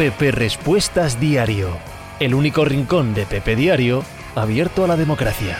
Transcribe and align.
Pepe 0.00 0.30
Respuestas 0.30 1.20
Diario, 1.20 1.68
el 2.20 2.32
único 2.34 2.64
rincón 2.64 3.12
de 3.12 3.26
Pepe 3.26 3.54
Diario 3.54 4.02
abierto 4.34 4.82
a 4.82 4.86
la 4.86 4.96
democracia. 4.96 5.58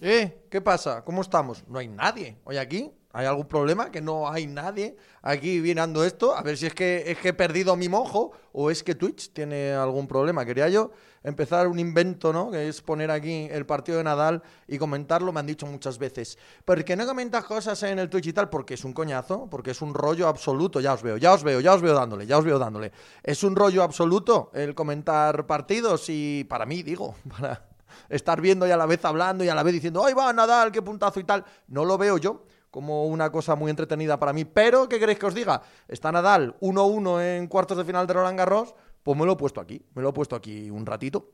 ¿Eh? 0.00 0.46
¿Qué 0.48 0.60
pasa? 0.60 1.02
¿Cómo 1.04 1.22
estamos? 1.22 1.64
No 1.66 1.80
hay 1.80 1.88
nadie 1.88 2.38
hoy 2.44 2.58
aquí. 2.58 2.92
¿Hay 3.12 3.24
algún 3.24 3.46
problema? 3.46 3.90
Que 3.90 4.02
no 4.02 4.28
hay 4.28 4.46
nadie 4.46 4.96
aquí 5.22 5.60
mirando 5.60 6.04
esto. 6.04 6.36
A 6.36 6.42
ver 6.42 6.58
si 6.58 6.66
es 6.66 6.74
que, 6.74 7.16
he 7.22 7.32
perdido 7.32 7.74
mi 7.74 7.88
mojo 7.88 8.32
o 8.52 8.70
es 8.70 8.82
que 8.82 8.94
Twitch 8.94 9.32
tiene 9.32 9.72
algún 9.72 10.06
problema. 10.06 10.44
Quería 10.44 10.68
yo 10.68 10.90
empezar 11.22 11.66
un 11.66 11.78
invento, 11.78 12.32
¿no? 12.32 12.50
Que 12.50 12.68
es 12.68 12.82
poner 12.82 13.10
aquí 13.10 13.48
el 13.50 13.64
partido 13.64 13.98
de 13.98 14.04
Nadal 14.04 14.42
y 14.68 14.76
comentarlo. 14.76 15.32
Me 15.32 15.40
han 15.40 15.46
dicho 15.46 15.66
muchas 15.66 15.98
veces. 15.98 16.36
¿Por 16.64 16.84
qué 16.84 16.94
no 16.94 17.06
comentas 17.06 17.44
cosas 17.44 17.82
en 17.84 17.98
el 17.98 18.10
Twitch 18.10 18.26
y 18.26 18.32
tal? 18.34 18.50
Porque 18.50 18.74
es 18.74 18.84
un 18.84 18.92
coñazo, 18.92 19.48
porque 19.50 19.70
es 19.70 19.80
un 19.80 19.94
rollo 19.94 20.28
absoluto. 20.28 20.80
Ya 20.80 20.92
os 20.92 21.02
veo, 21.02 21.16
ya 21.16 21.32
os 21.32 21.42
veo, 21.42 21.60
ya 21.60 21.74
os 21.74 21.80
veo 21.80 21.94
dándole, 21.94 22.26
ya 22.26 22.36
os 22.36 22.44
veo 22.44 22.58
dándole. 22.58 22.92
Es 23.22 23.42
un 23.44 23.56
rollo 23.56 23.82
absoluto 23.82 24.50
el 24.52 24.74
comentar 24.74 25.46
partidos 25.46 26.04
y 26.08 26.44
para 26.44 26.66
mí, 26.66 26.82
digo, 26.82 27.14
para 27.30 27.66
estar 28.10 28.42
viendo 28.42 28.66
y 28.66 28.72
a 28.72 28.76
la 28.76 28.84
vez 28.84 29.02
hablando 29.06 29.42
y 29.42 29.48
a 29.48 29.54
la 29.54 29.62
vez 29.62 29.72
diciendo, 29.72 30.04
¡ay 30.04 30.12
va 30.12 30.32
Nadal, 30.34 30.70
qué 30.70 30.82
puntazo 30.82 31.18
y 31.18 31.24
tal! 31.24 31.46
No 31.68 31.86
lo 31.86 31.96
veo 31.96 32.18
yo 32.18 32.44
como 32.76 33.06
una 33.06 33.32
cosa 33.32 33.54
muy 33.54 33.70
entretenida 33.70 34.18
para 34.18 34.34
mí. 34.34 34.44
Pero, 34.44 34.86
¿qué 34.86 34.98
queréis 34.98 35.18
que 35.18 35.24
os 35.24 35.34
diga? 35.34 35.62
Está 35.88 36.12
Nadal 36.12 36.56
1-1 36.60 37.22
en 37.22 37.46
cuartos 37.46 37.78
de 37.78 37.86
final 37.86 38.06
de 38.06 38.12
Roland 38.12 38.36
Garros, 38.36 38.74
pues 39.02 39.16
me 39.16 39.24
lo 39.24 39.32
he 39.32 39.36
puesto 39.36 39.62
aquí, 39.62 39.80
me 39.94 40.02
lo 40.02 40.10
he 40.10 40.12
puesto 40.12 40.36
aquí 40.36 40.68
un 40.68 40.84
ratito. 40.84 41.30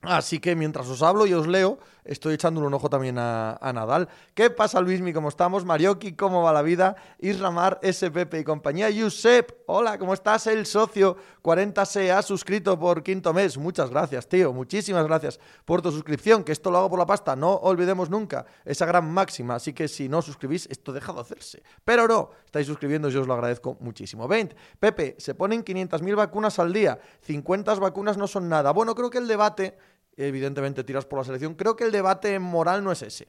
Así 0.00 0.40
que 0.40 0.56
mientras 0.56 0.88
os 0.88 1.00
hablo 1.04 1.26
y 1.26 1.32
os 1.32 1.46
leo, 1.46 1.78
estoy 2.04 2.34
echando 2.34 2.60
un 2.60 2.74
ojo 2.74 2.88
también 2.88 3.16
a, 3.18 3.58
Nadal. 3.74 4.08
¿Qué 4.34 4.50
pasa, 4.50 4.80
Luismi? 4.80 5.12
¿Cómo 5.12 5.28
estamos? 5.28 5.64
Marioki, 5.64 6.14
¿cómo 6.14 6.42
va 6.42 6.52
la 6.52 6.62
vida? 6.62 6.96
Isramar, 7.18 7.80
SPP 7.82 8.34
y 8.40 8.44
compañía. 8.44 8.90
Yusep, 8.90 9.52
hola, 9.66 9.98
¿cómo 9.98 10.14
estás? 10.14 10.46
El 10.46 10.66
socio 10.66 11.16
40 11.42 11.84
se 11.86 12.12
ha 12.12 12.22
suscrito 12.22 12.78
por 12.78 13.02
quinto 13.02 13.32
mes. 13.32 13.56
Muchas 13.56 13.90
gracias, 13.90 14.28
tío. 14.28 14.52
Muchísimas 14.52 15.06
gracias 15.06 15.40
por 15.64 15.82
tu 15.82 15.90
suscripción, 15.90 16.44
que 16.44 16.52
esto 16.52 16.70
lo 16.70 16.78
hago 16.78 16.90
por 16.90 16.98
la 16.98 17.06
pasta. 17.06 17.36
No 17.36 17.54
olvidemos 17.54 18.10
nunca 18.10 18.44
esa 18.64 18.86
gran 18.86 19.10
máxima. 19.10 19.54
Así 19.54 19.72
que 19.72 19.88
si 19.88 20.08
no 20.08 20.22
suscribís, 20.22 20.66
esto 20.70 20.92
deja 20.92 21.12
de 21.12 21.20
hacerse. 21.20 21.62
Pero 21.84 22.06
no, 22.06 22.30
estáis 22.44 22.66
suscribiendo, 22.66 23.08
yo 23.08 23.22
os 23.22 23.26
lo 23.26 23.34
agradezco 23.34 23.76
muchísimo. 23.80 24.26
20. 24.28 24.56
Pepe, 24.78 25.16
se 25.18 25.34
ponen 25.34 25.64
500.000 25.64 26.16
vacunas 26.16 26.58
al 26.58 26.72
día. 26.72 26.98
50 27.22 27.74
vacunas 27.74 28.16
no 28.16 28.26
son 28.26 28.48
nada. 28.48 28.72
Bueno, 28.72 28.94
creo 28.94 29.10
que 29.10 29.18
el 29.18 29.28
debate 29.28 29.76
evidentemente 30.16 30.84
tiras 30.84 31.06
por 31.06 31.18
la 31.18 31.24
selección. 31.24 31.54
Creo 31.54 31.76
que 31.76 31.84
el 31.84 31.92
debate 31.92 32.38
moral 32.38 32.84
no 32.84 32.92
es 32.92 33.02
ese. 33.02 33.28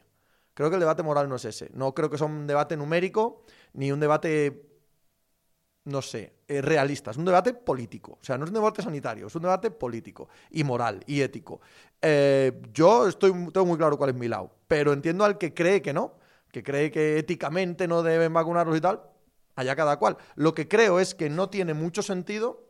Creo 0.54 0.70
que 0.70 0.76
el 0.76 0.82
debate 0.82 1.04
moral 1.04 1.30
no 1.30 1.36
es 1.36 1.46
ese. 1.46 1.70
No 1.73 1.94
creo 1.94 2.10
que 2.10 2.18
sea 2.18 2.28
un 2.28 2.48
debate 2.48 2.76
numérico 2.76 3.44
ni 3.73 3.92
un 3.92 4.00
debate, 4.00 4.70
no 5.86 6.02
sé, 6.02 6.34
eh, 6.48 6.62
realista. 6.62 7.12
Es 7.12 7.18
un 7.18 7.26
debate 7.26 7.54
político. 7.54 8.18
O 8.22 8.23
sea, 8.23 8.38
no 8.38 8.44
es 8.44 8.50
un 8.50 8.56
debate 8.56 8.82
sanitario, 8.82 9.28
es 9.28 9.36
un 9.36 9.44
debate 9.44 9.72
político 9.72 10.28
y 10.50 10.64
moral 10.64 11.02
y 11.08 11.22
ético. 11.22 11.62
Eh, 12.02 12.62
yo 12.73 13.08
estoy, 13.08 13.32
tengo 13.52 13.66
muy 13.66 13.78
claro 13.78 13.98
cuál 13.98 14.10
es 14.10 14.16
mi 14.16 14.28
lado, 14.28 14.52
pero 14.68 14.92
entiendo 14.94 15.23
al 15.23 15.38
que 15.38 15.54
cree 15.54 15.82
que 15.82 15.94
no, 15.94 16.16
que 16.52 16.64
cree 16.64 16.92
que 16.92 17.18
éticamente 17.18 17.88
no 17.88 18.04
deben 18.04 18.34
vacunarlos 18.34 18.78
y 18.78 18.82
tal, 18.82 19.02
allá 19.56 19.76
cada 19.76 19.98
cual. 19.98 20.18
Lo 20.36 20.54
que 20.54 20.68
creo 20.68 21.00
es 21.00 21.16
que 21.16 21.30
no 21.30 21.50
tiene 21.50 21.73
mucho 21.73 22.02
sentido 22.02 22.68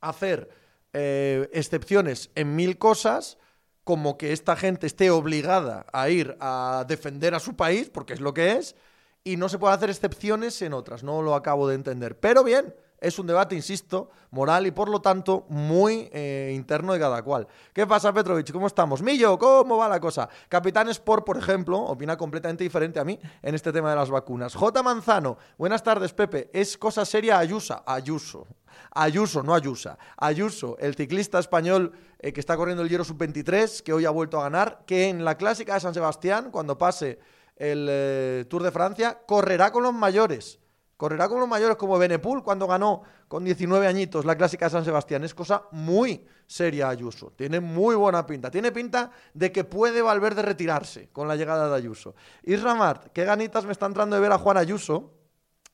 hacer 0.00 0.50
eh, 0.92 1.48
excepciones 1.52 2.30
en 2.34 2.56
mil 2.56 2.78
cosas, 2.78 3.38
como 3.84 4.18
que 4.18 4.32
esta 4.32 4.56
gente 4.56 4.86
esté 4.86 5.10
obligada 5.10 5.86
a 5.92 6.10
ir 6.10 6.36
a 6.40 6.84
defender 6.86 7.34
a 7.34 7.40
su 7.40 7.56
país, 7.56 7.88
porque 7.88 8.12
es 8.12 8.20
lo 8.20 8.34
que 8.34 8.52
es, 8.52 8.76
y 9.24 9.36
no 9.36 9.48
se 9.48 9.58
puede 9.58 9.74
hacer 9.74 9.90
excepciones 9.90 10.60
en 10.62 10.72
otras. 10.72 11.02
No 11.02 11.22
lo 11.22 11.34
acabo 11.34 11.68
de 11.68 11.74
entender. 11.74 12.18
Pero 12.18 12.44
bien, 12.44 12.74
es 13.00 13.18
un 13.18 13.26
debate, 13.26 13.54
insisto, 13.54 14.10
moral 14.30 14.66
y 14.66 14.70
por 14.70 14.88
lo 14.88 15.00
tanto 15.00 15.46
muy 15.48 16.08
eh, 16.12 16.52
interno 16.54 16.92
de 16.92 16.98
cada 16.98 17.22
cual. 17.22 17.46
¿Qué 17.72 17.86
pasa, 17.86 18.12
Petrovich? 18.12 18.52
¿Cómo 18.52 18.66
estamos? 18.66 19.02
Millo, 19.02 19.38
¿cómo 19.38 19.76
va 19.76 19.88
la 19.88 20.00
cosa? 20.00 20.28
Capitán 20.48 20.88
Sport, 20.88 21.24
por 21.24 21.38
ejemplo, 21.38 21.78
opina 21.78 22.16
completamente 22.16 22.64
diferente 22.64 22.98
a 22.98 23.04
mí 23.04 23.18
en 23.42 23.54
este 23.54 23.72
tema 23.72 23.90
de 23.90 23.96
las 23.96 24.10
vacunas. 24.10 24.54
J. 24.54 24.82
Manzano, 24.82 25.38
buenas 25.56 25.82
tardes, 25.82 26.12
Pepe. 26.12 26.50
Es 26.52 26.76
cosa 26.76 27.04
seria 27.04 27.38
Ayusa. 27.38 27.82
Ayuso. 27.86 28.46
Ayuso, 28.90 29.42
no 29.42 29.54
Ayusa. 29.54 29.98
Ayuso, 30.16 30.76
el 30.78 30.94
ciclista 30.94 31.38
español 31.38 31.92
eh, 32.18 32.32
que 32.32 32.40
está 32.40 32.56
corriendo 32.56 32.82
el 32.82 32.88
Giro 32.88 33.04
Sub-23, 33.04 33.82
que 33.82 33.92
hoy 33.92 34.04
ha 34.04 34.10
vuelto 34.10 34.40
a 34.40 34.44
ganar, 34.44 34.82
que 34.86 35.08
en 35.08 35.24
la 35.24 35.36
clásica 35.36 35.74
de 35.74 35.80
San 35.80 35.94
Sebastián, 35.94 36.50
cuando 36.50 36.76
pase 36.76 37.20
el 37.56 37.86
eh, 37.88 38.44
Tour 38.48 38.62
de 38.62 38.72
Francia, 38.72 39.20
correrá 39.26 39.70
con 39.70 39.82
los 39.82 39.94
mayores. 39.94 40.58
Correrá 40.98 41.28
con 41.28 41.38
los 41.38 41.48
mayores 41.48 41.76
como 41.76 41.96
Benepul 41.96 42.42
cuando 42.42 42.66
ganó 42.66 43.02
con 43.28 43.44
19 43.44 43.86
añitos 43.86 44.24
la 44.24 44.36
clásica 44.36 44.66
de 44.66 44.70
San 44.70 44.84
Sebastián. 44.84 45.22
Es 45.22 45.32
cosa 45.32 45.62
muy 45.70 46.26
seria 46.44 46.88
Ayuso. 46.88 47.32
Tiene 47.36 47.60
muy 47.60 47.94
buena 47.94 48.26
pinta. 48.26 48.50
Tiene 48.50 48.72
pinta 48.72 49.12
de 49.32 49.52
que 49.52 49.62
puede 49.62 50.02
Valverde 50.02 50.42
retirarse 50.42 51.08
con 51.12 51.28
la 51.28 51.36
llegada 51.36 51.68
de 51.68 51.76
Ayuso. 51.76 52.16
Isramart, 52.42 53.12
qué 53.12 53.24
ganitas 53.24 53.64
me 53.64 53.70
está 53.70 53.86
entrando 53.86 54.16
de 54.16 54.22
ver 54.22 54.32
a 54.32 54.38
Juan 54.38 54.56
Ayuso 54.56 55.12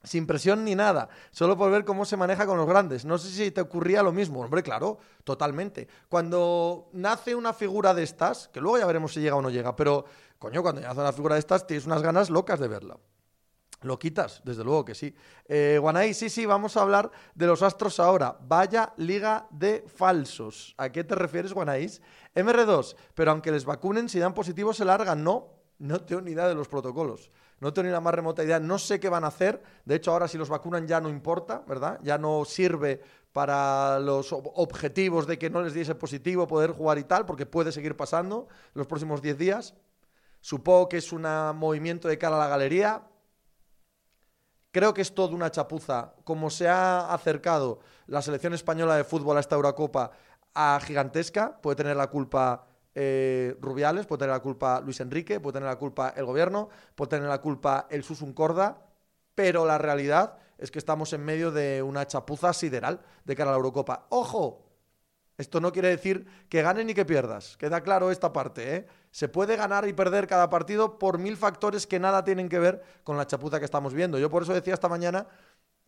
sin 0.02 0.26
presión 0.26 0.62
ni 0.62 0.74
nada, 0.74 1.08
solo 1.30 1.56
por 1.56 1.70
ver 1.70 1.86
cómo 1.86 2.04
se 2.04 2.18
maneja 2.18 2.44
con 2.44 2.58
los 2.58 2.68
grandes. 2.68 3.06
No 3.06 3.16
sé 3.16 3.30
si 3.30 3.50
te 3.50 3.62
ocurría 3.62 4.02
lo 4.02 4.12
mismo. 4.12 4.42
Hombre, 4.42 4.62
claro, 4.62 4.98
totalmente. 5.24 5.88
Cuando 6.10 6.90
nace 6.92 7.34
una 7.34 7.54
figura 7.54 7.94
de 7.94 8.02
estas, 8.02 8.48
que 8.48 8.60
luego 8.60 8.76
ya 8.76 8.84
veremos 8.84 9.14
si 9.14 9.20
llega 9.20 9.36
o 9.36 9.40
no 9.40 9.48
llega, 9.48 9.74
pero 9.74 10.04
coño, 10.38 10.60
cuando 10.60 10.82
nace 10.82 11.00
una 11.00 11.14
figura 11.14 11.36
de 11.36 11.40
estas, 11.40 11.66
tienes 11.66 11.86
unas 11.86 12.02
ganas 12.02 12.28
locas 12.28 12.60
de 12.60 12.68
verla. 12.68 12.98
Lo 13.84 13.98
quitas, 13.98 14.40
desde 14.44 14.64
luego 14.64 14.82
que 14.82 14.94
sí. 14.94 15.14
Eh, 15.46 15.76
Guanay, 15.78 16.14
sí, 16.14 16.30
sí, 16.30 16.46
vamos 16.46 16.74
a 16.76 16.80
hablar 16.80 17.10
de 17.34 17.46
los 17.46 17.60
astros 17.62 18.00
ahora. 18.00 18.34
Vaya 18.40 18.94
liga 18.96 19.46
de 19.50 19.84
falsos. 19.94 20.74
¿A 20.78 20.88
qué 20.88 21.04
te 21.04 21.14
refieres, 21.14 21.52
Guanaís? 21.52 22.00
MR2, 22.34 22.96
pero 23.14 23.30
aunque 23.30 23.52
les 23.52 23.66
vacunen, 23.66 24.08
si 24.08 24.18
dan 24.18 24.32
positivo 24.32 24.72
se 24.72 24.86
largan. 24.86 25.22
No, 25.22 25.50
no 25.78 26.00
tengo 26.00 26.22
ni 26.22 26.30
idea 26.30 26.48
de 26.48 26.54
los 26.54 26.66
protocolos. 26.66 27.30
No 27.60 27.74
tengo 27.74 27.86
ni 27.86 27.92
la 27.92 28.00
más 28.00 28.14
remota 28.14 28.42
idea. 28.42 28.58
No 28.58 28.78
sé 28.78 28.98
qué 28.98 29.10
van 29.10 29.24
a 29.24 29.26
hacer. 29.26 29.62
De 29.84 29.96
hecho, 29.96 30.12
ahora 30.12 30.28
si 30.28 30.38
los 30.38 30.48
vacunan 30.48 30.86
ya 30.88 31.02
no 31.02 31.10
importa, 31.10 31.62
¿verdad? 31.68 32.00
Ya 32.02 32.16
no 32.16 32.46
sirve 32.46 33.02
para 33.34 33.98
los 34.00 34.32
objetivos 34.32 35.26
de 35.26 35.38
que 35.38 35.50
no 35.50 35.60
les 35.60 35.74
diese 35.74 35.94
positivo 35.94 36.46
poder 36.46 36.70
jugar 36.70 36.96
y 36.96 37.04
tal, 37.04 37.26
porque 37.26 37.44
puede 37.44 37.70
seguir 37.70 37.98
pasando 37.98 38.48
los 38.72 38.86
próximos 38.86 39.20
10 39.20 39.36
días. 39.36 39.74
Supongo 40.40 40.88
que 40.88 40.96
es 40.96 41.12
un 41.12 41.26
movimiento 41.56 42.08
de 42.08 42.16
cara 42.16 42.36
a 42.36 42.38
la 42.38 42.48
galería 42.48 43.02
Creo 44.74 44.92
que 44.92 45.02
es 45.02 45.14
todo 45.14 45.36
una 45.36 45.52
chapuza. 45.52 46.14
Como 46.24 46.50
se 46.50 46.68
ha 46.68 47.14
acercado 47.14 47.78
la 48.08 48.20
selección 48.22 48.54
española 48.54 48.96
de 48.96 49.04
fútbol 49.04 49.36
a 49.36 49.40
esta 49.40 49.54
Eurocopa 49.54 50.10
a 50.52 50.80
gigantesca, 50.84 51.60
puede 51.62 51.76
tener 51.76 51.96
la 51.96 52.08
culpa 52.08 52.66
eh, 52.92 53.56
Rubiales, 53.60 54.04
puede 54.04 54.18
tener 54.18 54.32
la 54.32 54.42
culpa 54.42 54.80
Luis 54.80 54.98
Enrique, 54.98 55.38
puede 55.38 55.52
tener 55.52 55.68
la 55.68 55.78
culpa 55.78 56.12
el 56.16 56.24
gobierno, 56.24 56.70
puede 56.96 57.10
tener 57.10 57.28
la 57.28 57.40
culpa 57.40 57.86
el 57.88 58.02
Susun 58.02 58.32
Corda, 58.32 58.82
pero 59.36 59.64
la 59.64 59.78
realidad 59.78 60.38
es 60.58 60.72
que 60.72 60.80
estamos 60.80 61.12
en 61.12 61.24
medio 61.24 61.52
de 61.52 61.80
una 61.80 62.08
chapuza 62.08 62.52
sideral 62.52 62.98
de 63.24 63.36
cara 63.36 63.50
a 63.50 63.52
la 63.52 63.58
Eurocopa. 63.58 64.06
¡Ojo! 64.08 64.73
Esto 65.36 65.60
no 65.60 65.72
quiere 65.72 65.88
decir 65.88 66.26
que 66.48 66.62
ganes 66.62 66.86
ni 66.86 66.94
que 66.94 67.04
pierdas. 67.04 67.56
Queda 67.56 67.80
claro 67.80 68.10
esta 68.10 68.32
parte, 68.32 68.76
¿eh? 68.76 68.86
Se 69.10 69.28
puede 69.28 69.56
ganar 69.56 69.86
y 69.88 69.92
perder 69.92 70.26
cada 70.26 70.48
partido 70.50 70.98
por 70.98 71.18
mil 71.18 71.36
factores 71.36 71.86
que 71.86 71.98
nada 71.98 72.24
tienen 72.24 72.48
que 72.48 72.58
ver 72.58 72.82
con 73.04 73.16
la 73.16 73.26
chapuza 73.26 73.58
que 73.58 73.64
estamos 73.64 73.94
viendo. 73.94 74.18
Yo 74.18 74.30
por 74.30 74.42
eso 74.42 74.52
decía 74.54 74.74
esta 74.74 74.88
mañana 74.88 75.26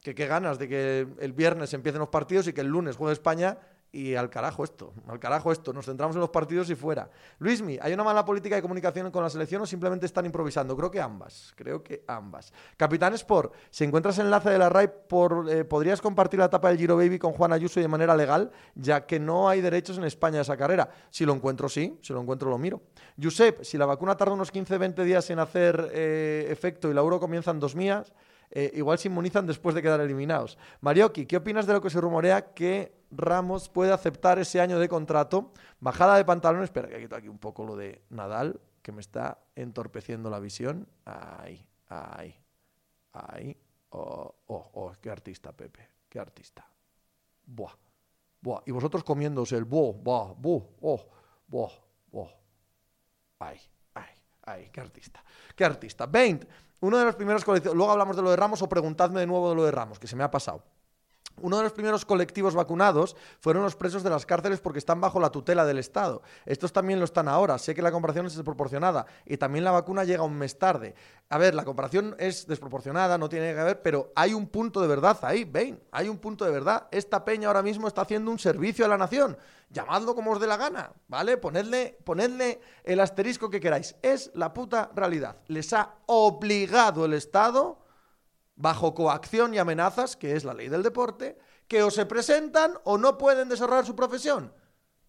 que 0.03 0.15
qué 0.15 0.27
ganas 0.27 0.59
de 0.59 0.69
que 0.69 1.06
el 1.19 1.33
viernes 1.33 1.73
empiecen 1.75 2.01
los 2.01 2.09
partidos 2.09 2.47
y 2.49 2.53
que 2.53 2.61
el 2.61 2.69
lunes 2.69 2.97
juegue 2.97 3.12
España 3.12 3.59
y 3.97 4.15
al 4.15 4.29
carajo 4.29 4.62
esto, 4.62 4.93
al 5.09 5.19
carajo 5.19 5.51
esto, 5.51 5.73
nos 5.73 5.87
centramos 5.87 6.15
en 6.17 6.21
los 6.21 6.29
partidos 6.29 6.69
y 6.69 6.75
fuera. 6.75 7.09
Luismi, 7.39 7.79
¿hay 7.81 7.95
una 7.95 8.05
mala 8.05 8.27
política 8.27 8.55
de 8.55 8.61
comunicación 8.61 9.11
con 9.11 9.23
la 9.23 9.31
selección 9.31 9.62
o 9.62 9.67
simplemente 9.67 10.05
están 10.05 10.27
improvisando? 10.27 10.77
Creo 10.77 10.91
que 10.91 11.01
ambas, 11.01 11.55
creo 11.57 11.83
que 11.83 12.05
ambas. 12.06 12.53
Capitán 12.77 13.15
Sport, 13.15 13.55
si 13.71 13.85
encuentras 13.85 14.19
enlace 14.19 14.50
de 14.50 14.59
la 14.59 14.69
RAI, 14.69 14.91
por, 15.09 15.50
eh, 15.50 15.65
¿podrías 15.65 16.03
compartir 16.03 16.41
la 16.41 16.47
etapa 16.47 16.69
del 16.69 16.76
Giro 16.76 16.97
Baby 16.99 17.19
con 17.19 17.32
Juan 17.32 17.55
Ayuso 17.55 17.81
de 17.81 17.88
manera 17.88 18.15
legal, 18.15 18.50
ya 18.75 19.06
que 19.06 19.19
no 19.19 19.49
hay 19.49 19.62
derechos 19.62 19.97
en 19.97 20.05
España 20.05 20.41
a 20.41 20.43
esa 20.43 20.59
carrera? 20.59 20.91
Si 21.09 21.25
lo 21.25 21.32
encuentro, 21.32 21.70
sí, 21.70 21.99
si 22.03 22.12
lo 22.12 22.20
encuentro, 22.20 22.50
lo 22.50 22.59
miro. 22.59 22.82
Josep, 23.20 23.62
si 23.62 23.79
la 23.79 23.87
vacuna 23.87 24.15
tarda 24.15 24.35
unos 24.35 24.53
15-20 24.53 25.05
días 25.05 25.31
en 25.31 25.38
hacer 25.38 25.91
eh, 25.94 26.49
efecto 26.50 26.91
y 26.91 26.94
la 26.94 27.00
euro 27.00 27.19
comienza 27.19 27.50
en 27.50 27.61
dos 27.61 27.75
mías, 27.75 28.12
eh, 28.50 28.73
igual 28.75 28.99
se 28.99 29.09
inmunizan 29.09 29.47
después 29.47 29.75
de 29.75 29.82
quedar 29.82 30.00
eliminados. 30.00 30.59
Marioki, 30.81 31.26
¿qué 31.26 31.37
opinas 31.37 31.67
de 31.67 31.73
lo 31.73 31.81
que 31.81 31.91
se 31.91 32.00
rumorea 32.00 32.53
que 32.55 32.95
Ramos 33.11 33.69
puede 33.69 33.93
aceptar 33.93 34.38
ese 34.38 34.61
año 34.61 34.79
de 34.79 34.88
contrato? 34.88 35.53
Bajada 35.81 36.17
de 36.17 36.25
pantalones, 36.25 36.64
espera 36.64 36.88
que 36.88 37.00
quito 37.00 37.17
aquí 37.17 37.29
un 37.29 37.38
poco 37.38 37.64
lo 37.64 37.76
de 37.76 38.03
Nadal, 38.11 38.61
que 38.82 38.93
me 38.93 39.00
está 39.00 39.38
entorpeciendo 39.55 40.31
la 40.31 40.38
visión. 40.38 40.88
Ahí, 41.05 41.67
ahí, 41.88 42.35
ahí. 43.12 43.56
Oh, 43.91 44.35
oh, 44.47 44.70
oh, 44.75 44.93
qué 45.00 45.11
artista, 45.11 45.53
Pepe, 45.53 45.88
qué 46.08 46.19
artista. 46.19 46.67
Buah, 47.44 47.75
buah. 48.41 48.62
Y 48.67 48.73
vosotros 48.73 49.05
comiéndose 49.05 49.56
el 49.56 49.64
buah, 49.64 49.93
buah, 49.93 50.35
buah, 50.35 50.62
oh, 50.82 51.08
buah, 51.47 51.73
buah. 52.11 52.31
Ay, 53.38 53.61
ay, 53.94 54.14
ay, 54.43 54.70
qué 54.73 54.81
artista, 54.81 55.25
qué 55.55 55.64
artista. 55.64 56.06
20. 56.06 56.47
Uno 56.81 56.99
de 56.99 57.05
los 57.06 57.14
primeros 57.14 57.44
coleccionistas, 57.44 57.76
luego 57.76 57.93
hablamos 57.93 58.17
de 58.17 58.23
lo 58.23 58.31
de 58.31 58.37
Ramos 58.37 58.61
o 58.62 58.69
preguntadme 58.69 59.20
de 59.20 59.26
nuevo 59.26 59.49
de 59.49 59.55
lo 59.55 59.64
de 59.64 59.70
Ramos, 59.70 59.99
que 59.99 60.06
se 60.06 60.17
me 60.17 60.25
ha 60.25 60.31
pasado. 60.31 60.62
Uno 61.43 61.59
de 61.59 61.65
los 61.65 61.73
primeros 61.73 62.05
colectivos 62.05 62.55
vacunados 62.55 63.17
fueron 63.41 63.62
los 63.62 63.77
presos 63.77 64.03
de 64.03 64.11
las 64.11 64.25
cárceles 64.25 64.61
porque 64.61 64.79
están 64.79 65.00
bajo 65.00 65.21
la 65.21 65.31
tutela 65.31 65.65
del 65.65 65.79
Estado. 65.79 66.23
Estos 66.44 66.73
también 66.73 66.99
lo 66.99 67.05
están 67.05 67.29
ahora. 67.29 67.59
Sé 67.59 67.75
que 67.75 67.83
la 67.83 67.93
comparación 67.93 68.27
es 68.27 68.37
desproporcionada 68.37 69.06
y 69.25 69.37
también 69.37 69.65
la 69.65 69.71
vacuna 69.71 70.05
llega 70.05 70.23
un 70.23 70.37
mes 70.38 70.59
tarde. 70.59 70.94
A 71.29 71.38
ver, 71.38 71.55
la 71.55 71.65
comparación 71.65 72.15
es 72.19 72.47
desproporcionada, 72.47 73.19
no 73.19 73.29
tiene 73.29 73.55
que 73.55 73.62
ver, 73.62 73.83
pero 73.83 74.12
hay 74.15 74.33
un 74.33 74.47
punto 74.47 74.81
de 74.81 74.87
verdad 74.87 75.19
ahí, 75.23 75.44
ven, 75.44 75.83
hay 75.91 76.09
un 76.09 76.19
punto 76.19 76.44
de 76.44 76.53
verdad. 76.53 76.87
Esta 76.91 77.25
peña 77.25 77.49
ahora 77.49 77.62
mismo 77.62 77.89
está 77.89 78.03
haciendo 78.03 78.31
un 78.31 78.39
servicio 78.39 78.85
a 78.85 78.89
la 78.89 78.97
nación. 78.97 79.37
Llamadlo 79.71 80.15
como 80.15 80.31
os 80.31 80.41
dé 80.41 80.47
la 80.47 80.56
gana, 80.56 80.93
¿vale? 81.09 81.37
Ponedle, 81.37 81.99
ponedle 82.05 82.61
el 82.85 83.00
asterisco 83.00 83.50
que 83.50 83.61
queráis. 83.61 83.97
Es 84.03 84.31
la 84.35 84.55
puta 84.55 84.91
realidad. 84.94 85.37
Les 85.49 85.73
ha 85.73 85.97
obligado 86.06 87.05
el 87.05 87.15
Estado 87.15 87.86
bajo 88.56 88.94
coacción 88.94 89.55
y 89.55 89.58
amenazas, 89.58 90.17
que 90.17 90.35
es 90.35 90.44
la 90.44 90.55
ley 90.55 90.69
del 90.69 90.82
deporte, 90.82 91.38
que 91.69 91.82
o 91.82 91.91
se 91.91 92.06
presentan 92.06 92.75
o 92.85 92.99
no 92.99 93.19
pueden 93.19 93.49
desarrollar 93.49 93.87
su 93.87 93.94
profesión. 93.94 94.53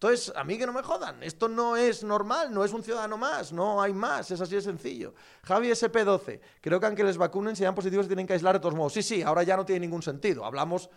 Entonces, 0.00 0.32
a 0.36 0.44
mí 0.44 0.56
que 0.56 0.64
no 0.64 0.72
me 0.72 0.84
jodan, 0.84 1.20
esto 1.24 1.48
no 1.48 1.76
es 1.76 2.04
normal, 2.04 2.54
no 2.54 2.64
es 2.64 2.72
un 2.72 2.84
ciudadano 2.84 3.18
más, 3.18 3.52
no 3.52 3.82
hay 3.82 3.92
más, 3.92 4.30
es 4.30 4.40
así 4.40 4.54
de 4.54 4.62
sencillo. 4.62 5.12
Javi 5.42 5.70
SP12, 5.70 6.38
creo 6.60 6.78
que 6.78 6.86
aunque 6.86 7.02
les 7.02 7.16
vacunen, 7.16 7.56
si 7.56 7.64
dan 7.64 7.74
positivos, 7.74 8.06
se 8.06 8.10
tienen 8.10 8.24
que 8.24 8.34
aislar 8.34 8.54
de 8.54 8.60
todos 8.60 8.76
modos. 8.76 8.92
Sí, 8.92 9.02
sí, 9.02 9.22
ahora 9.22 9.42
ya 9.42 9.56
no 9.56 9.66
tiene 9.66 9.80
ningún 9.80 10.00
sentido. 10.00 10.44
Hablamos 10.44 10.88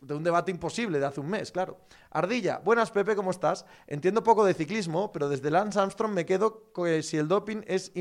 de 0.00 0.12
un 0.12 0.24
debate 0.24 0.50
imposible 0.50 0.98
de 0.98 1.06
hace 1.06 1.20
un 1.20 1.28
mes, 1.28 1.52
claro. 1.52 1.78
Ardilla, 2.10 2.58
buenas 2.58 2.90
Pepe, 2.90 3.14
¿cómo 3.14 3.30
estás? 3.30 3.64
Entiendo 3.86 4.24
poco 4.24 4.44
de 4.44 4.54
ciclismo, 4.54 5.12
pero 5.12 5.28
desde 5.28 5.52
Lance 5.52 5.78
Armstrong 5.78 6.12
me 6.12 6.26
quedo 6.26 6.72
que 6.72 7.04
si 7.04 7.16
el 7.16 7.28
doping 7.28 7.62
es 7.64 7.92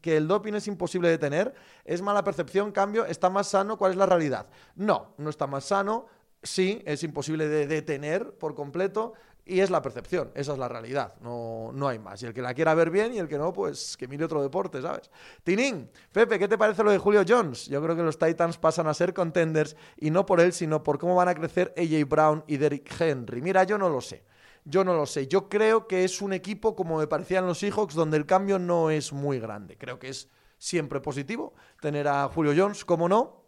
que 0.00 0.16
el 0.16 0.28
doping 0.28 0.52
es 0.52 0.68
imposible 0.68 1.08
de 1.08 1.18
tener, 1.18 1.54
es 1.84 2.02
mala 2.02 2.22
percepción, 2.22 2.70
cambio, 2.70 3.04
está 3.04 3.30
más 3.30 3.48
sano, 3.48 3.76
¿cuál 3.78 3.90
es 3.90 3.96
la 3.96 4.06
realidad? 4.06 4.46
No, 4.76 5.14
no 5.18 5.28
está 5.28 5.48
más 5.48 5.64
sano, 5.64 6.06
sí, 6.40 6.82
es 6.86 7.02
imposible 7.02 7.48
de 7.48 7.66
detener 7.66 8.38
por 8.38 8.54
completo. 8.54 9.14
Y 9.46 9.60
es 9.60 9.68
la 9.68 9.82
percepción, 9.82 10.30
esa 10.34 10.52
es 10.52 10.58
la 10.58 10.68
realidad, 10.68 11.16
no, 11.20 11.70
no 11.74 11.88
hay 11.88 11.98
más. 11.98 12.22
Y 12.22 12.26
el 12.26 12.32
que 12.32 12.40
la 12.40 12.54
quiera 12.54 12.72
ver 12.72 12.90
bien 12.90 13.12
y 13.12 13.18
el 13.18 13.28
que 13.28 13.36
no, 13.36 13.52
pues 13.52 13.94
que 13.94 14.08
mire 14.08 14.24
otro 14.24 14.42
deporte, 14.42 14.80
¿sabes? 14.80 15.10
Tinín, 15.42 15.90
Pepe, 16.12 16.38
¿qué 16.38 16.48
te 16.48 16.56
parece 16.56 16.82
lo 16.82 16.90
de 16.90 16.96
Julio 16.96 17.22
Jones? 17.28 17.66
Yo 17.66 17.82
creo 17.82 17.94
que 17.94 18.02
los 18.02 18.18
Titans 18.18 18.56
pasan 18.56 18.86
a 18.86 18.94
ser 18.94 19.12
contenders 19.12 19.76
y 19.98 20.10
no 20.10 20.24
por 20.24 20.40
él, 20.40 20.54
sino 20.54 20.82
por 20.82 20.98
cómo 20.98 21.14
van 21.14 21.28
a 21.28 21.34
crecer 21.34 21.74
AJ 21.76 22.08
Brown 22.08 22.44
y 22.46 22.56
Derrick 22.56 22.90
Henry. 22.98 23.42
Mira, 23.42 23.64
yo 23.64 23.76
no 23.76 23.90
lo 23.90 24.00
sé. 24.00 24.24
Yo 24.64 24.82
no 24.82 24.94
lo 24.94 25.04
sé. 25.04 25.26
Yo 25.28 25.50
creo 25.50 25.86
que 25.86 26.04
es 26.04 26.22
un 26.22 26.32
equipo, 26.32 26.74
como 26.74 26.96
me 26.96 27.06
parecían 27.06 27.46
los 27.46 27.58
Seahawks, 27.58 27.94
donde 27.94 28.16
el 28.16 28.24
cambio 28.24 28.58
no 28.58 28.88
es 28.88 29.12
muy 29.12 29.38
grande. 29.40 29.76
Creo 29.76 29.98
que 29.98 30.08
es 30.08 30.30
siempre 30.56 31.00
positivo 31.00 31.52
tener 31.82 32.08
a 32.08 32.26
Julio 32.28 32.54
Jones, 32.56 32.86
como 32.86 33.10
no. 33.10 33.44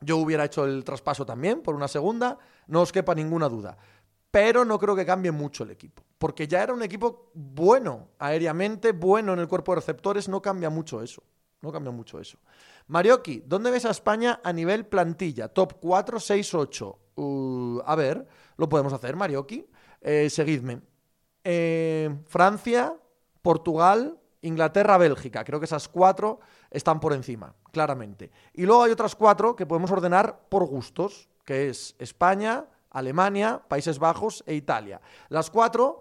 Yo 0.00 0.16
hubiera 0.16 0.46
hecho 0.46 0.64
el 0.64 0.84
traspaso 0.84 1.26
también 1.26 1.60
por 1.60 1.74
una 1.74 1.86
segunda, 1.86 2.38
no 2.66 2.80
os 2.80 2.92
quepa 2.92 3.14
ninguna 3.14 3.48
duda 3.48 3.76
pero 4.34 4.64
no 4.64 4.80
creo 4.80 4.96
que 4.96 5.06
cambie 5.06 5.30
mucho 5.30 5.62
el 5.62 5.70
equipo. 5.70 6.02
Porque 6.18 6.48
ya 6.48 6.60
era 6.60 6.74
un 6.74 6.82
equipo 6.82 7.30
bueno 7.34 8.08
aéreamente, 8.18 8.90
bueno 8.90 9.32
en 9.32 9.38
el 9.38 9.46
cuerpo 9.46 9.70
de 9.70 9.76
receptores, 9.76 10.28
no 10.28 10.42
cambia 10.42 10.70
mucho 10.70 11.00
eso. 11.02 11.22
No 11.60 11.70
cambia 11.70 11.92
mucho 11.92 12.18
eso. 12.18 12.38
Marioki, 12.88 13.44
¿dónde 13.46 13.70
ves 13.70 13.84
a 13.84 13.92
España 13.92 14.40
a 14.42 14.52
nivel 14.52 14.86
plantilla? 14.86 15.46
Top 15.46 15.74
4, 15.80 16.18
6, 16.18 16.52
8. 16.52 16.98
a 17.86 17.94
ver, 17.94 18.26
lo 18.56 18.68
podemos 18.68 18.92
hacer, 18.92 19.14
Marioki. 19.14 19.68
Eh, 20.00 20.28
seguidme. 20.28 20.80
Eh, 21.44 22.10
Francia, 22.26 22.92
Portugal, 23.40 24.18
Inglaterra, 24.42 24.98
Bélgica. 24.98 25.44
Creo 25.44 25.60
que 25.60 25.66
esas 25.66 25.86
cuatro 25.86 26.40
están 26.72 26.98
por 26.98 27.12
encima, 27.12 27.54
claramente. 27.70 28.32
Y 28.52 28.66
luego 28.66 28.82
hay 28.82 28.90
otras 28.90 29.14
cuatro 29.14 29.54
que 29.54 29.64
podemos 29.64 29.92
ordenar 29.92 30.40
por 30.48 30.64
gustos, 30.64 31.28
que 31.44 31.68
es 31.68 31.94
España, 32.00 32.66
Alemania, 32.94 33.60
Países 33.68 33.98
Bajos 33.98 34.42
e 34.46 34.54
Italia. 34.54 35.00
Las 35.28 35.50
cuatro 35.50 36.00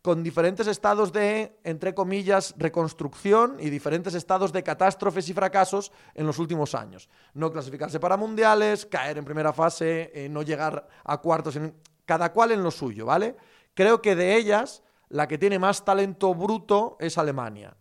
con 0.00 0.22
diferentes 0.22 0.66
estados 0.66 1.12
de, 1.12 1.58
entre 1.62 1.94
comillas, 1.94 2.54
reconstrucción 2.56 3.58
y 3.60 3.68
diferentes 3.68 4.14
estados 4.14 4.50
de 4.50 4.62
catástrofes 4.62 5.28
y 5.28 5.34
fracasos 5.34 5.92
en 6.14 6.26
los 6.26 6.38
últimos 6.38 6.74
años. 6.74 7.10
No 7.34 7.52
clasificarse 7.52 8.00
para 8.00 8.16
mundiales, 8.16 8.86
caer 8.86 9.18
en 9.18 9.26
primera 9.26 9.52
fase, 9.52 10.10
eh, 10.14 10.28
no 10.30 10.40
llegar 10.40 10.88
a 11.04 11.18
cuartos, 11.18 11.58
cada 12.06 12.32
cual 12.32 12.52
en 12.52 12.62
lo 12.62 12.70
suyo, 12.70 13.04
¿vale? 13.04 13.36
Creo 13.74 14.00
que 14.00 14.16
de 14.16 14.36
ellas, 14.36 14.82
la 15.10 15.28
que 15.28 15.36
tiene 15.36 15.58
más 15.58 15.84
talento 15.84 16.34
bruto 16.34 16.96
es 16.98 17.18
Alemania 17.18 17.76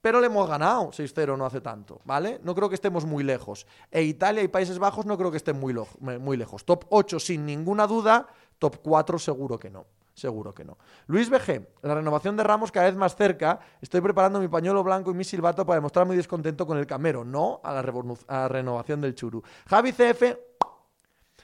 pero 0.00 0.20
le 0.20 0.26
hemos 0.26 0.48
ganado 0.48 0.90
6-0 0.90 1.36
no 1.36 1.44
hace 1.44 1.60
tanto, 1.60 2.00
¿vale? 2.04 2.40
No 2.42 2.54
creo 2.54 2.68
que 2.68 2.74
estemos 2.74 3.04
muy 3.04 3.22
lejos. 3.22 3.66
E 3.90 4.02
Italia 4.02 4.42
y 4.42 4.48
Países 4.48 4.78
Bajos 4.78 5.04
no 5.06 5.18
creo 5.18 5.30
que 5.30 5.36
estén 5.36 5.60
muy, 5.60 6.36
lejos. 6.36 6.64
Top 6.64 6.86
8 6.88 7.20
sin 7.20 7.44
ninguna 7.44 7.86
duda, 7.86 8.26
top 8.58 8.78
4 8.82 9.18
seguro 9.18 9.58
que 9.58 9.70
no. 9.70 9.86
Seguro 10.14 10.52
que 10.52 10.64
no. 10.64 10.76
Luis 11.06 11.30
BG, 11.30 11.66
la 11.82 11.94
renovación 11.94 12.36
de 12.36 12.42
Ramos 12.42 12.72
cada 12.72 12.86
vez 12.86 12.96
más 12.96 13.16
cerca. 13.16 13.60
Estoy 13.80 14.00
preparando 14.00 14.40
mi 14.40 14.48
pañuelo 14.48 14.82
blanco 14.82 15.10
y 15.10 15.14
mi 15.14 15.24
silbato 15.24 15.64
para 15.64 15.76
demostrar 15.76 16.06
mi 16.06 16.16
descontento 16.16 16.66
con 16.66 16.76
el 16.76 16.86
Camero, 16.86 17.24
no 17.24 17.60
a 17.62 17.72
la, 17.72 17.80
a 17.80 18.34
la 18.40 18.48
renovación 18.48 19.00
del 19.00 19.14
Churu. 19.14 19.42
Javi 19.66 19.92
CF, 19.92 20.36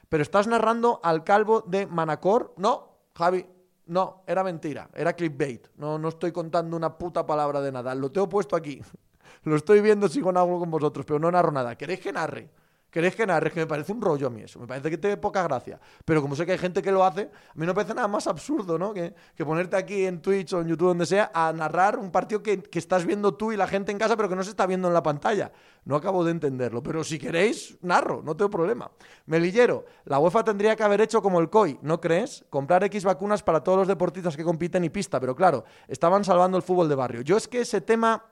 pero 0.09 0.23
estás 0.23 0.47
narrando 0.47 1.01
al 1.03 1.25
calvo 1.25 1.63
de 1.63 1.87
Manacor. 1.87 2.55
No, 2.59 2.97
Javi, 3.15 3.47
no, 3.87 4.25
era 4.27 4.43
mentira, 4.43 4.89
era 4.95 5.13
clickbait. 5.13 5.69
No, 5.77 5.99
no 5.99 6.09
estoy 6.09 6.33
contando 6.33 6.77
una 6.77 6.99
puta 6.99 7.25
palabra 7.25 7.61
de 7.61 7.73
nada. 7.73 7.95
Lo 7.95 8.11
tengo 8.11 8.29
puesto 8.29 8.57
aquí. 8.57 8.81
Lo 9.45 9.57
estoy 9.57 9.81
viendo 9.81 10.09
si 10.09 10.21
con 10.21 10.37
algo 10.37 10.59
con 10.59 10.71
vosotros, 10.71 11.07
pero 11.07 11.19
no 11.19 11.31
narro 11.31 11.53
nada. 11.53 11.77
¿Queréis 11.77 12.01
que 12.01 12.13
narre? 12.13 12.51
¿Queréis 12.97 13.15
que 13.15 13.27
narre? 13.27 13.51
Que 13.51 13.61
me 13.61 13.67
parece 13.67 13.93
un 13.93 14.01
rollo 14.01 14.29
a 14.29 14.31
mí 14.31 14.41
eso. 14.41 14.59
Me 14.59 14.67
parece 14.67 14.89
que 14.89 14.97
tiene 14.97 15.19
poca 15.19 15.43
gracia. 15.43 15.79
Pero 16.03 16.23
como 16.23 16.35
sé 16.35 16.47
que 16.47 16.53
hay 16.53 16.59
gente 16.59 16.81
que 16.81 16.91
lo 16.91 17.05
hace, 17.05 17.25
a 17.25 17.55
mí 17.55 17.67
no 17.67 17.67
me 17.67 17.75
parece 17.75 17.93
nada 17.93 18.09
más 18.09 18.27
absurdo, 18.27 18.79
¿no? 18.79 18.95
Que, 18.95 19.13
ponerte 19.45 19.77
aquí 19.77 20.07
en 20.07 20.23
Twitch 20.23 20.55
o 20.55 20.63
en 20.63 20.69
YouTube, 20.69 20.89
donde 20.89 21.05
sea, 21.05 21.31
a 21.35 21.53
narrar 21.53 21.99
un 21.99 22.11
partido 22.11 22.43
que, 22.43 22.63
que, 22.63 22.79
estás 22.79 23.05
viendo 23.05 23.35
tú 23.35 23.53
y 23.53 23.59
la 23.59 23.67
gente 23.67 23.93
en 23.93 23.99
casa, 23.99 24.17
pero 24.17 24.31
que 24.31 24.35
no 24.35 24.43
se 24.43 24.49
está 24.49 24.65
viendo 24.65 24.89
en 24.89 24.95
la 24.95 25.03
pantalla. 25.03 25.53
No 25.85 25.95
acabo 25.95 26.25
de 26.25 26.31
entenderlo. 26.31 26.83
Pero 26.83 27.05
si 27.05 27.19
queréis, 27.19 27.77
narro, 27.83 28.23
no 28.25 28.35
tengo 28.35 28.49
problema. 28.49 28.91
Melillero, 29.27 29.85
la 30.07 30.19
UEFA 30.19 30.45
tendría 30.45 30.75
que 30.75 30.83
haber 30.83 31.03
hecho 31.03 31.21
como 31.21 31.39
el 31.41 31.51
COI, 31.51 31.79
¿no 31.83 32.01
crees? 32.01 32.47
Comprar 32.49 32.83
X 32.85 33.05
vacunas 33.05 33.43
para 33.43 33.63
todos 33.63 33.77
los 33.77 33.89
deportistas 33.89 34.39
que 34.39 34.43
compiten 34.43 34.85
y 34.85 34.89
pista. 34.89 35.21
Pero 35.21 35.37
claro, 35.37 35.65
estaban 35.87 36.25
salvando 36.25 36.57
el 36.57 36.63
fútbol 36.63 36.89
de 36.89 36.95
barrio. 36.95 37.21
Yo 37.21 37.37
es 37.37 37.47
que 37.47 37.61
ese 37.61 37.83
tema 37.83 38.25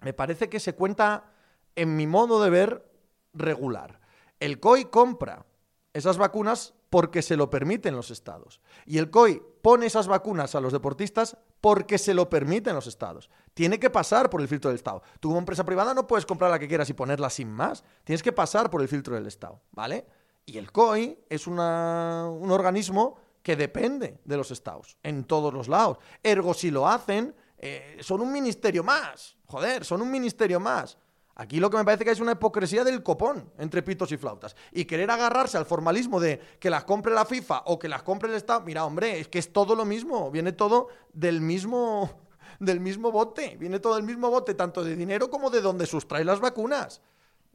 me 0.00 0.14
parece 0.14 0.48
que 0.48 0.58
se 0.58 0.74
cuenta, 0.74 1.34
en 1.76 1.96
mi 1.96 2.06
modo 2.06 2.42
de 2.42 2.48
ver, 2.48 2.89
regular. 3.32 4.00
El 4.38 4.60
COI 4.60 4.86
compra 4.86 5.46
esas 5.92 6.18
vacunas 6.18 6.74
porque 6.88 7.22
se 7.22 7.36
lo 7.36 7.50
permiten 7.50 7.94
los 7.94 8.10
estados. 8.10 8.60
Y 8.84 8.98
el 8.98 9.10
COI 9.10 9.40
pone 9.62 9.86
esas 9.86 10.08
vacunas 10.08 10.54
a 10.54 10.60
los 10.60 10.72
deportistas 10.72 11.36
porque 11.60 11.98
se 11.98 12.14
lo 12.14 12.28
permiten 12.28 12.74
los 12.74 12.86
estados. 12.86 13.30
Tiene 13.54 13.78
que 13.78 13.90
pasar 13.90 14.28
por 14.28 14.40
el 14.40 14.48
filtro 14.48 14.70
del 14.70 14.76
Estado. 14.76 15.02
Tú 15.20 15.28
como 15.28 15.38
empresa 15.38 15.64
privada 15.64 15.94
no 15.94 16.06
puedes 16.06 16.26
comprar 16.26 16.50
la 16.50 16.58
que 16.58 16.68
quieras 16.68 16.90
y 16.90 16.94
ponerla 16.94 17.30
sin 17.30 17.50
más. 17.50 17.84
Tienes 18.04 18.22
que 18.22 18.32
pasar 18.32 18.70
por 18.70 18.82
el 18.82 18.88
filtro 18.88 19.14
del 19.14 19.26
Estado, 19.26 19.62
¿vale? 19.70 20.06
Y 20.46 20.58
el 20.58 20.72
COI 20.72 21.18
es 21.28 21.46
un 21.46 21.60
organismo 21.60 23.18
que 23.42 23.56
depende 23.56 24.20
de 24.24 24.36
los 24.36 24.50
estados, 24.50 24.98
en 25.02 25.24
todos 25.24 25.54
los 25.54 25.68
lados. 25.68 25.98
Ergo, 26.22 26.54
si 26.54 26.70
lo 26.70 26.88
hacen, 26.88 27.34
eh, 27.58 27.98
son 28.00 28.20
un 28.20 28.32
ministerio 28.32 28.82
más. 28.82 29.36
Joder, 29.46 29.84
son 29.84 30.02
un 30.02 30.10
ministerio 30.10 30.58
más. 30.58 30.98
Aquí 31.40 31.58
lo 31.58 31.70
que 31.70 31.78
me 31.78 31.86
parece 31.86 32.04
que 32.04 32.10
es 32.10 32.20
una 32.20 32.32
hipocresía 32.32 32.84
del 32.84 33.02
copón 33.02 33.50
entre 33.56 33.82
pitos 33.82 34.12
y 34.12 34.18
flautas. 34.18 34.54
Y 34.72 34.84
querer 34.84 35.10
agarrarse 35.10 35.56
al 35.56 35.64
formalismo 35.64 36.20
de 36.20 36.38
que 36.60 36.68
las 36.68 36.84
compre 36.84 37.14
la 37.14 37.24
FIFA 37.24 37.62
o 37.64 37.78
que 37.78 37.88
las 37.88 38.02
compre 38.02 38.28
el 38.28 38.34
Estado. 38.34 38.60
Mira, 38.60 38.84
hombre, 38.84 39.20
es 39.20 39.28
que 39.28 39.38
es 39.38 39.50
todo 39.50 39.74
lo 39.74 39.86
mismo. 39.86 40.30
Viene 40.30 40.52
todo 40.52 40.88
del 41.14 41.40
mismo, 41.40 42.10
del 42.60 42.80
mismo 42.80 43.10
bote. 43.10 43.56
Viene 43.58 43.78
todo 43.78 43.94
del 43.94 44.04
mismo 44.04 44.28
bote, 44.28 44.52
tanto 44.52 44.84
de 44.84 44.94
dinero 44.94 45.30
como 45.30 45.48
de 45.48 45.62
donde 45.62 45.86
sustrae 45.86 46.26
las 46.26 46.40
vacunas. 46.40 47.00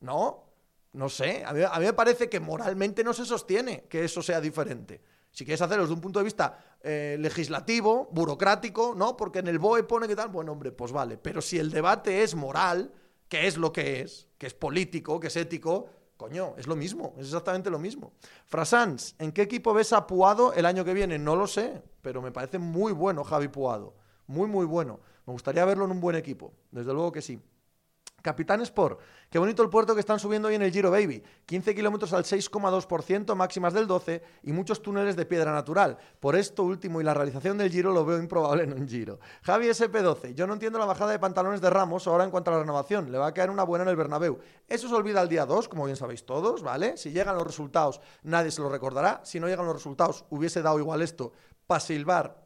¿No? 0.02 0.46
No 0.94 1.08
sé. 1.08 1.44
A 1.46 1.54
mí, 1.54 1.86
me 1.86 1.94
parece 1.94 2.28
que 2.28 2.40
moralmente 2.40 3.04
no 3.04 3.14
se 3.14 3.24
sostiene 3.24 3.84
que 3.88 4.04
eso 4.04 4.24
sea 4.24 4.42
diferente. 4.42 5.00
Si 5.30 5.46
quieres 5.46 5.62
hacerlo 5.62 5.84
desde 5.84 5.94
un 5.94 6.02
punto 6.02 6.18
de 6.18 6.26
vista 6.26 6.58
eh, 6.82 7.18
legislativo, 7.20 8.10
burocrático, 8.12 8.96
¿no? 8.98 9.16
Porque 9.16 9.40
en 9.40 9.48
el 9.48 9.60
BOE 9.60 9.84
pone 9.84 10.08
que 10.08 10.16
tal, 10.16 10.30
bueno, 10.30 10.54
hombre, 10.54 10.72
pues 10.72 10.92
vale. 10.92 11.20
Pero 11.20 11.40
si 11.40 11.60
el 11.60 11.70
debate 11.70 12.24
es 12.24 12.34
moral 12.34 12.92
que 13.30 13.48
es 13.48 13.58
lo 13.58 13.72
que 13.72 14.02
es, 14.02 14.28
que 14.38 14.48
es 14.48 14.54
político, 14.54 15.20
que 15.20 15.28
es 15.28 15.36
ético, 15.36 15.90
coño, 16.18 16.54
es 16.58 16.68
lo 16.68 16.76
mismo, 16.76 17.14
es 17.18 17.26
exactamente 17.28 17.70
lo 17.70 17.80
mismo. 17.80 18.14
Frasans, 18.46 19.16
¿en 19.20 19.32
qué 19.32 19.42
equipo 19.42 19.74
ves 19.74 19.94
a 19.94 20.08
Puado 20.08 20.54
el 20.54 20.66
año 20.66 20.86
que 20.86 20.94
viene? 20.94 21.18
No 21.20 21.36
lo 21.36 21.48
sé, 21.48 21.82
pero 22.02 22.22
me 22.22 22.32
parece 22.32 22.60
muy 22.60 22.92
bueno 22.92 23.24
Javi 23.24 23.48
Puado, 23.48 23.96
muy, 24.28 24.48
muy 24.48 24.66
bueno. 24.66 25.00
Me 25.26 25.34
gustaría 25.34 25.66
verlo 25.66 25.86
en 25.86 25.92
un 25.92 26.00
buen 26.00 26.16
equipo, 26.16 26.54
desde 26.72 26.94
luego 26.94 27.12
que 27.12 27.22
sí. 27.22 27.40
Capitán 28.26 28.60
Sport, 28.62 29.00
qué 29.30 29.38
bonito 29.38 29.62
el 29.62 29.70
puerto 29.70 29.94
que 29.94 30.00
están 30.00 30.18
subiendo 30.18 30.48
hoy 30.48 30.56
en 30.56 30.64
el 30.64 30.72
Giro 30.72 30.90
Baby. 30.90 31.22
15 31.46 31.76
kilómetros 31.76 32.12
al 32.12 32.24
6,2%, 32.24 33.36
máximas 33.36 33.72
del 33.72 33.86
12 33.86 34.24
y 34.42 34.52
muchos 34.52 34.82
túneles 34.82 35.16
de 35.16 35.28
piedra 35.28 35.54
natural. 35.54 35.96
Por 36.20 36.36
esto 36.36 36.64
último 36.64 37.00
y 37.00 37.04
la 37.04 37.14
realización 37.14 37.60
del 37.60 37.70
Giro 37.70 37.94
lo 37.94 38.04
veo 38.04 38.18
improbable 38.18 38.64
en 38.64 38.74
un 38.74 38.88
Giro. 38.88 39.20
Javi 39.44 39.68
SP12, 39.68 40.34
yo 40.34 40.48
no 40.48 40.54
entiendo 40.54 40.80
la 40.80 40.86
bajada 40.86 41.12
de 41.12 41.20
pantalones 41.20 41.62
de 41.62 41.70
Ramos 41.70 42.08
ahora 42.08 42.24
en 42.24 42.32
cuanto 42.32 42.50
a 42.50 42.56
la 42.56 42.62
renovación. 42.62 43.12
Le 43.12 43.20
va 43.20 43.28
a 43.28 43.34
caer 43.36 43.52
una 43.52 43.62
buena 43.62 43.84
en 43.84 43.90
el 43.90 43.96
Bernabéu. 43.96 44.40
Eso 44.68 44.90
se 44.90 44.96
olvida 44.96 45.22
el 45.22 45.30
día 45.30 45.46
2, 45.46 45.70
como 45.70 45.86
bien 45.86 45.96
sabéis 45.96 46.26
todos, 46.26 46.64
¿vale? 46.64 46.98
Si 46.98 47.12
llegan 47.12 47.36
los 47.36 47.46
resultados, 47.46 48.02
nadie 48.24 48.50
se 48.50 48.60
lo 48.60 48.70
recordará. 48.70 49.22
Si 49.24 49.40
no 49.40 49.48
llegan 49.48 49.68
los 49.68 49.76
resultados, 49.76 50.26
hubiese 50.32 50.64
dado 50.64 50.80
igual 50.80 51.04
esto 51.04 51.32
para 51.68 51.80
silbar 51.80 52.45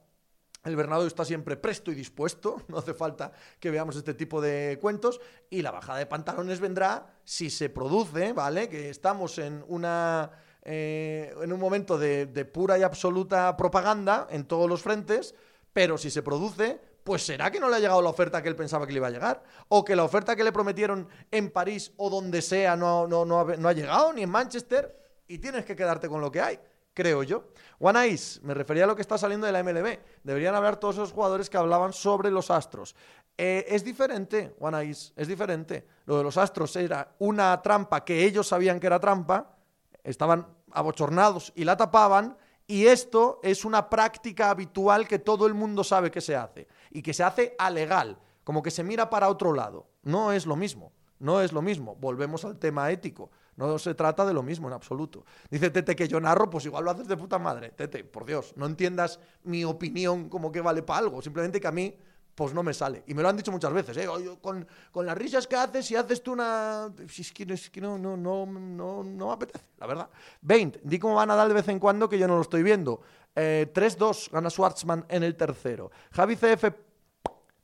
el 0.69 0.75
Bernabéu 0.75 1.07
está 1.07 1.25
siempre 1.25 1.57
presto 1.57 1.91
y 1.91 1.95
dispuesto, 1.95 2.61
no 2.67 2.77
hace 2.77 2.93
falta 2.93 3.31
que 3.59 3.71
veamos 3.71 3.95
este 3.95 4.13
tipo 4.13 4.39
de 4.41 4.77
cuentos. 4.81 5.19
Y 5.49 5.61
la 5.61 5.71
bajada 5.71 5.99
de 5.99 6.05
pantalones 6.05 6.59
vendrá 6.59 7.07
si 7.23 7.49
se 7.49 7.69
produce, 7.69 8.33
¿vale? 8.33 8.69
Que 8.69 8.89
estamos 8.89 9.37
en 9.39 9.63
una. 9.67 10.31
Eh, 10.61 11.33
en 11.41 11.53
un 11.53 11.59
momento 11.59 11.97
de, 11.97 12.27
pura 12.45 12.77
y 12.77 12.83
absoluta 12.83 13.55
propaganda 13.57 14.27
en 14.29 14.45
todos 14.45 14.69
los 14.69 14.81
frentes, 14.81 15.33
pero 15.73 15.97
si 15.97 16.11
se 16.11 16.21
produce, 16.21 16.79
pues 17.03 17.25
será 17.25 17.49
que 17.49 17.59
no 17.59 17.69
le 17.69 17.77
ha 17.77 17.79
llegado 17.79 18.01
la 18.01 18.09
oferta 18.09 18.43
que 18.43 18.49
él 18.49 18.55
pensaba 18.57 18.85
que 18.85 18.91
le 18.91 18.97
iba 18.97 19.07
a 19.07 19.11
llegar. 19.11 19.41
O 19.69 19.83
que 19.83 19.95
la 19.95 20.03
oferta 20.03 20.35
que 20.35 20.43
le 20.43 20.51
prometieron 20.51 21.07
en 21.31 21.49
París 21.49 21.93
o 21.97 22.09
donde 22.09 22.41
sea 22.41 22.75
no, 22.75 23.05
ha, 23.05 23.57
no 23.57 23.69
ha 23.69 23.73
llegado, 23.73 24.13
ni 24.13 24.21
en 24.23 24.29
Manchester, 24.29 24.95
y 25.27 25.39
tienes 25.39 25.65
que 25.65 25.75
quedarte 25.75 26.09
con 26.09 26.21
lo 26.21 26.31
que 26.31 26.41
hay 26.41 26.59
creo 26.99 27.23
yo. 27.23 27.45
One 27.79 28.09
Ice, 28.09 28.41
me 28.43 28.53
refería 28.53 28.83
a 28.83 28.87
lo 28.87 28.93
que 28.93 29.01
está 29.01 29.17
saliendo 29.17 29.47
de 29.47 29.53
la 29.53 29.63
MLB. 29.63 29.99
Deberían 30.21 30.53
hablar 30.53 30.81
todos 30.81 30.95
esos 30.95 31.13
jugadores 31.13 31.49
que 31.49 31.55
hablaban 31.55 31.93
sobre 31.93 32.29
los 32.29 32.51
Astros. 32.51 32.93
Eh, 33.37 33.65
es 33.69 33.85
diferente, 33.85 34.53
One 34.59 34.83
Ice, 34.83 35.13
es 35.15 35.29
diferente. 35.29 35.87
Lo 36.05 36.17
de 36.17 36.23
los 36.25 36.35
Astros 36.35 36.75
era 36.75 37.15
una 37.19 37.61
trampa 37.61 38.03
que 38.03 38.25
ellos 38.25 38.49
sabían 38.49 38.81
que 38.81 38.87
era 38.87 38.99
trampa, 38.99 39.55
estaban 40.03 40.45
abochornados 40.73 41.53
y 41.55 41.63
la 41.63 41.77
tapaban. 41.77 42.35
Y 42.67 42.85
esto 42.87 43.39
es 43.43 43.63
una 43.63 43.89
práctica 43.89 44.49
habitual 44.49 45.07
que 45.07 45.19
todo 45.19 45.47
el 45.47 45.53
mundo 45.53 45.85
sabe 45.85 46.11
que 46.11 46.19
se 46.19 46.35
hace. 46.35 46.67
Y 46.91 47.01
que 47.01 47.13
se 47.13 47.23
hace 47.23 47.55
a 47.57 47.69
legal, 47.69 48.19
como 48.43 48.61
que 48.61 48.71
se 48.71 48.83
mira 48.83 49.09
para 49.09 49.29
otro 49.29 49.53
lado. 49.53 49.87
No 50.03 50.33
es 50.33 50.45
lo 50.45 50.57
mismo. 50.57 50.91
No 51.17 51.41
es 51.41 51.53
lo 51.53 51.61
mismo. 51.61 51.95
Volvemos 51.95 52.43
al 52.43 52.59
tema 52.59 52.91
ético. 52.91 53.31
No 53.59 53.77
se 53.77 53.93
trata 53.93 54.25
de 54.25 54.33
lo 54.33 54.41
mismo 54.41 54.69
en 54.69 54.73
absoluto. 54.73 55.25
Dice 55.51 55.69
Tete 55.69 55.93
que 55.93 56.07
yo 56.07 56.21
narro, 56.21 56.49
pues 56.49 56.65
igual 56.65 56.85
lo 56.85 56.91
haces 56.91 57.09
de 57.09 57.17
puta 57.17 57.37
madre. 57.37 57.71
Tete, 57.71 58.05
por 58.05 58.25
Dios, 58.25 58.53
no 58.55 58.65
entiendas 58.65 59.19
mi 59.43 59.65
opinión 59.65 60.29
como 60.29 60.49
que 60.49 60.61
vale 60.61 60.81
para 60.81 60.99
algo. 60.99 61.21
Simplemente 61.21 61.59
que 61.59 61.67
a 61.67 61.71
mí, 61.73 61.93
pues 62.33 62.53
no 62.53 62.63
me 62.63 62.73
sale. 62.73 63.03
Y 63.07 63.13
me 63.13 63.21
lo 63.21 63.27
han 63.27 63.35
dicho 63.35 63.51
muchas 63.51 63.73
veces, 63.73 63.97
¿eh? 63.97 64.07
con, 64.39 64.65
con 64.93 65.05
las 65.05 65.17
risas 65.17 65.45
que 65.45 65.57
haces, 65.57 65.85
si 65.85 65.97
haces 65.97 66.23
tú 66.23 66.31
una. 66.31 66.89
Si 67.09 67.21
es 67.21 67.33
que, 67.33 67.43
es 67.43 67.69
no, 67.81 67.97
no, 67.97 68.15
no, 68.15 68.45
no, 68.45 69.03
no 69.03 69.27
me 69.27 69.33
apetece, 69.33 69.65
la 69.77 69.87
verdad. 69.87 70.09
20, 70.39 70.79
di 70.81 70.97
cómo 70.97 71.15
va 71.15 71.25
Nadal 71.25 71.49
de 71.49 71.55
vez 71.55 71.67
en 71.67 71.79
cuando 71.79 72.07
que 72.07 72.17
yo 72.17 72.29
no 72.29 72.35
lo 72.35 72.41
estoy 72.43 72.63
viendo. 72.63 73.01
Eh, 73.35 73.69
3-2 73.73 74.31
gana 74.31 74.49
Schwartzman 74.49 75.05
en 75.09 75.23
el 75.23 75.35
tercero. 75.35 75.91
Javi 76.11 76.37
CF 76.37 76.63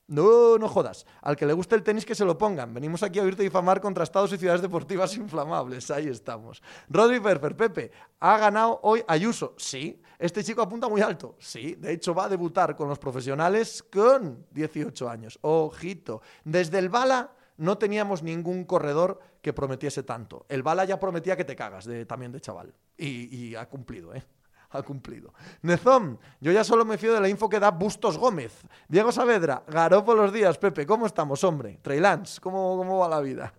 no, 0.08 0.58
no 0.58 0.68
jodas. 0.68 1.06
Al 1.22 1.36
que 1.36 1.46
le 1.46 1.54
guste 1.54 1.76
el 1.76 1.84
tenis 1.84 2.06
que 2.06 2.16
se 2.16 2.26
lo 2.26 2.38
pongan. 2.38 2.74
Venimos 2.74 3.02
aquí 3.04 3.20
a 3.20 3.24
oírte 3.24 3.44
difamar 3.44 3.82
contra 3.82 4.04
estados 4.04 4.32
y 4.34 4.38
ciudades 4.38 4.62
deportivas 4.62 5.16
inflamables. 5.18 5.90
Ahí 5.92 6.08
estamos. 6.08 6.62
Rodri 6.90 7.20
Ferfer, 7.20 7.56
Pepe, 7.56 7.92
¿ha 8.20 8.38
ganado 8.38 8.80
hoy 8.84 9.04
Ayuso? 9.08 9.56
Sí. 9.58 10.02
¿Este 10.20 10.44
chico 10.44 10.62
apunta 10.62 10.88
muy 10.88 11.02
alto? 11.02 11.36
Sí. 11.40 11.76
De 11.76 11.94
hecho, 11.94 12.14
va 12.14 12.26
a 12.26 12.30
debutar 12.30 12.76
con 12.76 12.88
los 12.88 13.00
profesionales 13.00 13.84
con 13.84 14.46
18 14.52 15.10
años. 15.10 15.40
Ojito. 15.42 16.22
Desde 16.44 16.80
el 16.80 16.90
Bala 16.90 17.34
no 17.58 17.78
teníamos 17.78 18.22
ningún 18.22 18.66
corredor 18.66 19.20
que 19.42 19.54
prometiese 19.54 20.04
tanto. 20.04 20.46
El 20.50 20.62
Bala 20.62 20.86
ya 20.86 21.00
prometía 21.00 21.36
que 21.36 21.46
te 21.46 21.56
cagas 21.56 21.88
también 22.08 22.32
de 22.32 22.42
chaval. 22.42 22.74
Y 22.98 23.56
ha 23.56 23.68
cumplido, 23.68 24.14
¿eh? 24.14 24.24
Ha 24.70 24.82
cumplido. 24.82 25.34
Nezón, 25.62 26.20
yo 26.40 26.52
ya 26.52 26.64
solo 26.64 26.86
me 26.86 26.98
fío 26.98 27.14
de 27.14 27.22
la 27.22 27.30
info 27.30 27.50
que 27.50 27.60
da 27.60 27.72
Bustos 27.72 28.18
Gómez. 28.18 28.62
Diego 28.88 29.12
Saavedra, 29.12 29.64
por 30.06 30.18
los 30.18 30.32
días, 30.32 30.58
Pepe, 30.58 30.86
¿cómo 30.86 31.06
estamos, 31.06 31.44
hombre? 31.44 31.80
Treylance, 31.82 32.40
¿cómo, 32.42 32.78
¿cómo 32.78 33.00
va 33.00 33.10
la 33.10 33.22
vida? 33.22 33.54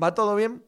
¿Va 0.00 0.14
todo 0.14 0.34
bien? 0.34 0.64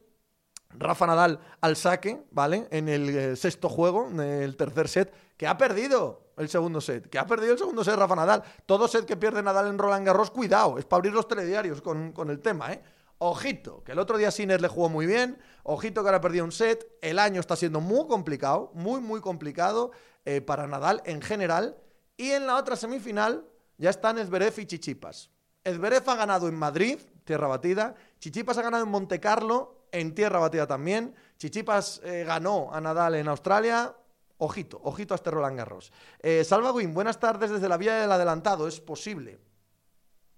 Rafa 0.77 1.05
Nadal 1.05 1.39
al 1.61 1.75
saque, 1.75 2.23
¿vale? 2.31 2.67
En 2.71 2.89
el 2.89 3.09
eh, 3.09 3.35
sexto 3.35 3.69
juego, 3.69 4.07
en 4.09 4.19
el 4.19 4.55
tercer 4.55 4.87
set, 4.87 5.13
que 5.37 5.47
ha 5.47 5.57
perdido 5.57 6.31
el 6.37 6.49
segundo 6.49 6.81
set, 6.81 7.09
que 7.09 7.19
ha 7.19 7.27
perdido 7.27 7.53
el 7.53 7.59
segundo 7.59 7.83
set 7.83 7.95
Rafa 7.95 8.15
Nadal. 8.15 8.43
Todo 8.65 8.87
set 8.87 9.05
que 9.05 9.17
pierde 9.17 9.43
Nadal 9.43 9.67
en 9.67 9.77
Roland 9.77 10.05
Garros, 10.05 10.31
cuidado, 10.31 10.77
es 10.77 10.85
para 10.85 10.99
abrir 10.99 11.13
los 11.13 11.27
telediarios 11.27 11.81
con, 11.81 12.11
con 12.11 12.29
el 12.29 12.39
tema, 12.39 12.73
¿eh? 12.73 12.81
Ojito, 13.17 13.83
que 13.83 13.93
el 13.93 13.99
otro 13.99 14.17
día 14.17 14.31
Sinner 14.31 14.59
le 14.59 14.67
jugó 14.67 14.89
muy 14.89 15.05
bien. 15.05 15.39
Ojito 15.63 16.01
que 16.01 16.09
ahora 16.09 16.21
perdió 16.21 16.43
un 16.43 16.51
set. 16.51 16.85
El 17.01 17.19
año 17.19 17.39
está 17.39 17.55
siendo 17.55 17.79
muy 17.79 18.07
complicado, 18.07 18.71
muy, 18.73 18.99
muy 18.99 19.21
complicado 19.21 19.91
eh, 20.25 20.41
para 20.41 20.67
Nadal 20.67 21.01
en 21.05 21.21
general. 21.21 21.77
Y 22.17 22.31
en 22.31 22.47
la 22.47 22.57
otra 22.57 22.75
semifinal 22.75 23.45
ya 23.77 23.89
están 23.89 24.17
Esberef 24.17 24.59
y 24.59 24.65
Chichipas. 24.65 25.29
Esberef 25.63 26.07
ha 26.09 26.15
ganado 26.15 26.47
en 26.47 26.55
Madrid, 26.55 26.99
tierra 27.23 27.47
batida. 27.47 27.95
Chichipas 28.19 28.57
ha 28.57 28.61
ganado 28.61 28.83
en 28.83 28.89
Monte 28.89 29.19
Carlo, 29.19 29.87
en 29.91 30.13
tierra 30.13 30.39
batida 30.39 30.67
también. 30.67 31.15
Chichipas 31.37 32.01
eh, 32.03 32.25
ganó 32.25 32.73
a 32.73 32.81
Nadal 32.81 33.15
en 33.15 33.27
Australia. 33.29 33.95
Ojito, 34.37 34.81
ojito 34.83 35.13
a 35.13 35.15
este 35.15 35.31
Roland 35.31 35.57
Garros. 35.57 35.93
Eh, 36.19 36.43
Salva 36.43 36.73
Win, 36.73 36.93
buenas 36.93 37.19
tardes 37.19 37.51
desde 37.51 37.69
la 37.69 37.77
vía 37.77 37.95
del 37.95 38.11
adelantado. 38.11 38.67
Es 38.67 38.81
posible 38.81 39.39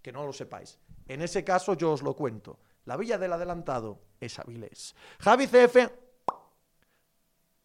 que 0.01 0.11
no 0.11 0.25
lo 0.25 0.33
sepáis. 0.33 0.77
En 1.07 1.21
ese 1.21 1.43
caso 1.43 1.73
yo 1.73 1.91
os 1.91 2.01
lo 2.01 2.15
cuento. 2.15 2.59
La 2.85 2.97
villa 2.97 3.17
del 3.17 3.33
adelantado 3.33 3.99
es 4.19 4.39
Avilés. 4.39 4.95
Javi 5.19 5.47
CF. 5.47 5.77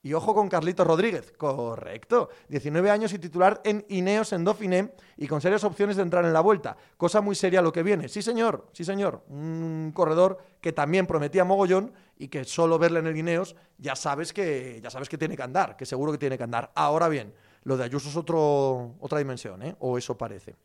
Y 0.03 0.15
ojo 0.15 0.35
con 0.35 0.49
Carlito 0.49 0.83
Rodríguez. 0.83 1.33
Correcto. 1.37 2.31
19 2.49 2.91
años 2.91 3.13
y 3.13 3.19
titular 3.19 3.61
en 3.65 3.85
Ineos 3.91 4.33
en 4.33 4.45
Dauphiné 4.45 4.95
y 5.19 5.27
con 5.27 5.43
serias 5.43 5.63
opciones 5.65 5.97
de 5.97 6.03
entrar 6.03 6.25
en 6.25 6.33
la 6.33 6.41
vuelta. 6.41 6.75
Cosa 6.97 7.21
muy 7.21 7.35
seria 7.35 7.61
lo 7.61 7.71
que 7.71 7.83
viene. 7.83 8.09
Sí, 8.09 8.23
señor. 8.23 8.69
Sí, 8.73 8.83
señor. 8.83 9.25
Un 9.29 9.93
corredor 9.95 10.39
que 10.63 10.73
también 10.73 11.07
prometía 11.07 11.45
mogollón 11.45 11.93
y 12.17 12.29
que 12.29 12.45
solo 12.45 12.79
verle 12.79 13.01
en 13.01 13.09
el 13.09 13.17
Ineos 13.17 13.57
ya 13.77 13.95
sabes 13.95 14.33
que, 14.33 14.81
ya 14.83 14.89
sabes 14.89 15.11
que 15.11 15.19
tiene 15.19 15.37
que 15.37 15.43
andar, 15.43 15.77
que 15.77 15.85
seguro 15.85 16.13
que 16.13 16.19
tiene 16.19 16.39
que 16.39 16.45
andar. 16.45 16.73
Ahora 16.75 17.09
bien, 17.09 17.35
lo 17.65 17.77
de 17.77 17.85
Ayuso 17.85 18.09
es 18.09 18.17
otro, 18.17 18.95
otra 19.01 19.19
dimensión, 19.19 19.63
¿eh? 19.63 19.77
O 19.81 19.99
eso 19.99 20.17
parece. 20.17 20.57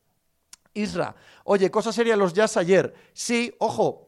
Isra, 0.75 1.15
oye, 1.45 1.71
cosa 1.71 1.91
seria 1.91 2.15
los 2.15 2.33
jazz 2.33 2.57
ayer. 2.57 2.93
Sí, 3.13 3.55
ojo, 3.57 4.05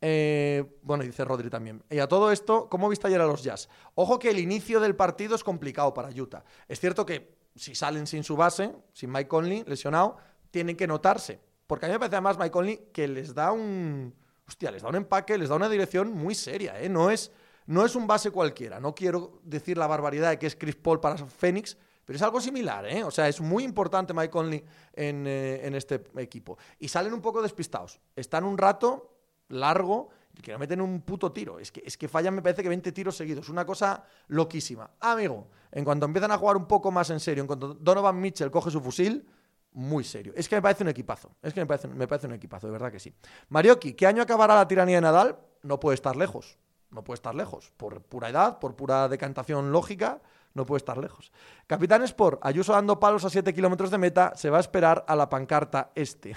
eh, 0.00 0.78
bueno, 0.82 1.04
dice 1.04 1.24
Rodri 1.24 1.50
también. 1.50 1.82
Y 1.90 1.98
a 1.98 2.06
todo 2.06 2.30
esto, 2.30 2.68
¿cómo 2.68 2.88
viste 2.88 3.06
ayer 3.06 3.20
a 3.20 3.26
los 3.26 3.42
Jazz? 3.42 3.68
Ojo 3.94 4.18
que 4.18 4.30
el 4.30 4.38
inicio 4.38 4.80
del 4.80 4.94
partido 4.94 5.34
es 5.34 5.42
complicado 5.42 5.92
para 5.92 6.08
Utah. 6.08 6.44
Es 6.68 6.80
cierto 6.80 7.04
que 7.04 7.36
si 7.56 7.74
salen 7.74 8.06
sin 8.06 8.22
su 8.22 8.36
base, 8.36 8.72
sin 8.92 9.10
Mike 9.10 9.28
Conley 9.28 9.64
lesionado, 9.66 10.16
tienen 10.50 10.76
que 10.76 10.86
notarse. 10.86 11.40
Porque 11.66 11.86
a 11.86 11.88
mí 11.88 11.94
me 11.94 11.98
parece 11.98 12.16
además 12.16 12.38
Mike 12.38 12.50
Conley 12.50 12.88
que 12.92 13.08
les 13.08 13.34
da 13.34 13.52
un. 13.52 14.14
Hostia, 14.46 14.70
les 14.70 14.82
da 14.82 14.88
un 14.88 14.96
empaque, 14.96 15.36
les 15.36 15.48
da 15.48 15.56
una 15.56 15.68
dirección 15.68 16.12
muy 16.12 16.34
seria, 16.34 16.80
¿eh? 16.80 16.88
No 16.88 17.10
es, 17.10 17.30
no 17.66 17.84
es 17.84 17.94
un 17.94 18.06
base 18.06 18.30
cualquiera. 18.30 18.80
No 18.80 18.94
quiero 18.94 19.40
decir 19.42 19.76
la 19.76 19.86
barbaridad 19.86 20.30
de 20.30 20.38
que 20.38 20.46
es 20.46 20.56
Chris 20.56 20.76
Paul 20.76 21.00
para 21.00 21.18
Phoenix, 21.18 21.76
pero 22.08 22.16
es 22.16 22.22
algo 22.22 22.40
similar, 22.40 22.86
¿eh? 22.86 23.04
O 23.04 23.10
sea, 23.10 23.28
es 23.28 23.38
muy 23.38 23.64
importante 23.64 24.14
Mike 24.14 24.30
Conley 24.30 24.64
en, 24.94 25.26
eh, 25.26 25.60
en 25.62 25.74
este 25.74 26.02
equipo. 26.16 26.56
Y 26.78 26.88
salen 26.88 27.12
un 27.12 27.20
poco 27.20 27.42
despistados. 27.42 28.00
Están 28.16 28.44
un 28.44 28.56
rato 28.56 29.14
largo 29.48 30.08
y 30.34 30.40
que 30.40 30.50
no 30.50 30.58
meten 30.58 30.80
un 30.80 31.02
puto 31.02 31.30
tiro. 31.32 31.58
Es 31.58 31.70
que, 31.70 31.82
es 31.84 31.98
que 31.98 32.08
fallan, 32.08 32.34
me 32.34 32.40
parece 32.40 32.62
que 32.62 32.70
20 32.70 32.92
tiros 32.92 33.14
seguidos. 33.14 33.50
Una 33.50 33.66
cosa 33.66 34.02
loquísima. 34.28 34.90
Amigo, 35.00 35.48
en 35.70 35.84
cuanto 35.84 36.06
empiezan 36.06 36.30
a 36.30 36.38
jugar 36.38 36.56
un 36.56 36.64
poco 36.64 36.90
más 36.90 37.10
en 37.10 37.20
serio, 37.20 37.42
en 37.42 37.46
cuanto 37.46 37.74
Donovan 37.74 38.18
Mitchell 38.18 38.50
coge 38.50 38.70
su 38.70 38.80
fusil, 38.80 39.28
muy 39.72 40.02
serio. 40.02 40.32
Es 40.34 40.48
que 40.48 40.56
me 40.56 40.62
parece 40.62 40.84
un 40.84 40.88
equipazo. 40.88 41.36
Es 41.42 41.52
que 41.52 41.60
me 41.60 41.66
parece, 41.66 41.88
me 41.88 42.08
parece 42.08 42.26
un 42.26 42.32
equipazo, 42.32 42.68
de 42.68 42.72
verdad 42.72 42.90
que 42.90 43.00
sí. 43.00 43.14
Marioki, 43.50 43.92
¿qué 43.92 44.06
año 44.06 44.22
acabará 44.22 44.54
la 44.54 44.66
tiranía 44.66 44.96
de 44.96 45.02
Nadal? 45.02 45.38
No 45.62 45.78
puede 45.78 45.96
estar 45.96 46.16
lejos. 46.16 46.56
No 46.90 47.04
puede 47.04 47.16
estar 47.16 47.34
lejos. 47.34 47.70
Por 47.76 48.00
pura 48.00 48.30
edad, 48.30 48.60
por 48.60 48.76
pura 48.76 49.08
decantación 49.10 49.72
lógica, 49.72 50.22
no 50.54 50.66
puede 50.66 50.78
estar 50.78 50.98
lejos. 50.98 51.32
Capitán 51.66 52.02
Sport, 52.02 52.40
Ayuso 52.42 52.72
dando 52.72 52.98
palos 52.98 53.24
a 53.24 53.30
7 53.30 53.54
kilómetros 53.54 53.90
de 53.90 53.98
meta, 53.98 54.32
se 54.34 54.50
va 54.50 54.58
a 54.58 54.60
esperar 54.60 55.04
a 55.06 55.16
la 55.16 55.28
pancarta 55.28 55.90
este. 55.94 56.34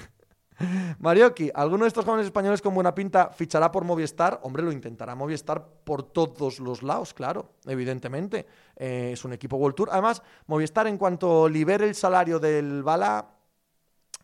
Marioki, 0.99 1.51
¿alguno 1.53 1.85
de 1.85 1.87
estos 1.87 2.05
jóvenes 2.05 2.25
españoles 2.25 2.61
con 2.61 2.73
buena 2.73 2.93
pinta 2.93 3.29
fichará 3.29 3.71
por 3.71 3.83
Movistar? 3.83 4.39
Hombre, 4.43 4.63
lo 4.63 4.71
intentará 4.71 5.15
Movistar 5.15 5.65
por 5.83 6.03
todos 6.03 6.59
los 6.59 6.83
lados, 6.83 7.13
claro, 7.13 7.53
evidentemente. 7.65 8.45
Eh, 8.75 9.11
es 9.13 9.25
un 9.25 9.33
equipo 9.33 9.57
World 9.57 9.75
Tour. 9.75 9.89
Además, 9.91 10.21
Movistar, 10.47 10.87
en 10.87 10.97
cuanto 10.97 11.47
libere 11.47 11.85
el 11.85 11.95
salario 11.95 12.39
del 12.39 12.83
Bala, 12.83 13.37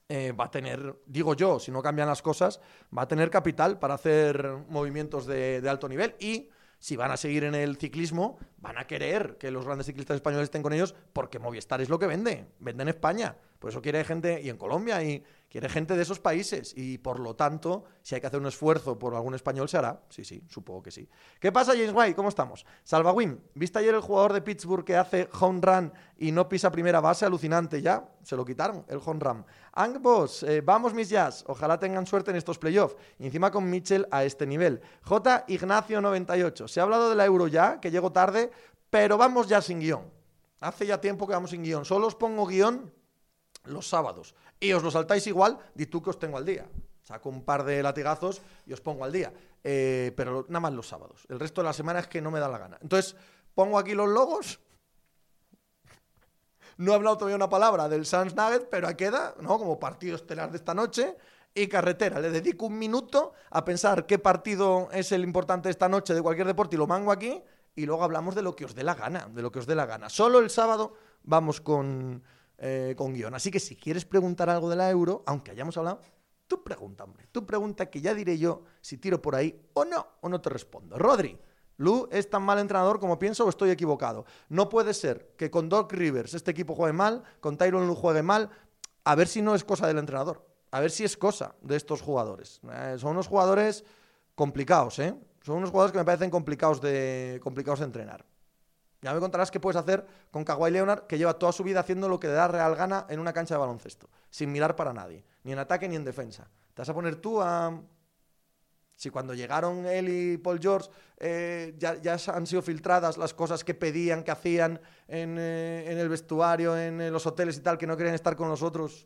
eh, 0.09 0.31
va 0.31 0.45
a 0.45 0.51
tener, 0.51 1.01
digo 1.05 1.33
yo, 1.33 1.59
si 1.59 1.71
no 1.71 1.81
cambian 1.81 2.07
las 2.07 2.21
cosas, 2.21 2.61
va 2.97 3.03
a 3.03 3.07
tener 3.07 3.29
capital 3.29 3.77
para 3.77 3.95
hacer 3.95 4.57
movimientos 4.69 5.25
de, 5.25 5.59
de 5.59 5.69
alto 5.69 5.89
nivel 5.89 6.15
y 6.19 6.49
si 6.79 6.95
van 6.95 7.11
a 7.11 7.17
seguir 7.17 7.43
en 7.43 7.55
el 7.55 7.77
ciclismo, 7.77 8.37
van 8.57 8.77
a 8.77 8.87
querer 8.87 9.37
que 9.39 9.51
los 9.51 9.65
grandes 9.65 9.87
ciclistas 9.87 10.15
españoles 10.15 10.45
estén 10.45 10.63
con 10.63 10.73
ellos 10.73 10.95
porque 11.13 11.39
Movistar 11.39 11.81
es 11.81 11.89
lo 11.89 11.99
que 11.99 12.07
vende, 12.07 12.45
vende 12.59 12.83
en 12.83 12.89
España. 12.89 13.35
Por 13.59 13.71
eso 13.71 13.81
quiere 13.81 14.03
gente, 14.03 14.41
y 14.41 14.49
en 14.49 14.57
Colombia, 14.57 15.01
y 15.03 15.23
quiere 15.57 15.69
gente 15.69 15.95
de 15.95 16.03
esos 16.03 16.19
países. 16.19 16.71
Y 16.75 16.99
por 16.99 17.19
lo 17.19 17.35
tanto, 17.35 17.85
si 18.03 18.13
hay 18.13 18.21
que 18.21 18.27
hacer 18.27 18.39
un 18.39 18.45
esfuerzo 18.45 18.99
por 18.99 19.15
algún 19.15 19.33
español, 19.33 19.67
se 19.67 19.79
hará. 19.79 20.03
Sí, 20.07 20.23
sí, 20.23 20.43
supongo 20.47 20.83
que 20.83 20.91
sí. 20.91 21.09
¿Qué 21.39 21.51
pasa, 21.51 21.71
James 21.71 21.93
White? 21.95 22.13
¿Cómo 22.13 22.29
estamos? 22.29 22.63
Salvawin, 22.83 23.41
¿viste 23.55 23.79
ayer 23.79 23.95
el 23.95 24.01
jugador 24.01 24.33
de 24.33 24.43
Pittsburgh 24.43 24.85
que 24.85 24.95
hace 24.95 25.27
home 25.39 25.59
run 25.63 25.93
y 26.15 26.31
no 26.31 26.47
pisa 26.47 26.71
primera 26.71 26.99
base? 27.01 27.25
Alucinante, 27.25 27.81
ya. 27.81 28.07
Se 28.21 28.35
lo 28.35 28.45
quitaron, 28.45 28.85
el 28.87 28.99
home 29.03 29.19
run. 29.19 29.45
Angbos, 29.73 30.43
eh, 30.43 30.61
vamos 30.61 30.93
mis 30.93 31.09
jazz. 31.09 31.43
Ojalá 31.47 31.79
tengan 31.79 32.05
suerte 32.05 32.29
en 32.29 32.37
estos 32.37 32.59
playoffs. 32.59 32.95
Y 33.17 33.25
encima 33.25 33.49
con 33.49 33.67
Mitchell 33.67 34.07
a 34.11 34.23
este 34.25 34.45
nivel. 34.45 34.79
J. 35.05 35.45
Ignacio 35.47 36.01
98. 36.01 36.67
Se 36.67 36.79
ha 36.79 36.83
hablado 36.83 37.09
de 37.09 37.15
la 37.15 37.25
Euro 37.25 37.47
ya, 37.47 37.79
que 37.79 37.89
llego 37.89 38.11
tarde, 38.11 38.51
pero 38.91 39.17
vamos 39.17 39.47
ya 39.47 39.59
sin 39.63 39.79
guion. 39.79 40.03
Hace 40.59 40.85
ya 40.85 41.01
tiempo 41.01 41.25
que 41.25 41.33
vamos 41.33 41.49
sin 41.49 41.63
guion. 41.63 41.83
Solo 41.83 42.05
os 42.05 42.13
pongo 42.13 42.45
guion 42.45 42.91
los 43.69 43.87
sábados. 43.87 44.35
Y 44.59 44.73
os 44.73 44.83
lo 44.83 44.91
saltáis 44.91 45.27
igual, 45.27 45.57
di 45.75 45.85
tú 45.85 46.01
que 46.01 46.09
os 46.09 46.19
tengo 46.19 46.37
al 46.37 46.45
día. 46.45 46.67
Saco 47.03 47.29
un 47.29 47.43
par 47.43 47.63
de 47.63 47.81
latigazos 47.81 48.41
y 48.65 48.73
os 48.73 48.81
pongo 48.81 49.05
al 49.05 49.13
día. 49.13 49.31
Eh, 49.63 50.11
pero 50.15 50.45
nada 50.49 50.59
más 50.59 50.73
los 50.73 50.87
sábados. 50.87 51.25
El 51.29 51.39
resto 51.39 51.61
de 51.61 51.67
la 51.67 51.73
semana 51.73 51.99
es 51.99 52.07
que 52.07 52.21
no 52.21 52.31
me 52.31 52.39
da 52.39 52.49
la 52.49 52.57
gana. 52.57 52.77
Entonces, 52.81 53.15
pongo 53.55 53.79
aquí 53.79 53.93
los 53.93 54.09
logos. 54.09 54.59
No 56.77 56.91
he 56.91 56.95
hablado 56.95 57.17
todavía 57.17 57.37
una 57.37 57.49
palabra 57.49 57.87
del 57.89 58.05
Sans 58.05 58.35
Nugget, 58.35 58.69
pero 58.69 58.95
queda, 58.97 59.35
¿no? 59.39 59.57
Como 59.57 59.79
partido 59.79 60.15
estelar 60.15 60.51
de 60.51 60.57
esta 60.57 60.73
noche. 60.73 61.17
Y 61.53 61.67
carretera. 61.67 62.19
Le 62.19 62.29
dedico 62.29 62.65
un 62.65 62.77
minuto 62.77 63.33
a 63.49 63.63
pensar 63.63 64.05
qué 64.05 64.19
partido 64.19 64.89
es 64.91 65.11
el 65.11 65.23
importante 65.23 65.69
esta 65.69 65.89
noche 65.89 66.13
de 66.13 66.21
cualquier 66.21 66.45
deporte 66.45 66.75
y 66.75 66.79
lo 66.79 66.87
mango 66.87 67.11
aquí. 67.11 67.41
Y 67.73 67.85
luego 67.85 68.03
hablamos 68.03 68.35
de 68.35 68.41
lo 68.41 68.55
que 68.55 68.65
os 68.65 68.75
dé 68.75 68.83
la 68.83 68.95
gana. 68.95 69.27
De 69.27 69.41
lo 69.41 69.51
que 69.51 69.59
os 69.59 69.65
dé 69.65 69.75
la 69.75 69.85
gana. 69.85 70.09
Solo 70.09 70.39
el 70.39 70.49
sábado 70.49 70.93
vamos 71.23 71.61
con 71.61 72.21
eh, 72.57 72.95
con 72.97 73.13
guion. 73.13 73.33
Así 73.35 73.51
que 73.51 73.59
si 73.59 73.75
quieres 73.75 74.05
preguntar 74.05 74.49
algo 74.49 74.69
de 74.69 74.75
la 74.75 74.89
euro, 74.89 75.23
aunque 75.25 75.51
hayamos 75.51 75.77
hablado, 75.77 76.01
tú 76.47 76.63
pregunta, 76.63 77.03
hombre. 77.03 77.27
Tú 77.31 77.45
pregunta 77.45 77.89
que 77.89 78.01
ya 78.01 78.13
diré 78.13 78.37
yo 78.37 78.63
si 78.81 78.97
tiro 78.97 79.21
por 79.21 79.35
ahí 79.35 79.59
o 79.73 79.85
no, 79.85 80.07
o 80.21 80.29
no 80.29 80.41
te 80.41 80.49
respondo. 80.49 80.97
Rodri, 80.97 81.37
Lu 81.77 82.09
es 82.11 82.29
tan 82.29 82.41
mal 82.41 82.57
entrenador 82.59 82.99
como 82.99 83.19
pienso 83.19 83.45
o 83.45 83.49
estoy 83.49 83.69
equivocado. 83.69 84.25
No 84.49 84.69
puede 84.69 84.93
ser 84.93 85.33
que 85.37 85.51
con 85.51 85.69
Doc 85.69 85.93
Rivers 85.93 86.33
este 86.33 86.51
equipo 86.51 86.75
juegue 86.75 86.93
mal, 86.93 87.23
con 87.39 87.57
Tyron 87.57 87.87
Lu 87.87 87.95
juegue 87.95 88.23
mal. 88.23 88.49
A 89.03 89.15
ver 89.15 89.27
si 89.27 89.41
no 89.41 89.55
es 89.55 89.63
cosa 89.63 89.87
del 89.87 89.99
entrenador. 89.99 90.45
A 90.71 90.79
ver 90.79 90.91
si 90.91 91.03
es 91.03 91.15
cosa 91.15 91.55
de 91.61 91.75
estos 91.75 92.01
jugadores. 92.01 92.59
Eh, 92.71 92.95
son 92.97 93.11
unos 93.11 93.27
jugadores 93.27 93.85
complicados, 94.35 94.99
¿eh? 94.99 95.15
Son 95.43 95.57
unos 95.57 95.69
jugadores 95.69 95.93
que 95.93 95.99
me 95.99 96.05
parecen 96.05 96.29
complicados 96.29 96.81
de, 96.81 97.39
complicados 97.41 97.79
de 97.79 97.85
entrenar. 97.85 98.25
Ya 99.01 99.13
me 99.13 99.19
contarás 99.19 99.51
qué 99.51 99.59
puedes 99.59 99.77
hacer 99.77 100.05
con 100.31 100.43
Kawhi 100.43 100.71
Leonard, 100.71 101.05
que 101.05 101.17
lleva 101.17 101.37
toda 101.37 101.51
su 101.51 101.63
vida 101.63 101.81
haciendo 101.81 102.09
lo 102.09 102.19
que 102.19 102.27
le 102.27 102.33
da 102.33 102.47
real 102.47 102.75
gana 102.75 103.05
en 103.09 103.19
una 103.19 103.31
cancha 103.31 103.53
de 103.53 103.59
baloncesto, 103.59 104.09
sin 104.29 104.51
mirar 104.51 104.75
para 104.75 104.93
nadie, 104.93 105.23
ni 105.43 105.51
en 105.53 105.59
ataque 105.59 105.87
ni 105.87 105.95
en 105.95 106.03
defensa. 106.03 106.49
¿Te 106.73 106.81
vas 106.81 106.89
a 106.89 106.93
poner 106.93 107.15
tú 107.17 107.41
a...? 107.41 107.79
Si 108.95 109.11
cuando 109.11 109.35
llegaron 109.35 109.85
él 109.85 110.09
y 110.09 110.37
Paul 110.39 110.59
George 110.59 110.89
eh, 111.19 111.75
ya, 111.77 112.17
han 112.33 112.47
sido 112.47 112.63
filtradas 112.63 113.17
las 113.17 113.31
cosas 113.31 113.63
que 113.63 113.75
pedían, 113.75 114.23
que 114.23 114.31
hacían 114.31 114.81
en, 115.07 115.37
eh, 115.37 115.85
el 115.87 116.09
vestuario, 116.09 116.75
en 116.75 117.01
eh, 117.01 117.11
los 117.11 117.27
hoteles 117.27 117.57
y 117.57 117.61
tal, 117.61 117.77
que 117.77 117.85
no 117.85 117.95
querían 117.95 118.15
estar 118.15 118.35
con 118.35 118.47
nosotros, 118.47 119.05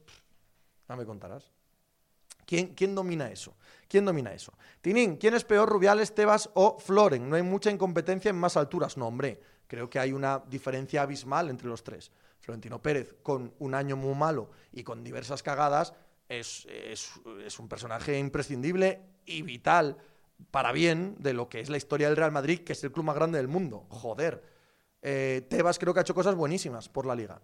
ya 0.87 0.95
me 0.95 1.05
contarás. 1.05 1.51
¿Quién, 2.45 2.73
¿Quién, 2.73 2.95
domina 2.95 3.29
eso? 3.29 3.55
¿Quién 3.89 4.05
domina 4.05 4.33
eso? 4.33 4.53
Tinín, 4.79 5.17
¿quién 5.17 5.33
es 5.33 5.43
peor, 5.43 5.67
Rubiales, 5.67 6.15
Tebas 6.15 6.49
o 6.53 6.79
Floren? 6.79 7.29
No 7.29 7.35
hay 7.35 7.43
mucha 7.43 7.69
incompetencia 7.69 8.29
en 8.29 8.37
más 8.37 8.55
alturas. 8.55 8.95
No, 8.97 9.07
hombre. 9.07 9.41
Creo 9.71 9.89
que 9.89 9.99
hay 9.99 10.11
una 10.11 10.43
diferencia 10.49 11.01
abismal 11.01 11.49
entre 11.49 11.69
los 11.69 11.81
tres. 11.81 12.11
Florentino 12.41 12.81
Pérez, 12.81 13.15
con 13.23 13.53
un 13.59 13.73
año 13.73 13.95
muy 13.95 14.13
malo 14.15 14.49
y 14.73 14.83
con 14.83 15.01
diversas 15.01 15.41
cagadas, 15.43 15.93
es, 16.27 16.67
un 17.57 17.69
personaje 17.69 18.19
imprescindible 18.19 19.01
y 19.25 19.43
vital 19.43 19.95
para 20.51 20.73
bien 20.73 21.15
de 21.19 21.31
lo 21.31 21.47
que 21.47 21.61
es 21.61 21.69
la 21.69 21.77
historia 21.77 22.09
del 22.09 22.17
Real 22.17 22.33
Madrid, 22.33 22.65
que 22.65 22.73
es 22.73 22.83
el 22.83 22.91
club 22.91 23.05
más 23.05 23.15
grande 23.15 23.37
del 23.37 23.47
mundo. 23.47 23.85
Joder. 23.87 24.43
Eh, 25.01 25.47
Tebas 25.49 25.79
creo 25.79 25.93
que 25.93 26.01
ha 26.01 26.03
hecho 26.03 26.13
cosas 26.13 26.35
buenísimas 26.35 26.89
por 26.89 27.05
la 27.05 27.15
liga. 27.15 27.41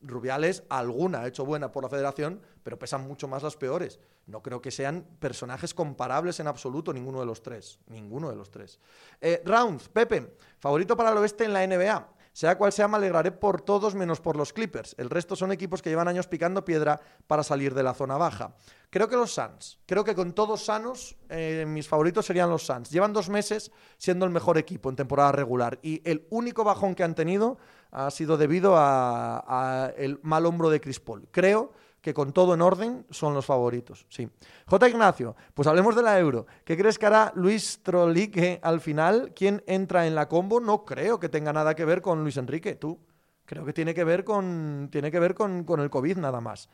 Rubiales, 0.00 0.62
alguna 0.68 1.20
ha 1.20 1.26
hecho 1.26 1.44
buena 1.44 1.72
por 1.72 1.82
la 1.82 1.88
federación, 1.88 2.40
pero 2.62 2.78
pesan 2.78 3.06
mucho 3.06 3.28
más 3.28 3.42
las 3.42 3.56
peores. 3.56 3.98
No 4.26 4.42
creo 4.42 4.60
que 4.60 4.70
sean 4.70 5.06
personajes 5.18 5.72
comparables 5.72 6.40
en 6.40 6.48
absoluto 6.48 6.92
ninguno 6.92 7.20
de 7.20 7.26
los 7.26 7.42
tres. 7.42 7.78
Ninguno 7.86 8.28
de 8.28 8.36
los 8.36 8.50
tres. 8.50 8.78
Eh, 9.20 9.42
Rounds, 9.44 9.88
Pepe, 9.88 10.36
favorito 10.58 10.96
para 10.96 11.10
el 11.10 11.18
oeste 11.18 11.44
en 11.44 11.52
la 11.52 11.66
NBA. 11.66 12.16
Sea 12.36 12.58
cual 12.58 12.70
sea, 12.70 12.86
me 12.86 12.98
alegraré 12.98 13.32
por 13.32 13.62
todos 13.62 13.94
menos 13.94 14.20
por 14.20 14.36
los 14.36 14.52
Clippers. 14.52 14.94
El 14.98 15.08
resto 15.08 15.36
son 15.36 15.52
equipos 15.52 15.80
que 15.80 15.88
llevan 15.88 16.06
años 16.06 16.26
picando 16.26 16.66
piedra 16.66 17.00
para 17.26 17.42
salir 17.42 17.72
de 17.72 17.82
la 17.82 17.94
zona 17.94 18.18
baja. 18.18 18.54
Creo 18.90 19.08
que 19.08 19.16
los 19.16 19.32
Suns. 19.32 19.78
Creo 19.86 20.04
que 20.04 20.14
con 20.14 20.34
todos 20.34 20.62
sanos, 20.62 21.16
eh, 21.30 21.64
mis 21.66 21.88
favoritos 21.88 22.26
serían 22.26 22.50
los 22.50 22.66
Suns. 22.66 22.90
Llevan 22.90 23.14
dos 23.14 23.30
meses 23.30 23.72
siendo 23.96 24.26
el 24.26 24.32
mejor 24.32 24.58
equipo 24.58 24.90
en 24.90 24.96
temporada 24.96 25.32
regular 25.32 25.78
y 25.80 26.02
el 26.04 26.26
único 26.28 26.62
bajón 26.62 26.94
que 26.94 27.04
han 27.04 27.14
tenido 27.14 27.56
ha 27.90 28.10
sido 28.10 28.36
debido 28.36 28.74
a, 28.76 29.92
el 29.96 30.18
mal 30.22 30.46
hombro 30.46 30.70
de 30.70 30.80
Chris 30.80 31.00
Paul. 31.00 31.28
Creo 31.30 31.72
que 32.00 32.14
con 32.14 32.32
todo 32.32 32.54
en 32.54 32.62
orden 32.62 33.04
son 33.10 33.34
los 33.34 33.44
favoritos. 33.44 34.06
Sí. 34.08 34.28
J. 34.66 34.88
Ignacio, 34.88 35.34
pues 35.54 35.66
hablemos 35.66 35.96
de 35.96 36.02
la 36.02 36.18
Euro. 36.18 36.46
¿Qué 36.64 36.76
crees 36.76 36.98
que 36.98 37.06
hará 37.06 37.32
Luis 37.34 37.80
Trolique 37.82 38.60
al 38.62 38.80
final? 38.80 39.32
¿Quién 39.34 39.62
entra 39.66 40.06
en 40.06 40.14
la 40.14 40.28
combo? 40.28 40.60
No 40.60 40.84
creo 40.84 41.18
que 41.18 41.28
tenga 41.28 41.52
nada 41.52 41.74
que 41.74 41.84
ver 41.84 42.02
con 42.02 42.22
Luis 42.22 42.36
Enrique, 42.36 42.76
tú. 42.76 42.98
Creo 43.44 43.64
que 43.64 43.72
tiene 43.72 43.94
que 43.94 44.04
ver 44.04 44.24
con, 44.24 44.88
tiene 44.90 45.10
que 45.10 45.18
ver 45.18 45.34
con, 45.34 45.64
con 45.64 45.80
el 45.80 45.90
COVID 45.90 46.18
nada 46.18 46.40
más. 46.40 46.68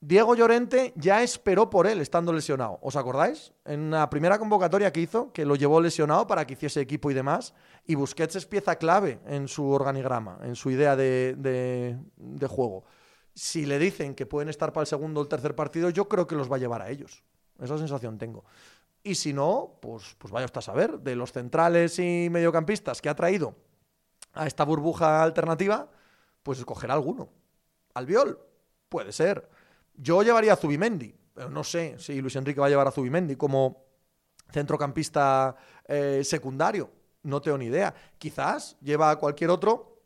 Diego 0.00 0.34
Llorente 0.34 0.92
ya 0.96 1.22
esperó 1.22 1.70
por 1.70 1.86
él 1.86 2.00
estando 2.00 2.32
lesionado. 2.32 2.78
¿Os 2.82 2.96
acordáis? 2.96 3.52
En 3.64 3.90
la 3.90 4.10
primera 4.10 4.38
convocatoria 4.38 4.92
que 4.92 5.00
hizo, 5.00 5.32
que 5.32 5.46
lo 5.46 5.56
llevó 5.56 5.80
lesionado 5.80 6.26
para 6.26 6.46
que 6.46 6.52
hiciese 6.52 6.80
equipo 6.80 7.10
y 7.10 7.14
demás, 7.14 7.54
y 7.86 7.94
Busquets 7.94 8.36
es 8.36 8.46
pieza 8.46 8.76
clave 8.76 9.20
en 9.26 9.48
su 9.48 9.68
organigrama, 9.70 10.38
en 10.42 10.54
su 10.54 10.70
idea 10.70 10.96
de, 10.96 11.34
de 11.36 12.46
juego 12.46 12.84
si 13.36 13.66
le 13.66 13.78
dicen 13.78 14.14
que 14.14 14.24
pueden 14.24 14.48
estar 14.48 14.72
para 14.72 14.82
el 14.82 14.86
segundo 14.86 15.20
o 15.20 15.22
el 15.22 15.28
tercer 15.28 15.54
partido, 15.54 15.90
yo 15.90 16.08
creo 16.08 16.26
que 16.26 16.34
los 16.34 16.50
va 16.50 16.56
a 16.56 16.58
llevar 16.58 16.80
a 16.80 16.88
ellos. 16.88 17.22
Esa 17.60 17.76
sensación 17.76 18.16
tengo. 18.16 18.44
Y 19.02 19.14
si 19.14 19.34
no, 19.34 19.78
pues, 19.82 20.16
pues 20.18 20.32
vaya 20.32 20.46
usted 20.46 20.58
a 20.58 20.62
saber, 20.62 20.98
de 21.00 21.14
los 21.14 21.32
centrales 21.32 21.98
y 21.98 22.28
mediocampistas 22.30 23.02
que 23.02 23.10
ha 23.10 23.14
traído 23.14 23.54
a 24.32 24.46
esta 24.46 24.64
burbuja 24.64 25.22
alternativa, 25.22 25.90
pues 26.42 26.58
escogerá 26.58 26.94
alguno. 26.94 27.28
Albiol, 27.92 28.40
puede 28.88 29.12
ser. 29.12 29.48
Yo 29.96 30.22
llevaría 30.22 30.52
a 30.52 30.56
Zubimendi, 30.56 31.14
pero 31.32 31.50
no 31.50 31.64
sé 31.64 31.96
si 31.98 32.20
Luis 32.20 32.36
Enrique 32.36 32.60
va 32.60 32.66
a 32.66 32.70
llevar 32.70 32.88
a 32.88 32.90
Zubimendi 32.90 33.36
como 33.36 33.84
centrocampista 34.50 35.56
eh, 35.86 36.22
secundario. 36.24 36.90
No 37.22 37.40
tengo 37.40 37.58
ni 37.58 37.66
idea. 37.66 37.94
Quizás 38.18 38.76
lleva 38.80 39.10
a 39.10 39.16
cualquier 39.16 39.50
otro 39.50 40.00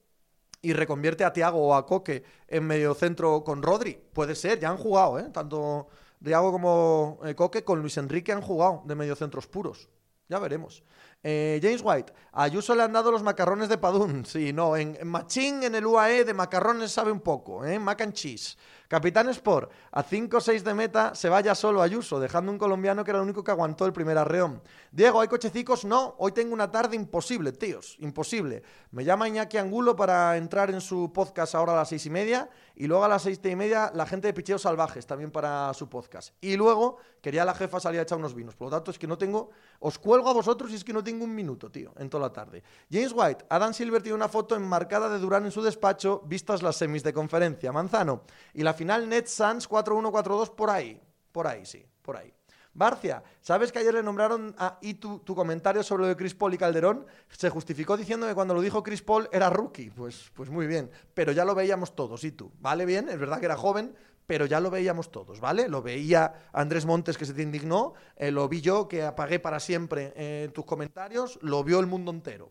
y 0.63 0.73
reconvierte 0.73 1.25
a 1.25 1.33
Tiago 1.33 1.69
o 1.69 1.75
a 1.75 1.87
Coque 1.87 2.25
en 2.49 2.67
medio 2.67 2.95
centro 2.95 3.45
con 3.45 3.63
Rodri. 3.63 3.99
Puede 4.13 4.35
ser, 4.35 4.59
ya 4.59 4.71
han 4.71 4.77
jugado, 4.77 5.19
¿eh? 5.19 5.29
Tanto 5.33 5.89
Tiago 6.23 6.53
como 6.53 7.19
eh, 7.25 7.35
Coque 7.35 7.65
con 7.65 7.81
Luis 7.81 7.97
Enrique 7.97 8.33
han 8.33 8.43
jugado 8.43 8.83
de 8.87 8.95
medio 8.95 9.17
centros 9.17 9.47
puros. 9.47 9.89
Ya 10.29 10.39
veremos. 10.39 10.85
Eh, 11.23 11.59
James 11.63 11.83
White, 11.83 12.13
a 12.33 12.45
Ayuso 12.45 12.75
le 12.75 12.83
han 12.83 12.93
dado 12.93 13.11
los 13.11 13.23
macarrones 13.23 13.69
de 13.69 13.79
Padún. 13.79 14.25
Sí, 14.25 14.53
no, 14.53 14.77
en, 14.77 14.97
en 15.01 15.09
Machín, 15.09 15.63
en 15.65 15.75
el 15.75 15.85
UAE, 15.85 16.25
de 16.25 16.33
macarrones 16.33 16.93
sabe 16.93 17.11
un 17.11 17.21
poco, 17.21 17.65
¿eh? 17.65 17.79
Mac 17.79 18.01
and 18.03 18.13
cheese. 18.13 18.57
Capitán 18.91 19.29
Sport, 19.29 19.71
a 19.93 20.03
5 20.03 20.37
o 20.37 20.41
6 20.41 20.65
de 20.65 20.75
meta 20.75 21.15
se 21.15 21.29
vaya 21.29 21.55
solo 21.55 21.81
Ayuso, 21.81 22.19
dejando 22.19 22.51
un 22.51 22.59
colombiano 22.59 23.05
que 23.05 23.13
era 23.13 23.21
el 23.21 23.23
único 23.23 23.45
que 23.45 23.53
aguantó 23.53 23.87
el 23.87 23.93
primer 23.93 24.19
arreón. 24.19 24.61
Diego, 24.91 25.21
¿hay 25.21 25.29
cochecicos? 25.29 25.85
No, 25.85 26.17
hoy 26.19 26.33
tengo 26.33 26.53
una 26.53 26.73
tarde 26.73 26.97
imposible, 26.97 27.53
tíos, 27.53 27.95
imposible. 28.01 28.65
Me 28.91 29.05
llama 29.05 29.29
Iñaki 29.29 29.59
Angulo 29.59 29.95
para 29.95 30.37
entrar 30.37 30.71
en 30.71 30.81
su 30.81 31.13
podcast 31.13 31.55
ahora 31.55 31.75
a 31.75 31.77
las 31.77 31.89
seis 31.89 32.05
y 32.07 32.11
media 32.11 32.51
y 32.75 32.89
luego 32.89 33.05
a 33.05 33.09
las 33.09 33.23
seis 33.23 33.39
y 33.45 33.55
media 33.55 33.93
la 33.95 34.07
gente 34.07 34.27
de 34.27 34.35
Picheos 34.35 34.63
Salvajes 34.63 35.07
también 35.07 35.31
para 35.31 35.73
su 35.75 35.89
podcast. 35.89 36.35
Y 36.41 36.57
luego 36.57 36.97
quería 37.21 37.45
la 37.45 37.55
jefa 37.55 37.79
salir 37.79 38.01
a 38.01 38.03
echar 38.03 38.19
unos 38.19 38.35
vinos. 38.35 38.57
Por 38.57 38.67
lo 38.67 38.77
tanto, 38.77 38.91
es 38.91 38.99
que 38.99 39.07
no 39.07 39.17
tengo. 39.17 39.51
Os 39.79 40.01
cuelgo 40.01 40.29
a 40.31 40.33
vosotros 40.33 40.69
y 40.73 40.75
es 40.75 40.83
que 40.83 40.93
no 40.93 41.05
tengo 41.05 41.25
un 41.25 41.35
minuto, 41.35 41.71
tío, 41.71 41.93
en 41.97 42.11
toda 42.11 42.27
la 42.27 42.33
tarde. 42.33 42.65
James 42.91 43.13
White, 43.15 43.45
Adam 43.49 43.73
Silver 43.73 44.03
tiene 44.03 44.17
una 44.17 44.29
foto 44.29 44.57
enmarcada 44.57 45.09
de 45.09 45.21
Durán 45.21 45.45
en 45.45 45.53
su 45.53 45.63
despacho, 45.63 46.23
vistas 46.27 46.63
las 46.63 46.75
semis 46.75 47.05
de 47.05 47.13
conferencia. 47.13 47.71
Manzano. 47.71 48.23
Y 48.55 48.65
la 48.65 48.75
final 48.81 49.07
Net 49.07 49.27
Sans 49.27 49.69
4-1-4-2 49.69 50.55
por 50.55 50.71
ahí. 50.71 50.99
Por 51.33 51.47
ahí, 51.47 51.67
sí, 51.67 51.85
por 52.01 52.17
ahí. 52.17 52.33
Barcia, 52.73 53.23
¿sabes 53.43 53.73
que 53.73 53.79
ayer 53.79 53.93
le 53.93 54.03
nombraron 54.03 54.55
a 54.57 54.79
y 54.81 54.95
tu, 54.95 55.19
tu, 55.19 55.35
comentario 55.35 55.83
sobre 55.83 56.05
lo 56.05 56.09
de 56.09 56.17
Chris 56.17 56.35
Paul 56.35 56.55
y 56.55 56.57
Calderón 56.57 57.05
se 57.29 57.51
justificó 57.51 57.95
diciendo 57.99 58.27
que 58.27 58.35
cuando 58.35 58.55
lo 58.55 58.63
dijo 58.63 58.83
Chris 58.83 59.03
Paul 59.03 59.29
era 59.33 59.51
rookie? 59.51 59.91
Pues, 59.91 60.31
pues 60.33 60.49
muy 60.49 60.67
bien, 60.67 60.91
pero 61.13 61.33
ya 61.33 61.45
lo 61.45 61.55
veíamos 61.55 61.95
todos, 61.95 62.25
y 62.25 62.33
tú, 62.33 62.53
¿vale? 62.59 62.87
Bien, 62.87 63.11
es 63.11 63.19
verdad 63.19 63.39
que 63.39 63.45
era 63.47 63.57
joven, 63.57 63.95
pero 64.27 64.47
ya 64.47 64.61
lo 64.61 64.71
veíamos 64.71 65.11
todos, 65.11 65.41
¿vale? 65.41 65.69
Lo 65.69 65.83
veía 65.83 66.49
Andrés 66.55 66.87
Montes 66.87 67.19
que 67.19 67.27
se 67.27 67.35
te 67.35 67.43
indignó, 67.43 67.93
eh, 68.17 68.31
lo 68.31 68.49
vi 68.49 68.63
yo 68.63 68.89
que 68.89 69.03
apagué 69.03 69.41
para 69.41 69.61
siempre 69.61 70.15
eh, 70.17 70.49
tus 70.55 70.65
comentarios, 70.65 71.39
lo 71.43 71.63
vio 71.65 71.81
el 71.81 71.87
mundo 71.87 72.13
entero. 72.13 72.51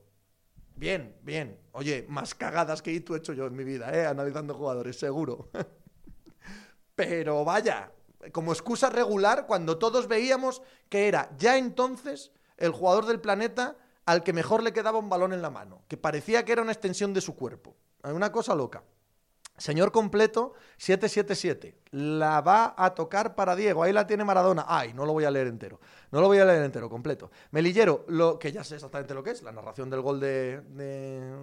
Bien, 0.80 1.13
bien. 1.24 1.60
Oye, 1.74 2.06
más 2.08 2.34
cagadas 2.34 2.82
que 2.82 2.98
tú 3.02 3.13
he 3.13 3.18
hecho 3.18 3.34
yo 3.34 3.48
en 3.48 3.54
mi 3.54 3.65
vida, 3.65 3.94
¿eh? 3.94 4.06
Analizando 4.06 4.54
jugadores, 4.54 4.98
seguro. 4.98 5.50
Pero 7.00 7.46
vaya, 7.46 7.94
como 8.34 8.52
excusa 8.52 8.90
regular 8.90 9.48
cuando 9.48 9.78
todos 9.78 10.10
veíamos 10.10 10.62
que 10.90 11.08
era 11.08 11.32
ya 11.38 11.58
entonces 11.58 12.34
el 12.58 12.72
jugador 12.72 13.06
del 13.06 13.22
planeta 13.22 13.78
al 14.06 14.22
que 14.22 14.34
mejor 14.34 14.62
le 14.62 14.74
quedaba 14.74 15.00
un 15.00 15.08
balón 15.08 15.32
en 15.32 15.42
la 15.42 15.50
mano, 15.50 15.82
que 15.88 15.96
parecía 15.96 16.44
que 16.44 16.52
era 16.52 16.62
una 16.62 16.74
extensión 16.74 17.14
de 17.14 17.22
su 17.22 17.38
cuerpo. 17.38 17.74
Una 18.04 18.34
cosa 18.34 18.54
loca. 18.54 18.84
Señor 19.58 19.94
completo, 19.94 20.56
777. 20.76 21.78
La 21.92 22.42
va 22.42 22.76
a 22.78 22.94
tocar 22.94 23.34
para 23.34 23.56
Diego. 23.56 23.82
Ahí 23.82 23.94
la 23.94 24.06
tiene 24.06 24.26
Maradona. 24.26 24.66
Ay, 24.68 24.94
no 24.94 25.06
lo 25.06 25.14
voy 25.14 25.24
a 25.24 25.32
leer 25.32 25.48
entero. 25.48 25.80
No 26.12 26.22
lo 26.22 26.28
voy 26.28 26.39
a 26.39 26.45
leer 26.45 26.63
entero, 26.63 26.89
completo. 26.89 27.30
Melillero, 27.52 28.06
lo 28.08 28.39
que 28.39 28.52
ya 28.52 28.63
sé 28.63 28.76
exactamente 28.76 29.13
lo 29.13 29.22
que 29.24 29.32
es, 29.32 29.43
la 29.43 29.52
narración 29.52 29.89
del 29.89 30.02
gol 30.02 30.19
de, 30.19 30.62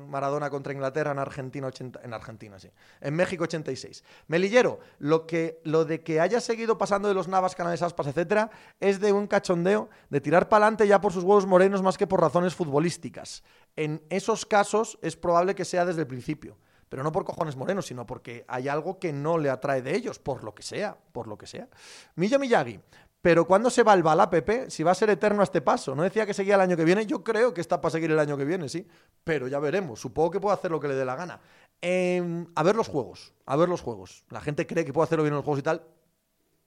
Maradona 0.09 0.51
contra 0.51 0.73
Inglaterra 0.73 1.13
en 1.13 1.19
Argentina, 1.19 1.71
en 2.03 2.15
Argentina, 2.15 2.59
sí. 2.59 2.71
En 3.01 3.15
México 3.15 3.45
86. 3.45 4.03
Melillero, 4.27 4.81
lo, 4.99 5.27
que, 5.27 5.61
lo 5.65 5.85
de 5.85 6.03
que 6.03 6.21
haya 6.21 6.41
seguido 6.41 6.79
pasando 6.79 7.09
de 7.09 7.15
los 7.15 7.29
Navas, 7.29 7.55
Canales 7.55 7.83
Aspas, 7.83 8.09
etcétera, 8.09 8.51
es 8.81 8.99
de 8.99 9.13
un 9.13 9.27
cachondeo 9.27 9.89
de 10.11 10.21
tirar 10.21 10.49
para 10.49 10.67
adelante 10.67 10.89
ya 10.89 11.01
por 11.01 11.13
sus 11.13 11.23
huevos 11.23 11.47
morenos 11.47 11.83
más 11.83 11.97
que 11.97 12.07
por 12.07 12.21
razones 12.21 12.55
futbolísticas. 12.55 13.45
En 13.77 14.03
esos 14.11 14.47
casos 14.47 14.99
es 15.03 15.17
probable 15.17 15.55
que 15.55 15.65
sea 15.65 15.85
desde 15.85 16.01
el 16.01 16.07
principio 16.07 16.57
pero 16.89 17.03
no 17.03 17.13
por 17.13 17.25
cojones 17.25 17.57
morenos, 17.57 17.87
sino 17.87 18.07
porque 18.07 18.45
hay 18.49 18.69
algo 18.69 18.99
que 18.99 19.13
no 19.13 19.39
le 19.39 19.51
atrae 19.51 19.83
de 19.83 19.95
ellos, 19.95 20.19
por 20.19 20.45
lo 20.45 20.55
que 20.55 20.63
sea, 20.63 20.97
por 21.13 21.27
lo 21.27 21.37
que 21.37 21.47
sea. 21.47 21.69
Millo 22.15 22.39
Miyagi, 22.39 22.81
pero 23.27 23.45
¿cuándo 23.45 23.71
se 23.71 23.83
va 23.83 23.93
el 23.93 24.05
bala, 24.05 24.31
Pepe? 24.31 24.71
Si 24.71 24.85
va 24.85 24.93
a 24.93 24.95
ser 24.95 25.11
eterno 25.11 25.41
a 25.41 25.43
este 25.43 25.61
paso. 25.61 25.97
No 25.97 26.05
decía 26.05 26.25
que 26.25 26.33
seguía 26.33 26.55
el 26.55 26.61
año 26.61 26.77
que 26.77 26.85
viene, 26.85 27.07
yo 27.07 27.25
creo 27.25 27.53
que 27.53 27.61
está 27.61 27.81
para 27.81 27.91
seguir 27.91 28.13
el 28.13 28.21
año 28.21 28.37
que 28.37 28.45
viene, 28.45 28.69
sí, 28.69 28.87
pero 29.25 29.49
ya 29.49 29.59
veremos, 29.59 29.99
supongo 29.99 30.31
que 30.31 30.39
puede 30.39 30.55
hacer 30.55 30.71
lo 30.71 30.79
que 30.79 30.87
le 30.87 30.95
dé 30.95 31.05
la 31.05 31.17
gana. 31.17 31.41
Em, 31.81 32.47
a 32.55 32.63
ver 32.63 32.77
los 32.77 32.87
juegos, 32.87 33.35
a 33.45 33.57
ver 33.57 33.69
los 33.69 33.81
juegos. 33.81 34.25
La 34.31 34.41
gente 34.41 34.65
cree 34.65 34.85
que 34.85 34.93
puede 34.93 35.07
hacerlo 35.07 35.25
bien 35.25 35.33
en 35.33 35.39
los 35.39 35.45
juegos 35.45 35.59
y 35.59 35.63
tal, 35.65 35.83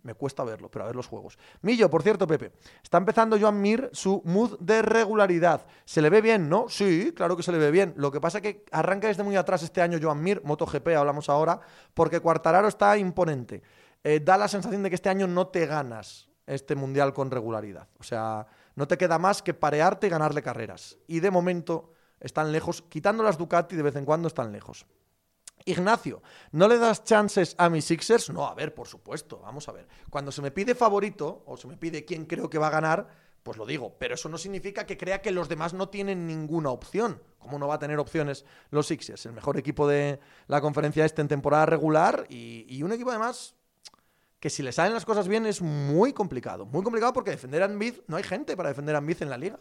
me 0.04 0.16
cuesta 0.16 0.44
verlo, 0.44 0.70
pero 0.70 0.84
a 0.84 0.88
ver 0.88 0.98
los 0.98 1.08
juegos. 1.08 1.40
Millo, 1.62 1.90
por 1.90 2.04
cierto, 2.04 2.28
Pepe. 2.28 2.52
Está 2.84 2.98
empezando 2.98 3.40
Joan 3.40 3.62
Mir 3.62 3.90
su 3.94 4.22
mood 4.26 4.60
de 4.60 4.82
regularidad. 4.82 5.66
¿Se 5.86 6.02
le 6.02 6.10
ve 6.10 6.20
bien, 6.20 6.50
no? 6.50 6.68
Sí, 6.68 7.14
claro 7.16 7.38
que 7.38 7.44
se 7.44 7.54
le 7.54 7.58
ve 7.58 7.72
bien. 7.72 7.94
Lo 7.96 8.12
que 8.12 8.20
pasa 8.20 8.40
es 8.40 8.42
que 8.42 8.66
arranca 8.74 9.08
desde 9.08 9.24
muy 9.24 9.38
atrás 9.38 9.64
este 9.64 9.82
año 9.82 9.98
Joan 10.02 10.22
Mir, 10.22 10.42
MotoGP, 10.44 10.90
hablamos 10.90 11.30
ahora, 11.30 11.62
porque 11.94 12.20
Cuartararo 12.20 12.68
está 12.68 12.98
imponente. 12.98 13.64
Eh, 14.04 14.20
da 14.20 14.38
la 14.38 14.50
sensación 14.50 14.84
de 14.84 14.90
que 14.90 14.96
este 14.96 15.08
año 15.08 15.26
no 15.26 15.48
te 15.48 15.66
ganas 15.66 16.29
este 16.50 16.76
mundial 16.76 17.14
con 17.14 17.32
regularidad. 17.32 17.88
O 18.00 18.04
sea, 18.04 18.48
no 18.76 18.88
te 18.88 18.98
queda 18.98 19.20
más 19.20 19.42
que 19.42 19.54
parearte 19.54 20.08
y 20.08 20.10
ganarle 20.10 20.42
carreras. 20.42 20.98
Y 21.08 21.20
de 21.20 21.32
momento 21.32 21.94
están 22.20 22.52
lejos, 22.52 22.82
quitando 22.82 23.24
las 23.24 23.38
Ducati, 23.38 23.76
de 23.76 23.84
vez 23.84 23.96
en 23.96 24.06
cuando 24.06 24.28
están 24.28 24.52
lejos. 24.52 24.86
Ignacio, 25.66 26.22
¿no 26.52 26.68
le 26.68 26.78
das 26.78 27.04
chances 27.04 27.56
a 27.58 27.70
mis 27.70 27.86
Sixers? 27.86 28.30
No, 28.30 28.48
a 28.48 28.56
ver, 28.56 28.74
por 28.74 28.88
supuesto, 28.88 29.40
vamos 29.40 29.68
a 29.68 29.74
ver. 29.74 29.88
Cuando 30.10 30.32
se 30.32 30.42
me 30.42 30.52
pide 30.52 30.74
favorito 30.74 31.44
o 31.46 31.58
se 31.58 31.68
me 31.68 31.78
pide 31.78 32.06
quién 32.06 32.26
creo 32.26 32.50
que 32.50 32.58
va 32.58 32.68
a 32.68 32.72
ganar, 32.72 33.08
pues 33.44 33.58
lo 33.58 33.66
digo, 33.66 33.96
pero 33.98 34.16
eso 34.16 34.30
no 34.30 34.38
significa 34.38 34.86
que 34.86 34.98
crea 34.98 35.22
que 35.22 35.32
los 35.32 35.50
demás 35.50 35.74
no 35.74 35.90
tienen 35.90 36.28
ninguna 36.28 36.70
opción. 36.70 37.22
¿Cómo 37.38 37.58
no 37.58 37.68
va 37.68 37.76
a 37.76 37.80
tener 37.80 38.00
opciones 38.00 38.46
los 38.70 38.88
Sixers? 38.88 39.26
El 39.26 39.34
mejor 39.34 39.58
equipo 39.58 39.88
de 39.88 40.20
la 40.48 40.62
conferencia 40.62 41.06
este 41.06 41.22
en 41.22 41.28
temporada 41.28 41.66
regular 41.66 42.26
y, 42.30 42.82
un 42.84 42.92
equipo 42.92 43.10
además 43.10 43.56
que 44.40 44.50
si 44.50 44.64
le 44.64 44.72
salen 44.72 44.94
las 44.94 45.06
cosas 45.06 45.28
bien 45.28 45.46
es 45.46 45.62
muy 45.62 46.14
complicado. 46.14 46.66
Muy 46.66 46.84
complicado 46.84 47.14
porque 47.14 47.32
defender 47.32 47.62
a 47.62 47.66
Embiid, 47.66 47.96
no 48.08 48.18
hay 48.18 48.24
gente 48.24 48.56
para 48.56 48.70
defender 48.70 48.96
a 48.96 49.00
Embiid 49.00 49.22
en 49.22 49.30
la 49.30 49.38
liga. 49.38 49.60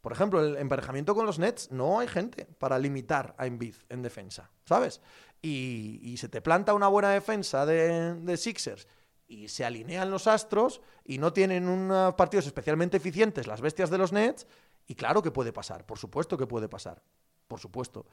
Por 0.00 0.12
ejemplo, 0.12 0.44
el 0.44 0.56
emparejamiento 0.56 1.14
con 1.14 1.26
los 1.26 1.38
Nets, 1.38 1.70
no 1.72 1.98
hay 1.98 2.06
gente 2.06 2.46
para 2.58 2.78
limitar 2.78 3.34
a 3.38 3.46
Embiid 3.46 3.74
en 3.88 4.02
defensa, 4.02 4.50
¿sabes? 4.64 5.00
y, 5.42 6.16
se 6.16 6.28
te 6.28 6.40
planta 6.40 6.74
una 6.74 6.88
buena 6.88 7.10
defensa 7.10 7.66
de, 7.66 8.36
Sixers 8.36 8.88
y 9.28 9.48
se 9.48 9.64
alinean 9.64 10.10
los 10.10 10.26
astros 10.26 10.80
y 11.04 11.18
no 11.18 11.32
tienen 11.32 11.68
unos 11.68 12.14
partidos 12.14 12.46
especialmente 12.46 12.96
eficientes 12.96 13.46
las 13.46 13.60
bestias 13.60 13.90
de 13.90 13.98
los 13.98 14.12
Nets, 14.12 14.46
y 14.86 14.94
claro 14.94 15.20
que 15.20 15.32
puede 15.32 15.52
pasar, 15.52 15.84
por 15.84 15.98
supuesto 15.98 16.36
que 16.36 16.46
puede 16.46 16.68
pasar, 16.68 17.02
por 17.48 17.58
supuesto. 17.58 18.06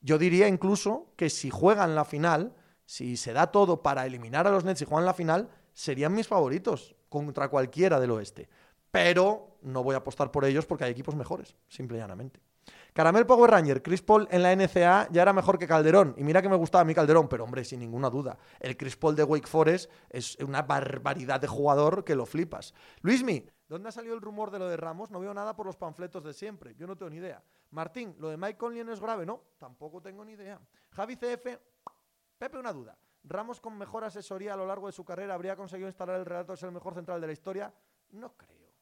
Yo 0.00 0.16
diría 0.16 0.46
incluso 0.46 1.12
que 1.16 1.28
si 1.28 1.50
juegan 1.50 1.96
la 1.96 2.04
final, 2.04 2.54
si 2.86 3.16
se 3.16 3.32
da 3.32 3.48
todo 3.50 3.82
para 3.82 4.06
eliminar 4.06 4.46
a 4.46 4.50
los 4.50 4.64
Nets 4.64 4.82
y 4.82 4.84
juegan 4.84 5.06
la 5.06 5.14
final, 5.14 5.50
serían 5.72 6.14
mis 6.14 6.28
favoritos 6.28 6.94
contra 7.08 7.48
cualquiera 7.48 8.00
del 8.00 8.12
oeste. 8.12 8.48
Pero 8.90 9.58
no 9.62 9.82
voy 9.82 9.94
a 9.94 9.98
apostar 9.98 10.30
por 10.30 10.44
ellos 10.44 10.66
porque 10.66 10.84
hay 10.84 10.92
equipos 10.92 11.14
mejores, 11.14 11.56
simple 11.68 11.98
y 11.98 12.00
llanamente. 12.00 12.40
Caramel 12.92 13.24
Power 13.24 13.50
Ranger, 13.50 13.82
Chris 13.82 14.02
Paul 14.02 14.26
en 14.30 14.42
la 14.42 14.54
NCA 14.54 15.08
ya 15.10 15.22
era 15.22 15.32
mejor 15.32 15.58
que 15.58 15.66
Calderón. 15.66 16.14
Y 16.16 16.24
mira 16.24 16.42
que 16.42 16.48
me 16.48 16.56
gustaba 16.56 16.82
a 16.82 16.84
mí 16.84 16.94
Calderón, 16.94 17.28
pero 17.28 17.44
hombre, 17.44 17.64
sin 17.64 17.80
ninguna 17.80 18.10
duda. 18.10 18.36
El 18.58 18.76
Chris 18.76 18.96
Paul 18.96 19.14
de 19.14 19.22
Wake 19.22 19.46
Forest 19.46 19.90
es 20.08 20.36
una 20.36 20.62
barbaridad 20.62 21.40
de 21.40 21.46
jugador 21.46 22.04
que 22.04 22.16
lo 22.16 22.26
flipas. 22.26 22.74
Luismi, 23.02 23.46
¿dónde 23.68 23.88
ha 23.88 23.92
salido 23.92 24.14
el 24.14 24.20
rumor 24.20 24.50
de 24.50 24.58
lo 24.58 24.68
de 24.68 24.76
Ramos? 24.76 25.10
No 25.10 25.20
veo 25.20 25.32
nada 25.32 25.54
por 25.54 25.66
los 25.66 25.76
panfletos 25.76 26.24
de 26.24 26.32
siempre. 26.32 26.74
Yo 26.74 26.86
no 26.86 26.96
tengo 26.96 27.10
ni 27.10 27.18
idea. 27.18 27.42
Martín, 27.70 28.16
¿lo 28.18 28.28
de 28.28 28.36
Mike 28.36 28.58
Conley 28.58 28.82
no 28.82 28.92
es 28.92 29.00
grave? 29.00 29.24
No, 29.24 29.40
tampoco 29.58 30.02
tengo 30.02 30.24
ni 30.24 30.32
idea. 30.32 30.60
Javi 30.90 31.16
CF, 31.16 31.46
Pepe, 32.38 32.58
una 32.58 32.72
duda. 32.72 32.98
¿Ramos 33.22 33.60
con 33.60 33.76
mejor 33.76 34.04
asesoría 34.04 34.54
a 34.54 34.56
lo 34.56 34.66
largo 34.66 34.86
de 34.86 34.92
su 34.92 35.04
carrera 35.04 35.34
habría 35.34 35.56
conseguido 35.56 35.88
instalar 35.88 36.18
el 36.18 36.26
relato 36.26 36.52
de 36.52 36.56
ser 36.56 36.68
el 36.68 36.74
mejor 36.74 36.94
central 36.94 37.20
de 37.20 37.26
la 37.26 37.32
historia? 37.32 37.72
No 38.10 38.36
creo. 38.36 38.74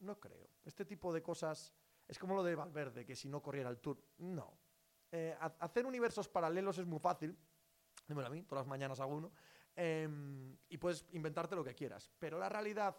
No 0.00 0.18
creo. 0.18 0.48
Este 0.64 0.84
tipo 0.84 1.12
de 1.12 1.22
cosas 1.22 1.72
es 2.06 2.18
como 2.18 2.34
lo 2.34 2.42
de 2.42 2.54
Valverde, 2.54 3.04
que 3.04 3.16
si 3.16 3.28
no 3.28 3.42
corriera 3.42 3.70
el 3.70 3.78
Tour. 3.78 4.02
No. 4.18 4.58
Eh, 5.12 5.36
hacer 5.40 5.86
universos 5.86 6.28
paralelos 6.28 6.78
es 6.78 6.86
muy 6.86 6.98
fácil. 6.98 7.36
Dímelo 8.06 8.26
a 8.26 8.30
mí, 8.30 8.42
todas 8.42 8.64
las 8.64 8.68
mañanas 8.68 9.00
hago. 9.00 9.30
Em, 9.76 10.56
y 10.68 10.76
puedes 10.76 11.06
inventarte 11.12 11.56
lo 11.56 11.64
que 11.64 11.74
quieras. 11.74 12.10
Pero 12.18 12.38
la 12.38 12.48
realidad, 12.48 12.96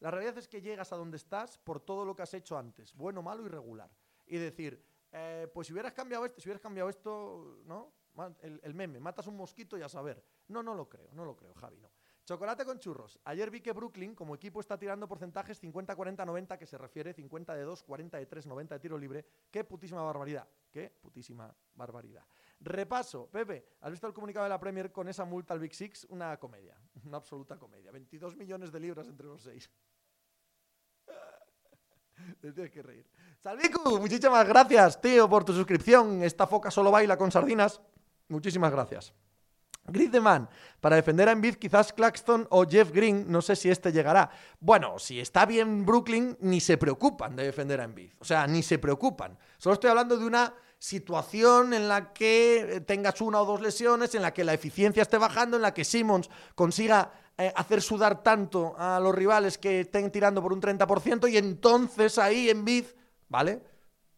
la 0.00 0.10
realidad 0.10 0.38
es 0.38 0.48
que 0.48 0.60
llegas 0.60 0.92
a 0.92 0.96
donde 0.96 1.16
estás 1.16 1.58
por 1.58 1.80
todo 1.80 2.04
lo 2.04 2.14
que 2.14 2.22
has 2.22 2.34
hecho 2.34 2.58
antes, 2.58 2.94
bueno, 2.94 3.22
malo 3.22 3.44
y 3.46 3.48
regular. 3.48 3.90
Y 4.26 4.36
decir, 4.36 4.84
eh, 5.12 5.50
pues 5.52 5.66
si 5.66 5.72
hubieras 5.72 5.92
cambiado 5.92 6.26
esto, 6.26 6.40
si 6.40 6.48
hubieras 6.48 6.62
cambiado 6.62 6.90
esto, 6.90 7.62
¿no? 7.64 7.92
El, 8.40 8.74
meme, 8.74 9.00
matas 9.00 9.26
un 9.26 9.36
mosquito 9.36 9.78
y 9.78 9.82
a 9.82 9.88
saber. 9.88 10.24
No, 10.48 10.62
no 10.62 10.74
lo 10.74 10.88
creo, 10.88 11.10
no 11.12 11.24
lo 11.24 11.36
creo, 11.36 11.54
Javi, 11.54 11.78
no. 11.78 11.90
Chocolate 12.24 12.64
con 12.64 12.78
churros. 12.78 13.18
Ayer 13.24 13.50
vi 13.50 13.60
que 13.60 13.72
Brooklyn, 13.72 14.14
como 14.14 14.34
equipo, 14.34 14.60
está 14.60 14.78
tirando 14.78 15.08
porcentajes 15.08 15.62
50-40-90, 15.62 16.58
que 16.58 16.66
se 16.66 16.76
refiere 16.76 17.14
50 17.14 17.54
de 17.54 17.62
2, 17.62 17.82
40 17.82 18.18
de 18.18 18.26
3, 18.26 18.46
90 18.46 18.74
de 18.74 18.80
tiro 18.80 18.98
libre. 18.98 19.24
Qué 19.50 19.64
putísima 19.64 20.02
barbaridad. 20.02 20.46
Qué 20.70 20.90
putísima 21.00 21.54
barbaridad. 21.74 22.26
Repaso. 22.60 23.30
Pepe, 23.30 23.76
¿has 23.80 23.90
visto 23.90 24.06
el 24.06 24.12
comunicado 24.12 24.44
de 24.44 24.50
la 24.50 24.60
Premier 24.60 24.92
con 24.92 25.08
esa 25.08 25.24
multa 25.24 25.54
al 25.54 25.60
Big 25.60 25.74
Six? 25.74 26.06
Una 26.10 26.36
comedia. 26.36 26.76
Una 27.06 27.16
absoluta 27.16 27.56
comedia. 27.56 27.90
22 27.92 28.36
millones 28.36 28.72
de 28.72 28.80
libras 28.80 29.08
entre 29.08 29.26
los 29.26 29.42
seis. 29.42 29.70
Te 32.40 32.52
tienes 32.52 32.70
que 32.70 32.82
reír. 32.82 33.06
Salviku, 33.38 33.98
muchísimas 33.98 34.46
gracias, 34.46 35.00
tío, 35.00 35.30
por 35.30 35.44
tu 35.44 35.52
suscripción. 35.54 36.22
Esta 36.22 36.46
foca 36.46 36.70
solo 36.70 36.90
baila 36.90 37.16
con 37.16 37.30
sardinas. 37.30 37.80
Muchísimas 38.28 38.70
gracias. 38.70 39.12
Griezmann, 39.88 40.48
para 40.80 40.96
defender 40.96 41.28
a 41.28 41.32
Embiid 41.32 41.54
quizás 41.54 41.92
Claxton 41.92 42.46
o 42.50 42.66
Jeff 42.66 42.92
Green, 42.92 43.24
no 43.28 43.42
sé 43.42 43.56
si 43.56 43.70
este 43.70 43.92
llegará. 43.92 44.30
Bueno, 44.60 44.98
si 44.98 45.20
está 45.20 45.46
bien 45.46 45.84
Brooklyn, 45.84 46.36
ni 46.40 46.60
se 46.60 46.76
preocupan 46.76 47.34
de 47.36 47.44
defender 47.44 47.80
a 47.80 47.84
Embiid. 47.84 48.10
O 48.18 48.24
sea, 48.24 48.46
ni 48.46 48.62
se 48.62 48.78
preocupan. 48.78 49.38
Solo 49.56 49.74
estoy 49.74 49.90
hablando 49.90 50.16
de 50.16 50.26
una 50.26 50.54
situación 50.78 51.74
en 51.74 51.88
la 51.88 52.12
que 52.12 52.82
tengas 52.86 53.20
una 53.20 53.40
o 53.40 53.46
dos 53.46 53.60
lesiones, 53.60 54.14
en 54.14 54.22
la 54.22 54.32
que 54.32 54.44
la 54.44 54.54
eficiencia 54.54 55.02
esté 55.02 55.18
bajando, 55.18 55.56
en 55.56 55.62
la 55.62 55.74
que 55.74 55.84
Simmons 55.84 56.30
consiga 56.54 57.10
eh, 57.36 57.52
hacer 57.56 57.82
sudar 57.82 58.22
tanto 58.22 58.74
a 58.78 59.00
los 59.00 59.14
rivales 59.14 59.58
que 59.58 59.80
estén 59.80 60.10
tirando 60.10 60.42
por 60.42 60.52
un 60.52 60.60
30% 60.60 61.30
y 61.30 61.36
entonces 61.36 62.18
ahí 62.18 62.50
Embiid, 62.50 62.84
¿vale? 63.28 63.60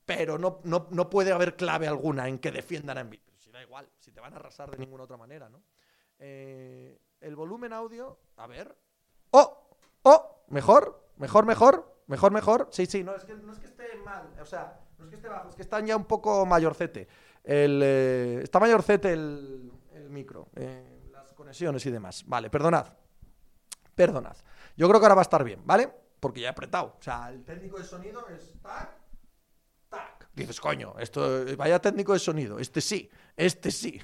Pero 0.04 0.38
no, 0.38 0.60
no, 0.64 0.88
no 0.90 1.08
puede 1.08 1.32
haber 1.32 1.56
clave 1.56 1.86
alguna 1.86 2.28
en 2.28 2.38
que 2.38 2.50
defiendan 2.50 2.98
a 2.98 3.02
Embiid 3.02 3.20
igual, 3.62 3.88
si 3.98 4.12
te 4.12 4.20
van 4.20 4.32
a 4.32 4.36
arrasar 4.36 4.70
de 4.70 4.78
ninguna 4.78 5.04
otra 5.04 5.16
manera, 5.16 5.48
¿no? 5.48 5.62
Eh, 6.18 7.00
el 7.20 7.36
volumen 7.36 7.72
audio, 7.72 8.18
a 8.36 8.46
ver. 8.46 8.76
¡Oh! 9.30 9.76
¡Oh! 10.02 10.44
¿Mejor? 10.48 11.08
¿Mejor, 11.16 11.46
mejor? 11.46 12.02
¿Mejor, 12.06 12.32
mejor? 12.32 12.68
Sí, 12.72 12.86
sí, 12.86 13.04
no 13.04 13.14
es 13.14 13.24
que, 13.24 13.34
no 13.34 13.52
es 13.52 13.58
que 13.58 13.66
esté 13.66 13.96
mal, 14.04 14.32
o 14.40 14.46
sea, 14.46 14.80
no 14.98 15.04
es 15.04 15.10
que 15.10 15.16
esté 15.16 15.28
bajo, 15.28 15.48
es 15.48 15.54
que 15.54 15.62
están 15.62 15.86
ya 15.86 15.96
un 15.96 16.04
poco 16.04 16.44
mayorcete. 16.44 17.06
El, 17.44 17.80
eh, 17.82 18.40
está 18.42 18.58
mayorcete 18.58 19.12
el, 19.12 19.72
el 19.94 20.10
micro, 20.10 20.48
eh, 20.56 21.08
las 21.12 21.32
conexiones 21.32 21.84
y 21.86 21.90
demás. 21.90 22.24
Vale, 22.26 22.50
perdonad. 22.50 22.86
Perdonad. 23.94 24.36
Yo 24.76 24.88
creo 24.88 24.98
que 24.98 25.06
ahora 25.06 25.14
va 25.14 25.20
a 25.20 25.28
estar 25.28 25.44
bien, 25.44 25.62
¿vale? 25.64 25.88
Porque 26.18 26.40
ya 26.40 26.48
he 26.48 26.50
apretado. 26.50 26.96
O 26.98 27.02
sea, 27.02 27.28
el 27.30 27.44
técnico 27.44 27.78
de 27.78 27.84
sonido 27.84 28.26
es 28.28 28.52
tac. 28.60 28.99
Dices, 30.34 30.60
coño, 30.60 30.94
esto, 30.98 31.44
vaya 31.56 31.80
técnico 31.80 32.12
de 32.12 32.18
sonido. 32.18 32.58
Este 32.58 32.80
sí. 32.80 33.10
Este 33.36 33.70
sí. 33.70 34.00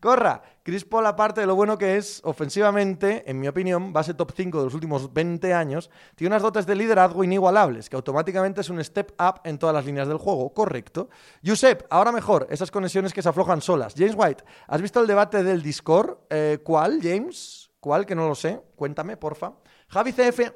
Corra, 0.00 0.42
Chris 0.62 0.84
Paul, 0.84 1.06
aparte 1.06 1.40
de 1.40 1.46
lo 1.46 1.54
bueno 1.54 1.78
que 1.78 1.96
es, 1.96 2.20
ofensivamente, 2.24 3.28
en 3.30 3.38
mi 3.38 3.48
opinión, 3.48 3.92
base 3.92 4.14
top 4.14 4.32
5 4.34 4.58
de 4.58 4.64
los 4.64 4.74
últimos 4.74 5.12
20 5.12 5.54
años, 5.54 5.90
tiene 6.16 6.34
unas 6.34 6.42
dotes 6.42 6.66
de 6.66 6.74
liderazgo 6.74 7.22
inigualables, 7.22 7.88
que 7.88 7.96
automáticamente 7.96 8.62
es 8.62 8.70
un 8.70 8.82
step 8.82 9.12
up 9.20 9.40
en 9.44 9.58
todas 9.58 9.74
las 9.74 9.84
líneas 9.84 10.08
del 10.08 10.18
juego, 10.18 10.52
correcto. 10.52 11.08
Josep, 11.44 11.86
ahora 11.90 12.12
mejor, 12.12 12.46
esas 12.50 12.70
conexiones 12.70 13.12
que 13.12 13.22
se 13.22 13.28
aflojan 13.28 13.60
solas. 13.60 13.94
James 13.96 14.14
White, 14.16 14.44
¿has 14.66 14.82
visto 14.82 15.00
el 15.00 15.06
debate 15.06 15.42
del 15.42 15.62
Discord? 15.62 16.18
Eh, 16.30 16.58
¿Cuál, 16.64 17.00
James? 17.02 17.70
¿Cuál? 17.80 18.06
Que 18.06 18.14
no 18.14 18.28
lo 18.28 18.34
sé. 18.34 18.60
Cuéntame, 18.76 19.16
porfa. 19.16 19.52
Javi 19.88 20.12
CF, 20.12 20.52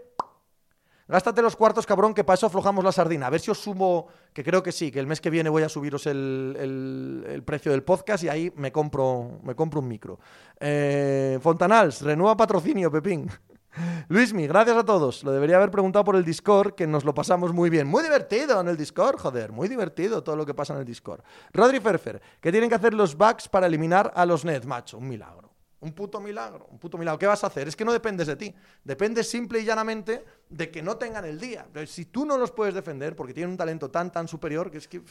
Gástate 1.07 1.43
los 1.43 1.55
cuartos, 1.55 1.85
cabrón, 1.85 2.15
que 2.15 2.25
para 2.25 2.35
eso 2.35 2.47
aflojamos 2.47 2.83
la 2.83 2.91
sardina. 2.91 3.27
A 3.27 3.31
ver 3.31 3.41
si 3.41 3.51
os 3.51 3.59
subo, 3.59 4.09
que 4.33 4.43
creo 4.43 4.63
que 4.63 4.73
sí, 4.73 4.91
que 4.91 4.99
el 4.99 5.07
mes 5.07 5.21
que 5.21 5.29
viene 5.29 5.51
voy 5.51 5.63
a 5.63 5.69
subiros 5.69 6.07
el, 6.07 7.43
precio 7.45 7.73
del 7.73 7.83
podcast 7.83 8.25
y 8.25 8.29
ahí 8.29 8.53
me 8.57 8.73
compro, 8.73 9.39
me 9.43 9.55
compro 9.55 9.81
un 9.81 9.89
micro. 9.89 10.19
Eh, 10.59 11.39
Fontanals, 11.43 12.01
renueva 12.01 12.37
patrocinio, 12.37 12.91
Pepín. 12.91 13.31
Luismi, 14.09 14.47
gracias 14.47 14.79
a 14.79 14.85
todos. 14.85 15.25
Lo 15.25 15.33
debería 15.33 15.57
haber 15.57 15.71
preguntado 15.71 16.05
por 16.07 16.17
el 16.17 16.25
Discord, 16.25 16.75
que 16.75 16.87
nos 16.87 17.05
lo 17.05 17.15
pasamos 17.15 17.53
muy 17.53 17.69
bien. 17.69 17.87
Muy 17.87 18.03
divertido 18.03 18.61
en 18.61 18.69
el 18.69 18.77
Discord, 18.79 19.19
joder, 19.19 19.53
muy 19.53 19.69
divertido 19.69 20.23
todo 20.23 20.37
lo 20.37 20.47
que 20.47 20.55
pasa 20.55 20.73
en 20.73 20.81
el 20.81 20.87
Discord. 20.87 21.23
Rodri 21.53 21.81
Ferfer, 21.81 22.23
¿qué 22.41 22.51
tienen 22.51 22.71
que 22.71 22.77
hacer 22.77 22.95
los 22.95 23.15
bugs 23.15 23.49
para 23.49 23.67
eliminar 23.67 24.11
a 24.15 24.25
los 24.25 24.45
Ned, 24.45 24.65
macho? 24.65 24.99
Un 24.99 25.09
milagro. 25.09 25.54
Un 25.85 25.93
puto 25.93 26.19
milagro, 26.19 26.67
un 26.71 26.79
puto 26.79 26.97
milagro. 26.97 27.19
¿Qué 27.19 27.27
vas 27.27 27.45
a 27.45 27.49
hacer? 27.49 27.69
Es 27.69 27.77
que 27.77 27.85
no 27.85 27.93
dependes 27.93 28.27
de 28.27 28.37
ti. 28.37 28.55
Depende 28.83 29.23
simple 29.23 29.61
y 29.61 29.67
llanamente 29.67 30.25
de 30.49 30.71
que 30.71 30.83
no 30.83 30.97
tengan 30.97 31.27
el 31.27 31.39
día. 31.39 31.67
si 31.87 32.07
tú 32.07 32.25
no 32.25 32.39
los 32.39 32.53
puedes 32.53 32.73
defender 32.73 33.15
porque 33.15 33.35
tienen 33.35 33.51
un 33.51 33.59
talento 33.59 33.91
tan, 33.91 34.11
tan 34.11 34.27
superior 34.27 34.71
que 34.71 34.79
es 34.79 34.89
que... 34.89 35.03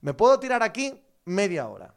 me 0.00 0.12
puedo 0.12 0.40
tirar 0.40 0.60
aquí 0.60 1.00
media 1.24 1.68
hora. 1.68 1.94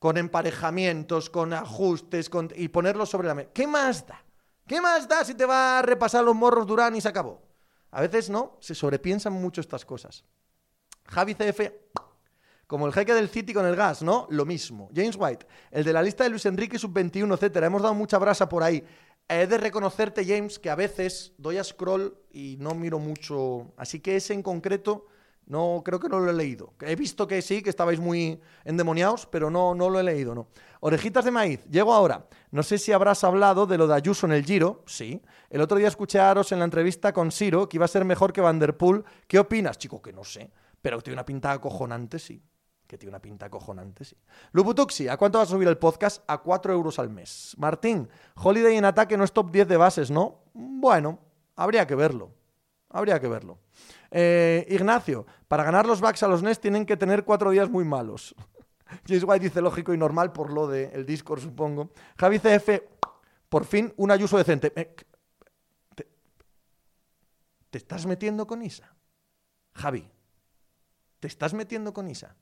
Con 0.00 0.16
emparejamientos, 0.16 1.30
con 1.30 1.52
ajustes, 1.52 2.28
y 2.56 2.66
ponerlos 2.66 3.10
sobre 3.10 3.28
la 3.28 3.36
mesa. 3.36 3.50
¿Qué 3.54 3.68
más 3.68 4.04
da? 4.04 4.20
¿Qué 4.66 4.80
más 4.80 5.06
da 5.06 5.24
si 5.24 5.34
te 5.34 5.46
va 5.46 5.78
a 5.78 5.82
repasar 5.82 6.24
los 6.24 6.34
morros 6.34 6.66
Durán 6.66 6.96
y 6.96 7.00
se 7.00 7.08
acabó? 7.08 7.40
A 7.92 8.00
veces 8.00 8.28
no, 8.28 8.56
se 8.58 8.74
sobrepiensan 8.74 9.32
mucho 9.32 9.60
estas 9.60 9.84
cosas. 9.84 10.24
Javi 11.04 11.36
CF 11.36 11.60
como 12.66 12.86
el 12.86 12.92
jeque 12.92 13.14
del 13.14 13.28
City 13.28 13.54
con 13.54 13.66
el 13.66 13.76
gas, 13.76 14.02
¿no? 14.02 14.26
Lo 14.30 14.44
mismo. 14.44 14.88
James 14.94 15.16
White, 15.18 15.46
el 15.70 15.84
de 15.84 15.92
la 15.92 16.02
lista 16.02 16.24
de 16.24 16.30
Luis 16.30 16.46
Enrique, 16.46 16.78
sub-21, 16.78 17.34
etcétera. 17.34 17.66
Hemos 17.66 17.82
dado 17.82 17.94
mucha 17.94 18.18
brasa 18.18 18.48
por 18.48 18.62
ahí. 18.62 18.82
He 19.28 19.46
de 19.46 19.58
reconocerte, 19.58 20.24
James, 20.24 20.58
que 20.58 20.70
a 20.70 20.74
veces 20.74 21.32
doy 21.38 21.58
a 21.58 21.64
scroll 21.64 22.16
y 22.30 22.56
no 22.58 22.74
miro 22.74 22.98
mucho. 22.98 23.72
Así 23.76 24.00
que 24.00 24.16
ese 24.16 24.34
en 24.34 24.42
concreto, 24.42 25.06
no, 25.46 25.82
creo 25.84 26.00
que 26.00 26.08
no 26.08 26.18
lo 26.18 26.30
he 26.30 26.34
leído. 26.34 26.74
He 26.80 26.96
visto 26.96 27.26
que 27.26 27.40
sí, 27.40 27.62
que 27.62 27.70
estabais 27.70 28.00
muy 28.00 28.40
endemoniados, 28.64 29.26
pero 29.26 29.48
no, 29.50 29.74
no 29.74 29.88
lo 29.88 30.00
he 30.00 30.04
leído, 30.04 30.34
no. 30.34 30.48
Orejitas 30.80 31.24
de 31.24 31.30
maíz, 31.30 31.64
llego 31.70 31.92
ahora. 31.92 32.26
No 32.50 32.62
sé 32.62 32.78
si 32.78 32.92
habrás 32.92 33.24
hablado 33.24 33.66
de 33.66 33.78
lo 33.78 33.86
de 33.86 33.94
Ayuso 33.94 34.26
en 34.26 34.32
el 34.32 34.44
Giro. 34.44 34.82
Sí. 34.86 35.22
El 35.50 35.60
otro 35.60 35.76
día 35.76 35.88
escuché 35.88 36.18
a 36.18 36.30
Aros 36.30 36.52
en 36.52 36.58
la 36.58 36.64
entrevista 36.64 37.12
con 37.12 37.30
Siro 37.30 37.68
que 37.68 37.76
iba 37.76 37.84
a 37.84 37.88
ser 37.88 38.04
mejor 38.04 38.32
que 38.32 38.40
Van 38.40 38.58
Der 38.58 38.76
Poel. 38.76 39.04
¿Qué 39.26 39.38
opinas? 39.38 39.78
Chico, 39.78 40.02
que 40.02 40.12
no 40.12 40.24
sé. 40.24 40.50
Pero 40.82 41.00
tiene 41.00 41.14
una 41.14 41.24
pinta 41.24 41.52
acojonante, 41.52 42.18
sí 42.18 42.42
que 42.86 42.98
tiene 42.98 43.10
una 43.10 43.20
pinta 43.20 43.50
cojonante, 43.50 44.04
sí. 44.04 44.16
Luputuxi, 44.52 45.08
¿a 45.08 45.16
cuánto 45.16 45.38
va 45.38 45.44
a 45.44 45.46
subir 45.46 45.68
el 45.68 45.78
podcast? 45.78 46.22
A 46.28 46.38
4 46.38 46.72
euros 46.72 46.98
al 46.98 47.10
mes. 47.10 47.54
Martín, 47.58 48.08
Holiday 48.36 48.76
en 48.76 48.84
ataque 48.84 49.16
no 49.16 49.24
es 49.24 49.32
top 49.32 49.50
10 49.50 49.68
de 49.68 49.76
bases, 49.76 50.10
¿no? 50.10 50.44
Bueno, 50.54 51.18
habría 51.56 51.86
que 51.86 51.94
verlo. 51.94 52.30
Habría 52.90 53.20
que 53.20 53.28
verlo. 53.28 53.58
Eh, 54.10 54.66
Ignacio, 54.70 55.26
para 55.48 55.64
ganar 55.64 55.86
los 55.86 56.00
backs 56.00 56.22
a 56.22 56.28
los 56.28 56.42
Nets 56.42 56.60
tienen 56.60 56.86
que 56.86 56.96
tener 56.96 57.24
cuatro 57.24 57.50
días 57.50 57.68
muy 57.68 57.84
malos. 57.84 58.34
James 59.06 59.24
White 59.24 59.44
dice 59.44 59.60
lógico 59.60 59.92
y 59.92 59.98
normal 59.98 60.32
por 60.32 60.52
lo 60.52 60.68
del 60.68 60.90
el 60.92 61.06
Discord, 61.06 61.40
supongo. 61.40 61.90
Javi 62.16 62.38
CF, 62.38 62.68
por 63.48 63.64
fin 63.64 63.92
un 63.96 64.10
ayuso 64.10 64.38
decente. 64.38 64.72
Eh, 64.76 64.94
¿Te, 65.94 66.08
¿Te 67.70 67.78
estás 67.78 68.06
metiendo 68.06 68.46
con 68.46 68.62
Isa? 68.62 68.94
Javi, 69.74 70.08
¿te 71.20 71.26
estás 71.26 71.52
metiendo 71.52 71.92
con 71.92 72.08
Isa? 72.08 72.36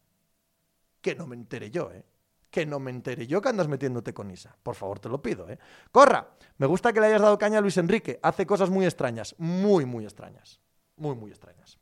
Que 1.05 1.15
no 1.15 1.27
me 1.27 1.37
entere 1.37 1.71
yo, 1.71 1.91
¿eh? 1.93 2.03
Que 2.51 2.65
no 2.65 2.81
me 2.81 2.91
entere 2.91 3.27
yo 3.27 3.43
que 3.43 3.51
andas 3.51 3.69
metiéndote 3.69 4.15
con 4.15 4.31
Isa. 4.31 4.57
Por 4.63 4.75
favor, 4.75 5.01
te 5.01 5.11
lo 5.11 5.21
pido, 5.21 5.51
¿eh? 5.51 5.59
Corra, 5.93 6.31
me 6.57 6.67
gusta 6.67 6.95
que 6.95 7.01
le 7.01 7.09
hayas 7.09 7.21
dado 7.21 7.37
caña 7.37 7.59
a 7.59 7.61
Luis 7.61 7.77
Enrique. 7.77 8.19
Hace 8.23 8.47
cosas 8.47 8.71
muy 8.71 8.87
extrañas, 8.87 9.35
muy, 9.37 9.85
muy 9.85 10.05
extrañas. 10.05 10.61
Muy, 10.97 11.15
muy 11.15 11.31
extrañas. 11.31 11.79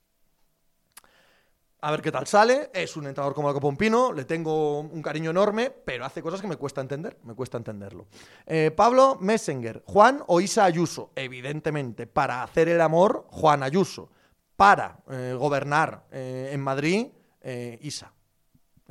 A 1.82 1.92
ver 1.92 2.02
qué 2.02 2.10
tal 2.10 2.26
sale. 2.26 2.70
Es 2.74 2.96
un 2.96 3.06
entrenador 3.06 3.32
como 3.32 3.48
el 3.48 3.60
Pompino, 3.60 4.12
le 4.12 4.24
tengo 4.24 4.80
un 4.80 5.02
cariño 5.02 5.30
enorme, 5.30 5.70
pero 5.70 6.04
hace 6.04 6.20
cosas 6.20 6.40
que 6.40 6.48
me 6.48 6.56
cuesta 6.56 6.80
entender, 6.80 7.18
me 7.22 7.34
cuesta 7.34 7.58
entenderlo. 7.58 8.08
Eh, 8.44 8.72
Pablo 8.74 9.18
Messenger, 9.20 9.84
Juan 9.86 10.24
o 10.26 10.40
Isa 10.40 10.64
Ayuso. 10.64 11.12
Evidentemente, 11.14 12.08
para 12.08 12.42
hacer 12.42 12.68
el 12.68 12.80
amor, 12.80 13.26
Juan 13.30 13.62
Ayuso. 13.62 14.10
Para 14.56 14.98
eh, 15.10 15.36
gobernar 15.38 16.06
eh, 16.10 16.50
en 16.52 16.60
Madrid, 16.60 17.06
Isa. 17.80 18.12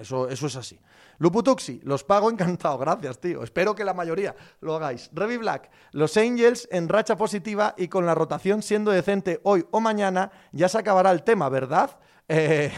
Eso, 0.01 0.27
eso 0.27 0.47
es 0.47 0.55
así. 0.55 0.79
Luputuxi, 1.19 1.79
los 1.83 2.03
pago 2.03 2.31
encantado. 2.31 2.77
Gracias, 2.79 3.19
tío. 3.19 3.43
Espero 3.43 3.75
que 3.75 3.85
la 3.85 3.93
mayoría 3.93 4.35
lo 4.59 4.75
hagáis. 4.75 5.09
Revi 5.13 5.37
Black, 5.37 5.69
los 5.91 6.17
Angels 6.17 6.67
en 6.71 6.89
racha 6.89 7.15
positiva 7.15 7.75
y 7.77 7.87
con 7.87 8.05
la 8.05 8.15
rotación 8.15 8.63
siendo 8.63 8.91
decente 8.91 9.39
hoy 9.43 9.65
o 9.71 9.79
mañana, 9.79 10.31
ya 10.51 10.67
se 10.67 10.79
acabará 10.79 11.11
el 11.11 11.23
tema, 11.23 11.47
¿verdad? 11.49 11.99
Eh, 12.27 12.71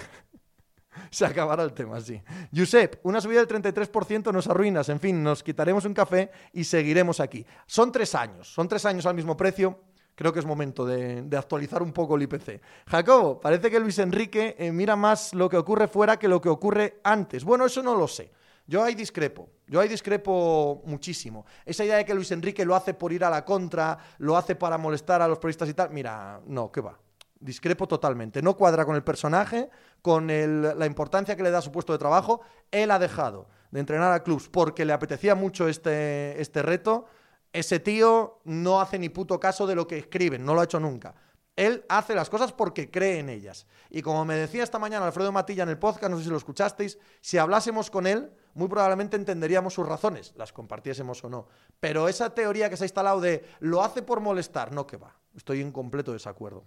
se 1.09 1.25
acabará 1.25 1.63
el 1.63 1.73
tema, 1.73 2.01
sí. 2.01 2.21
Josep, 2.53 2.99
una 3.03 3.21
subida 3.21 3.43
del 3.43 3.47
33% 3.47 4.33
nos 4.33 4.47
arruinas. 4.47 4.89
En 4.89 4.99
fin, 4.99 5.23
nos 5.23 5.41
quitaremos 5.41 5.85
un 5.85 5.93
café 5.93 6.29
y 6.51 6.65
seguiremos 6.65 7.21
aquí. 7.21 7.45
Son 7.65 7.91
tres 7.91 8.13
años. 8.15 8.53
Son 8.53 8.67
tres 8.67 8.85
años 8.85 9.05
al 9.05 9.15
mismo 9.15 9.37
precio 9.37 9.79
creo 10.15 10.33
que 10.33 10.39
es 10.39 10.45
momento 10.45 10.85
de, 10.85 11.25
actualizar 11.37 11.81
un 11.81 11.91
poco 11.91 12.15
el 12.15 12.23
IPC. 12.23 12.61
Jacobo, 12.87 13.39
parece 13.39 13.69
que 13.69 13.79
Luis 13.79 13.99
Enrique 13.99 14.55
eh, 14.57 14.71
mira 14.71 14.95
más 14.95 15.33
lo 15.33 15.49
que 15.49 15.57
ocurre 15.57 15.87
fuera 15.87 16.17
que 16.17 16.27
lo 16.27 16.41
que 16.41 16.49
ocurre 16.49 16.99
antes. 17.03 17.43
Bueno, 17.43 17.65
eso 17.65 17.81
no 17.81 17.95
lo 17.95 18.07
sé. 18.07 18.31
Yo 18.65 18.81
ahí 18.81 18.95
discrepo, 18.95 19.49
yo 19.67 19.81
ahí 19.81 19.89
discrepo 19.89 20.81
muchísimo. 20.85 21.45
Esa 21.65 21.83
idea 21.83 21.97
de 21.97 22.05
que 22.05 22.13
Luis 22.13 22.31
Enrique 22.31 22.63
lo 22.63 22.75
hace 22.75 22.93
por 22.93 23.11
ir 23.11 23.25
a 23.25 23.29
la 23.29 23.43
contra, 23.43 23.97
lo 24.19 24.37
hace 24.37 24.55
para 24.55 24.77
molestar 24.77 25.21
a 25.21 25.27
los 25.27 25.37
periodistas 25.37 25.67
y 25.67 25.73
tal, 25.73 25.89
mira, 25.89 26.39
no, 26.45 26.71
¿qué 26.71 26.79
va? 26.79 26.97
Discrepo 27.41 27.87
totalmente. 27.87 28.41
No 28.41 28.55
cuadra 28.55 28.85
con 28.85 28.95
el 28.95 29.03
personaje, 29.03 29.69
con 30.01 30.27
la 30.27 30.85
importancia 30.85 31.35
que 31.35 31.43
le 31.43 31.51
da 31.51 31.61
su 31.61 31.73
puesto 31.73 31.91
de 31.91 31.99
trabajo. 31.99 32.39
Él 32.71 32.89
ha 32.91 32.99
dejado 32.99 33.49
de 33.69 33.81
entrenar 33.81 34.13
a 34.13 34.23
clubs 34.23 34.47
porque 34.47 34.85
le 34.85 34.93
apetecía 34.93 35.35
mucho 35.35 35.67
este, 35.67 36.39
este 36.39 36.61
reto 36.61 37.05
ese 37.53 37.79
tío 37.79 38.41
no 38.43 38.81
hace 38.81 38.99
ni 38.99 39.09
puto 39.09 39.39
caso 39.39 39.65
de 39.67 39.75
lo 39.75 39.87
que 39.87 39.97
escriben, 39.99 40.43
no 40.43 40.53
lo 40.53 40.61
ha 40.61 40.65
hecho 40.65 40.79
nunca. 40.79 41.15
Él 41.55 41.85
hace 41.87 42.15
las 42.15 42.31
cosas 42.31 42.51
porque 42.51 42.89
cree 42.89 43.19
en 43.19 43.29
ellas. 43.29 43.67
Y 43.91 44.01
como 44.01 44.25
me 44.25 44.35
decía 44.35 44.63
esta 44.63 44.79
mañana 44.79 45.05
Alfredo 45.05 45.31
Matilla 45.31 45.61
en 45.63 45.69
el 45.69 45.77
podcast, 45.77 46.09
no 46.09 46.17
sé 46.17 46.23
si 46.23 46.29
lo 46.31 46.37
escuchasteis, 46.37 46.97
si 47.21 47.37
hablásemos 47.37 47.91
con 47.91 48.07
él, 48.07 48.31
muy 48.55 48.67
probablemente 48.67 49.17
entenderíamos 49.17 49.75
sus 49.75 49.87
razones, 49.87 50.33
las 50.35 50.51
compartiésemos 50.51 51.23
o 51.23 51.29
no. 51.29 51.47
Pero 51.79 52.09
esa 52.09 52.33
teoría 52.33 52.71
que 52.71 52.77
se 52.77 52.85
ha 52.85 52.87
instalado 52.87 53.21
de 53.21 53.45
lo 53.59 53.83
hace 53.83 54.01
por 54.01 54.19
molestar, 54.19 54.71
no 54.71 54.87
que 54.87 54.97
va. 54.97 55.15
Estoy 55.35 55.61
en 55.61 55.71
completo 55.71 56.11
desacuerdo. 56.11 56.65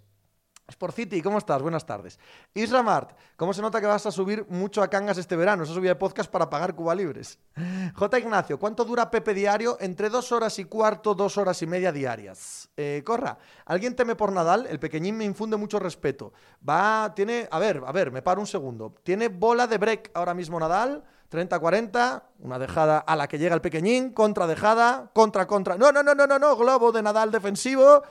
Sport 0.69 0.97
City, 0.97 1.23
¿cómo 1.23 1.39
estás? 1.39 1.63
Buenas 1.63 1.87
tardes. 1.87 2.19
Isra 2.53 2.83
Mart, 2.83 3.13
¿cómo 3.37 3.55
se 3.55 3.63
nota 3.63 3.81
que 3.81 3.87
vas 3.87 4.05
a 4.05 4.11
subir 4.11 4.45
mucho 4.49 4.83
a 4.83 4.89
Cangas 4.89 5.17
este 5.17 5.37
verano? 5.37 5.63
Esa 5.63 5.73
subida 5.73 5.91
de 5.91 5.97
podcast 5.97 6.29
para 6.29 6.51
pagar 6.51 6.75
Cuba 6.75 6.93
Libres. 6.93 7.39
J. 7.95 8.19
Ignacio, 8.19 8.59
¿cuánto 8.59 8.85
dura 8.85 9.09
Pepe 9.09 9.33
Diario? 9.33 9.77
Entre 9.79 10.11
dos 10.11 10.33
horas 10.33 10.59
y 10.59 10.65
cuarto, 10.65 11.15
dos 11.15 11.39
horas 11.39 11.63
y 11.63 11.69
media 11.69 11.93
diarias. 11.93 12.69
Eh, 12.77 13.03
corra, 13.07 13.39
¿alguien 13.65 13.95
teme 13.95 14.17
por 14.17 14.33
Nadal? 14.33 14.67
El 14.69 14.81
pequeñín 14.81 15.17
me 15.17 15.25
infunde 15.25 15.57
mucho 15.57 15.79
respeto. 15.79 16.33
Va, 16.69 17.13
tiene, 17.15 17.47
a 17.49 17.61
ver, 17.61 17.83
a 17.87 17.93
ver, 17.93 18.11
me 18.11 18.23
paro 18.23 18.41
un 18.41 18.49
segundo. 18.49 18.93
Tiene 19.05 19.29
bola 19.29 19.69
de 19.69 19.79
break 19.79 20.11
ahora 20.15 20.35
mismo 20.35 20.59
Nadal. 20.59 21.05
30-40, 21.31 22.23
una 22.41 22.59
dejada 22.59 22.99
a 22.99 23.17
la 23.17 23.27
que 23.27 23.39
llega 23.39 23.55
el 23.55 23.61
pequeñín, 23.61 24.11
contra 24.11 24.47
dejada, 24.47 25.11
contra, 25.13 25.47
contra. 25.47 25.77
No, 25.77 25.91
no, 25.91 26.03
no, 26.03 26.15
no, 26.15 26.27
no, 26.27 26.39
no, 26.39 26.57
globo 26.57 26.93
de 26.93 27.03
Nadal 27.03 27.33
defensivo, 27.33 28.03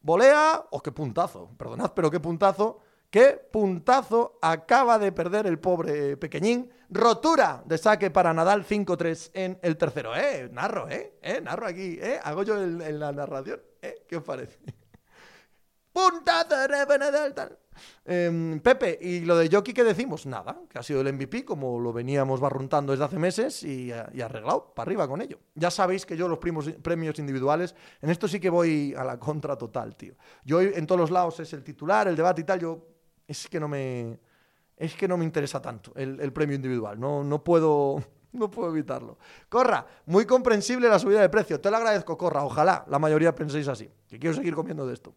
Volea, 0.00 0.64
oh, 0.70 0.82
qué 0.82 0.92
puntazo, 0.92 1.50
perdonad, 1.56 1.92
pero 1.94 2.10
qué 2.10 2.20
puntazo, 2.20 2.78
qué 3.10 3.40
puntazo 3.52 4.38
acaba 4.40 4.98
de 4.98 5.10
perder 5.12 5.46
el 5.46 5.58
pobre 5.58 6.16
pequeñín. 6.16 6.70
Rotura 6.88 7.62
de 7.66 7.78
saque 7.78 8.10
para 8.10 8.32
Nadal 8.32 8.64
5-3 8.64 9.30
en 9.34 9.58
el 9.62 9.76
tercero. 9.76 10.14
Eh, 10.14 10.48
narro, 10.52 10.88
eh, 10.88 11.18
eh, 11.22 11.40
narro 11.40 11.66
aquí, 11.66 11.98
eh, 12.00 12.20
hago 12.22 12.44
yo 12.44 12.62
en 12.62 13.00
la 13.00 13.10
narración, 13.10 13.60
eh, 13.82 14.04
¿qué 14.08 14.16
os 14.16 14.22
parece? 14.22 14.58
Em, 18.04 18.60
Pepe, 18.60 18.98
¿y 19.00 19.20
lo 19.20 19.36
de 19.36 19.48
Jockey 19.50 19.72
qué 19.72 19.82
decimos? 19.82 20.26
Nada, 20.26 20.60
que 20.68 20.78
ha 20.78 20.82
sido 20.82 21.00
el 21.00 21.12
MVP 21.12 21.44
como 21.44 21.80
lo 21.80 21.92
veníamos 21.92 22.38
barruntando 22.38 22.92
desde 22.92 23.04
hace 23.04 23.18
meses 23.18 23.62
y, 23.62 23.92
arreglado, 23.92 24.74
para 24.74 24.88
arriba 24.88 25.08
con 25.08 25.22
ello. 25.22 25.38
Ya 25.54 25.70
sabéis 25.70 26.04
que 26.04 26.16
yo 26.16 26.28
los 26.28 26.38
primos, 26.38 26.70
premios 26.82 27.18
individuales, 27.18 27.74
en 28.02 28.10
esto 28.10 28.28
sí 28.28 28.38
que 28.38 28.50
voy 28.50 28.94
a 28.96 29.04
la 29.04 29.18
contra 29.18 29.56
total, 29.56 29.96
tío. 29.96 30.14
Yo 30.44 30.60
en 30.60 30.86
todos 30.86 31.00
los 31.00 31.10
lados 31.10 31.40
es 31.40 31.52
el 31.54 31.64
titular, 31.64 32.08
el 32.08 32.16
debate 32.16 32.42
y 32.42 32.44
tal, 32.44 32.60
yo 32.60 32.86
es 33.26 33.48
que 33.48 33.58
no 33.58 33.68
me... 33.68 34.20
Es 34.76 34.94
que 34.94 35.08
no 35.08 35.16
me 35.16 35.24
interesa 35.24 35.62
tanto 35.62 35.92
el, 35.96 36.30
premio 36.34 36.54
individual. 36.54 37.00
No, 37.00 37.24
no 37.24 37.42
puedo 37.42 38.02
No 38.32 38.50
puedo 38.50 38.70
evitarlo. 38.70 39.16
Corra, 39.48 39.86
muy 40.04 40.26
comprensible 40.26 40.90
la 40.90 40.98
subida 40.98 41.22
de 41.22 41.30
precio. 41.30 41.58
Te 41.58 41.70
lo 41.70 41.78
agradezco, 41.78 42.18
Corra. 42.18 42.44
Ojalá 42.44 42.84
la 42.86 42.98
mayoría 42.98 43.34
penséis 43.34 43.66
así. 43.66 43.90
Que 44.06 44.18
quiero 44.18 44.36
seguir 44.36 44.54
comiendo 44.54 44.86
de 44.86 44.92
esto. 44.92 45.14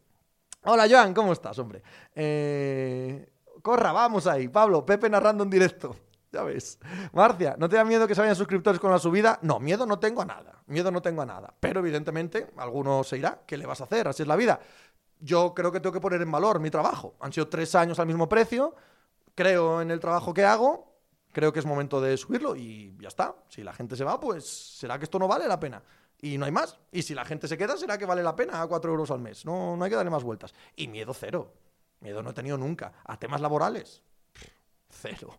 Hola, 0.63 0.87
Joan, 0.89 1.13
¿cómo 1.13 1.31
estás, 1.31 1.57
hombre? 1.59 1.81
Eh, 2.13 3.31
Corra, 3.61 3.93
vamos 3.93 4.27
ahí. 4.27 4.49
Pablo, 4.49 4.85
Pepe 4.85 5.09
narrando 5.09 5.43
en 5.43 5.49
directo. 5.49 5.95
Ya 6.31 6.43
ves. 6.43 6.77
Marcia, 7.11 7.55
¿no 7.57 7.67
te 7.67 7.75
da 7.75 7.83
miedo 7.83 8.07
que 8.07 8.13
se 8.13 8.21
vayan 8.21 8.35
suscriptores 8.35 8.79
con 8.79 8.91
la 8.91 8.99
subida? 8.99 9.39
No, 9.41 9.59
miedo 9.59 9.87
no 9.87 9.97
tengo 9.97 10.21
a 10.21 10.25
nada. 10.25 10.61
Miedo 10.67 10.91
no 10.91 11.01
tengo 11.01 11.23
a 11.23 11.25
nada. 11.25 11.51
Pero 11.59 11.79
evidentemente, 11.79 12.51
alguno 12.57 13.03
se 13.03 13.17
irá. 13.17 13.41
¿Qué 13.47 13.57
le 13.57 13.65
vas 13.65 13.81
a 13.81 13.85
hacer? 13.85 14.07
Así 14.07 14.21
es 14.21 14.27
la 14.27 14.35
vida. 14.35 14.59
Yo 15.19 15.55
creo 15.55 15.71
que 15.71 15.79
tengo 15.79 15.91
que 15.91 15.99
poner 15.99 16.21
en 16.21 16.31
valor 16.31 16.59
mi 16.59 16.69
trabajo. 16.69 17.15
Han 17.19 17.33
sido 17.33 17.47
tres 17.47 17.73
años 17.73 17.97
al 17.97 18.05
mismo 18.05 18.29
precio. 18.29 18.75
Creo 19.33 19.81
en 19.81 19.89
el 19.89 19.99
trabajo 19.99 20.31
que 20.31 20.45
hago. 20.45 20.93
Creo 21.31 21.51
que 21.51 21.61
es 21.61 21.65
momento 21.65 21.99
de 21.99 22.15
subirlo 22.15 22.55
y 22.55 22.95
ya 23.01 23.07
está. 23.07 23.35
Si 23.47 23.63
la 23.63 23.73
gente 23.73 23.95
se 23.95 24.03
va, 24.03 24.19
pues 24.19 24.77
será 24.77 24.99
que 24.99 25.05
esto 25.05 25.17
no 25.17 25.27
vale 25.27 25.47
la 25.47 25.59
pena. 25.59 25.81
Y 26.21 26.37
no 26.37 26.45
hay 26.45 26.51
más. 26.51 26.77
Y 26.91 27.01
si 27.01 27.13
la 27.13 27.25
gente 27.25 27.47
se 27.47 27.57
queda, 27.57 27.77
será 27.77 27.97
que 27.97 28.05
vale 28.05 28.23
la 28.23 28.35
pena 28.35 28.61
a 28.61 28.67
cuatro 28.67 28.91
euros 28.91 29.09
al 29.11 29.19
mes. 29.19 29.45
No, 29.45 29.77
no 29.77 29.83
hay 29.83 29.89
que 29.89 29.95
darle 29.95 30.11
más 30.11 30.23
vueltas. 30.23 30.53
Y 30.75 30.87
miedo 30.87 31.13
cero. 31.13 31.53
Miedo 32.01 32.21
no 32.23 32.31
he 32.31 32.33
tenido 32.33 32.57
nunca. 32.57 32.93
A 33.05 33.17
temas 33.17 33.41
laborales. 33.41 34.01
Cero. 34.89 35.37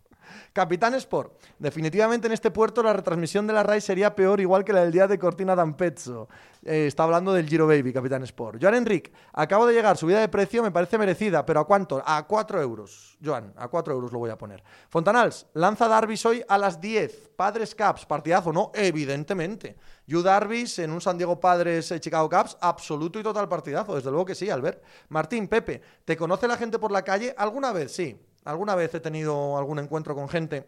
Capitán 0.52 0.94
Sport. 0.94 1.33
Definitivamente 1.59 2.26
en 2.26 2.33
este 2.33 2.50
puerto 2.50 2.83
la 2.83 2.92
retransmisión 2.92 3.46
de 3.46 3.52
la 3.52 3.62
RAI 3.62 3.80
sería 3.80 4.14
peor, 4.14 4.40
igual 4.40 4.64
que 4.64 4.72
la 4.72 4.83
del 4.83 4.92
día 4.92 5.06
de 5.06 5.18
Cortina 5.18 5.54
d'Ampezzo. 5.54 6.28
Eh, 6.62 6.87
está 6.87 7.04
hablando 7.04 7.33
del 7.33 7.48
Giro 7.48 7.66
Baby, 7.66 7.92
Capitán 7.92 8.22
Sport. 8.24 8.59
Joan 8.61 8.74
Enric, 8.74 9.12
acabo 9.33 9.66
de 9.66 9.72
llegar, 9.72 9.96
subida 9.96 10.20
de 10.20 10.28
precio 10.28 10.62
me 10.62 10.70
parece 10.70 10.98
merecida, 10.98 11.46
pero 11.46 11.61
¿a 11.61 11.66
cuánto? 11.66 12.02
A 12.04 12.26
4 12.26 12.61
euros. 12.61 13.16
Joan, 13.24 13.52
a 13.56 13.68
4 13.68 13.94
euros 13.94 14.12
lo 14.12 14.18
voy 14.18 14.30
a 14.30 14.37
poner. 14.37 14.62
Fontanals, 14.88 15.46
lanza 15.54 15.88
Darvis 15.88 16.24
hoy 16.26 16.44
a 16.46 16.59
las 16.59 16.80
10. 16.80 17.30
Padres 17.37 17.74
Caps, 17.74 18.04
partidazo, 18.04 18.52
¿no? 18.52 18.70
Evidentemente. 18.74 19.76
Yu 20.06 20.22
Darvis 20.22 20.78
en 20.80 20.90
un 20.90 21.00
San 21.00 21.16
Diego 21.16 21.40
Padres 21.40 21.90
eh, 21.92 22.00
Chicago 22.00 22.28
Caps, 22.28 22.59
absoluto 22.61 23.18
y 23.18 23.22
total 23.22 23.48
partidazo, 23.48 23.94
desde 23.94 24.11
luego 24.11 24.26
que 24.26 24.35
sí, 24.35 24.50
Albert. 24.50 24.83
Martín, 25.09 25.48
Pepe, 25.48 25.80
¿te 26.04 26.16
conoce 26.16 26.46
la 26.46 26.56
gente 26.56 26.78
por 26.78 26.90
la 26.90 27.02
calle? 27.02 27.35
¿Alguna 27.38 27.72
vez? 27.72 27.92
Sí. 27.92 28.20
Alguna 28.44 28.74
vez 28.74 28.94
he 28.94 29.00
tenido 29.00 29.57
algún 29.59 29.79
encuentro 29.79 30.14
con 30.14 30.29
gente 30.29 30.66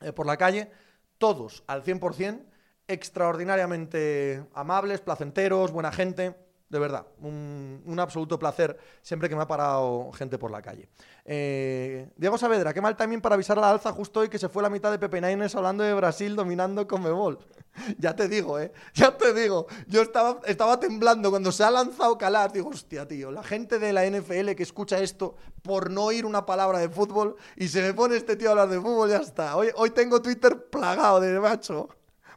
eh, 0.00 0.12
por 0.12 0.26
la 0.26 0.36
calle, 0.36 0.70
todos 1.18 1.64
al 1.66 1.82
100%, 1.82 2.40
extraordinariamente 2.86 4.46
amables, 4.54 5.00
placenteros, 5.00 5.72
buena 5.72 5.92
gente. 5.92 6.36
De 6.68 6.78
verdad, 6.78 7.06
un, 7.20 7.96
absoluto 8.00 8.38
placer 8.38 8.76
siempre 9.00 9.28
que 9.28 9.36
me 9.36 9.42
ha 9.42 9.46
parado 9.46 10.10
gente 10.12 10.38
por 10.38 10.50
la 10.50 10.60
calle. 10.60 10.88
Eh, 11.24 12.10
Diego 12.16 12.36
Saavedra, 12.36 12.74
qué 12.74 12.80
mal 12.80 12.96
también 12.96 13.20
para 13.20 13.36
avisar 13.36 13.58
a 13.58 13.60
la 13.60 13.70
alza 13.70 13.92
justo 13.92 14.20
hoy 14.20 14.28
que 14.28 14.38
se 14.38 14.48
fue 14.48 14.62
la 14.62 14.70
mitad 14.70 14.90
de 14.90 14.98
Pepe 14.98 15.20
Naines 15.20 15.54
hablando 15.54 15.84
de 15.84 15.94
Brasil 15.94 16.34
dominando 16.34 16.88
Comebol. 16.88 17.38
ya 17.98 18.14
te 18.14 18.28
digo, 18.28 18.58
¿eh? 18.58 18.72
Ya 18.94 19.16
te 19.16 19.32
digo. 19.32 19.66
Yo 19.86 20.02
estaba, 20.02 20.40
estaba 20.46 20.78
temblando 20.78 21.30
cuando 21.30 21.52
se 21.52 21.64
ha 21.64 21.70
lanzado 21.70 22.16
Calar. 22.18 22.52
Digo, 22.52 22.70
hostia, 22.70 23.06
tío, 23.06 23.30
la 23.30 23.42
gente 23.42 23.78
de 23.78 23.92
la 23.92 24.06
NFL 24.06 24.52
que 24.56 24.62
escucha 24.62 24.98
esto 25.00 25.36
por 25.62 25.90
no 25.90 26.04
oír 26.04 26.26
una 26.26 26.46
palabra 26.46 26.78
de 26.78 26.88
fútbol 26.88 27.36
y 27.56 27.68
se 27.68 27.82
me 27.82 27.94
pone 27.94 28.16
este 28.16 28.36
tío 28.36 28.48
a 28.48 28.50
hablar 28.52 28.68
de 28.68 28.80
fútbol, 28.80 29.10
ya 29.10 29.18
está. 29.18 29.56
Hoy, 29.56 29.68
hoy 29.76 29.90
tengo 29.90 30.20
Twitter 30.20 30.68
plagado 30.70 31.20
de 31.20 31.40
macho. 31.40 31.88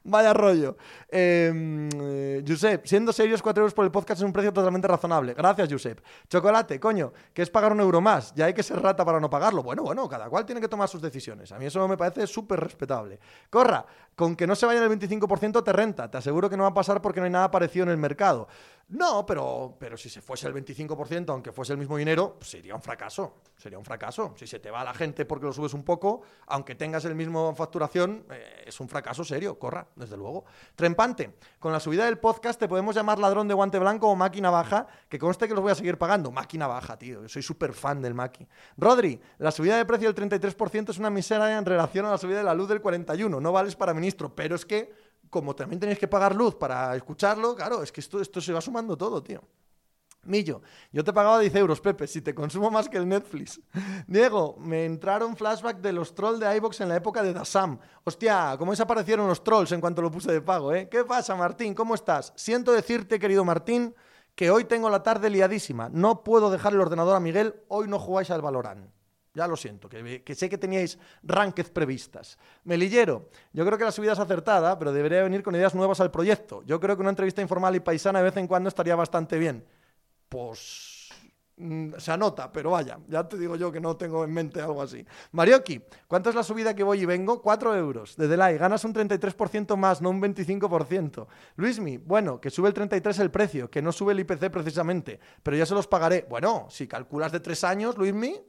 Vaya 0.08 0.34
rollo. 0.34 0.78
Em, 1.10 1.90
eh, 2.02 2.44
Josep, 2.48 2.86
siendo 2.86 3.12
serios, 3.12 3.42
4 3.42 3.62
euros 3.62 3.74
por 3.74 3.84
el 3.84 3.92
podcast 3.92 4.22
es 4.22 4.26
un 4.26 4.32
precio 4.32 4.54
totalmente 4.54 4.88
razonable. 4.88 5.34
Gracias, 5.34 5.68
Josep. 5.70 6.00
Chocolate, 6.30 6.80
coño, 6.80 7.12
que 7.34 7.42
es 7.42 7.50
pagar 7.50 7.74
un 7.74 7.82
euro 7.82 8.00
más. 8.00 8.34
Ya 8.34 8.46
hay 8.46 8.54
que 8.54 8.64
ser 8.64 8.82
rata 8.82 9.04
para 9.04 9.20
no 9.20 9.30
pagarlo. 9.30 9.62
Bueno, 9.64 9.84
bueno, 9.84 10.08
cada 10.08 10.30
cual 10.30 10.46
tiene 10.46 10.62
que 10.62 10.70
tomar 10.70 10.88
sus 10.88 11.02
decisiones. 11.02 11.52
A 11.52 11.60
mí 11.60 11.66
eso 11.66 11.86
me 11.90 11.98
parece 11.98 12.26
súper 12.26 12.62
respetable. 12.62 13.20
Corra, 13.50 13.86
con 14.16 14.38
que 14.38 14.48
no 14.48 14.56
se 14.56 14.66
vaya 14.66 14.82
el 14.82 14.90
25% 14.90 15.62
te 15.62 15.74
renta. 15.74 16.10
Te 16.10 16.18
aseguro 16.18 16.50
que 16.50 16.56
no 16.56 16.64
va 16.64 16.70
a 16.70 16.74
pasar 16.74 17.02
porque 17.02 17.20
no 17.20 17.26
hay 17.26 17.32
nada 17.32 17.52
parecido 17.52 17.84
en 17.84 17.90
el 17.90 17.98
mercado. 17.98 18.48
No, 18.90 19.26
pero, 19.26 19.76
pero 19.78 19.98
si 19.98 20.10
se 20.10 20.22
fuese 20.22 20.48
el 20.48 20.54
25%, 20.54 21.30
aunque 21.30 21.52
fuese 21.52 21.74
el 21.74 21.80
mismo 21.80 21.98
dinero, 21.98 22.38
sería 22.40 22.74
un 22.74 22.82
fracaso. 22.82 23.42
Sería 23.58 23.78
un 23.78 23.84
fracaso. 23.84 24.34
Si 24.38 24.48
se 24.48 24.60
te 24.60 24.72
va 24.72 24.82
la 24.82 24.94
gente 24.94 25.26
porque 25.26 25.46
lo 25.46 25.52
subes 25.52 25.74
un 25.74 25.84
poco, 25.84 26.22
aunque 26.46 26.74
tengas 26.76 27.04
el 27.04 27.14
mismo 27.14 27.54
facturación, 27.54 28.26
eh, 28.32 28.64
es 28.68 28.80
un 28.80 28.88
fracaso 28.88 29.26
serio. 29.26 29.60
Corra, 29.60 29.86
desde 29.98 30.16
luego. 30.16 30.46
Trempante, 30.76 31.36
con 31.60 31.74
la 31.74 31.82
subida 31.82 32.06
del 32.06 32.18
podcast 32.18 32.58
te 32.58 32.70
podemos 32.70 32.96
llamar 32.96 33.20
ladrón 33.20 33.50
de 33.50 33.54
guante 33.56 33.78
blanco 33.78 34.08
o 34.08 34.16
máquina 34.16 34.50
baja, 34.52 34.88
que 35.10 35.20
conste 35.20 35.50
que 35.50 35.54
los 35.54 35.64
voy 35.64 35.74
a 35.74 35.76
seguir 35.76 35.98
pagando. 35.98 36.32
Máquina 36.32 36.68
baja, 36.68 36.98
tío. 36.98 37.24
Yo 37.24 37.28
soy 37.28 37.42
súper 37.42 37.74
fan 37.74 38.02
del 38.02 38.14
Maki. 38.14 38.48
Rodri, 38.78 39.20
la 39.40 39.52
subida 39.52 39.76
de 39.76 39.86
precio 39.86 40.14
del 40.14 40.30
33% 40.30 40.92
es 40.92 40.98
una 40.98 41.10
miseria 41.10 41.58
en 41.58 41.66
relación 41.66 42.06
a 42.06 42.12
la 42.12 42.18
subida 42.18 42.38
de 42.38 42.44
la 42.44 42.54
luz 42.54 42.70
del 42.70 42.82
41%. 42.82 43.42
No 43.42 43.52
vales 43.52 43.76
para 43.76 43.94
ministro, 43.94 44.34
pero 44.34 44.56
es 44.56 44.66
que 44.66 45.07
como 45.30 45.56
también 45.56 45.80
tenéis 45.80 46.00
que 46.00 46.08
pagar 46.08 46.36
luz 46.36 46.56
para 46.56 46.96
escucharlo, 46.96 47.56
claro, 47.56 47.84
es 47.84 47.92
que 47.92 48.02
esto, 48.02 48.22
esto 48.22 48.42
se 48.42 48.54
va 48.54 48.62
sumando 48.62 48.98
todo, 48.98 49.22
tío. 49.22 49.42
Millo, 50.28 50.62
yo 50.92 51.04
te 51.04 51.14
pagaba 51.14 51.40
10 51.40 51.56
euros, 51.56 51.80
Pepe, 51.80 52.06
si 52.06 52.22
te 52.22 52.36
consumo 52.36 52.70
más 52.70 52.90
que 52.90 52.98
el 52.98 53.08
Netflix. 53.08 53.62
Diego, 54.08 54.58
me 54.60 54.86
entraron 54.86 55.38
flashback 55.38 55.78
de 55.78 55.94
los 55.94 56.14
trolls 56.14 56.40
de 56.40 56.56
iBox 56.58 56.82
en 56.82 56.90
la 56.90 56.98
época 56.98 57.24
de 57.24 57.34
Dasam. 57.34 57.80
Hostia, 58.04 58.56
cómo 58.60 58.72
desaparecieron 58.72 59.28
los 59.28 59.44
trolls 59.44 59.72
en 59.72 59.80
cuanto 59.80 60.02
lo 60.02 60.12
puse 60.12 60.32
de 60.32 60.42
pago, 60.42 60.74
¿eh? 60.74 60.90
¿Qué 60.90 61.06
pasa, 61.06 61.36
Martín? 61.36 61.74
¿Cómo 61.74 61.96
estás? 61.96 62.34
Siento 62.36 62.74
decirte, 62.74 63.20
querido 63.20 63.46
Martín, 63.46 63.96
que 64.36 64.52
hoy 64.52 64.66
tengo 64.66 64.90
la 64.90 65.02
tarde 65.02 65.30
liadísima. 65.30 65.90
No 65.90 66.24
puedo 66.24 66.52
dejar 66.52 66.74
el 66.74 66.82
ordenador 66.82 67.16
a 67.16 67.22
Miguel, 67.22 67.56
hoy 67.70 67.88
no 67.88 67.98
jugáis 67.98 68.30
al 68.30 68.42
Valorant. 68.42 68.97
Ya 69.38 69.48
lo 69.48 69.56
siento, 69.56 69.88
que, 69.88 70.36
sé 70.36 70.50
que 70.50 70.58
teníais 70.58 70.98
ranked 71.22 71.72
previstas. 71.72 72.40
Melillero, 72.64 73.30
yo 73.54 73.64
creo 73.66 73.78
que 73.78 73.84
la 73.84 73.92
subida 73.92 74.14
es 74.14 74.20
acertada, 74.20 74.80
pero 74.80 74.92
debería 74.92 75.22
venir 75.22 75.44
con 75.44 75.56
ideas 75.56 75.76
nuevas 75.76 76.02
al 76.02 76.10
proyecto. 76.10 76.64
Yo 76.66 76.80
creo 76.80 76.96
que 76.96 77.02
una 77.02 77.12
entrevista 77.12 77.42
informal 77.42 77.76
y 77.76 77.80
paisana 77.80 78.20
de 78.20 78.26
vez 78.26 78.38
en 78.38 78.48
cuando 78.48 78.68
estaría 78.68 78.96
bastante 78.96 79.38
bien. 79.38 79.64
Pues 80.28 80.98
Mm, 81.60 81.94
se 81.98 82.12
anota, 82.12 82.52
pero 82.52 82.70
vaya, 82.70 83.00
ya 83.08 83.28
te 83.28 83.36
digo 83.36 83.56
yo 83.56 83.72
que 83.72 83.80
no 83.80 83.98
tengo 83.98 84.24
en 84.24 84.32
mente 84.32 84.62
algo 84.62 84.80
así. 84.80 85.04
Marioki, 85.32 85.82
¿cuánto 86.08 86.30
es 86.30 86.36
la 86.36 86.44
subida 86.44 86.76
que 86.76 86.84
voy 86.84 87.02
y 87.02 87.06
vengo? 87.06 87.42
4 87.42 87.76
euros. 87.76 88.16
De 88.16 88.28
Delay, 88.28 88.60
ganas 88.60 88.86
un 88.86 88.94
33% 88.94 89.76
más, 89.76 90.00
no 90.00 90.12
un 90.12 90.22
25%. 90.22 91.26
Luismi, 91.56 91.98
bueno, 91.98 92.40
que 92.40 92.52
sube 92.52 92.68
el 92.68 92.76
33% 92.76 93.22
el 93.22 93.32
precio, 93.32 93.72
que 93.72 93.82
no 93.82 93.92
sube 93.92 94.14
el 94.14 94.20
IPC 94.20 94.52
precisamente, 94.52 95.20
pero 95.42 95.58
ya 95.58 95.66
se 95.66 95.74
los 95.74 95.88
pagaré. 95.88 96.28
Bueno, 96.30 96.68
si 96.70 96.88
calculas 96.88 97.32
de 97.32 97.40
3 97.40 97.64
años, 97.64 97.98
Luismi, 97.98 98.40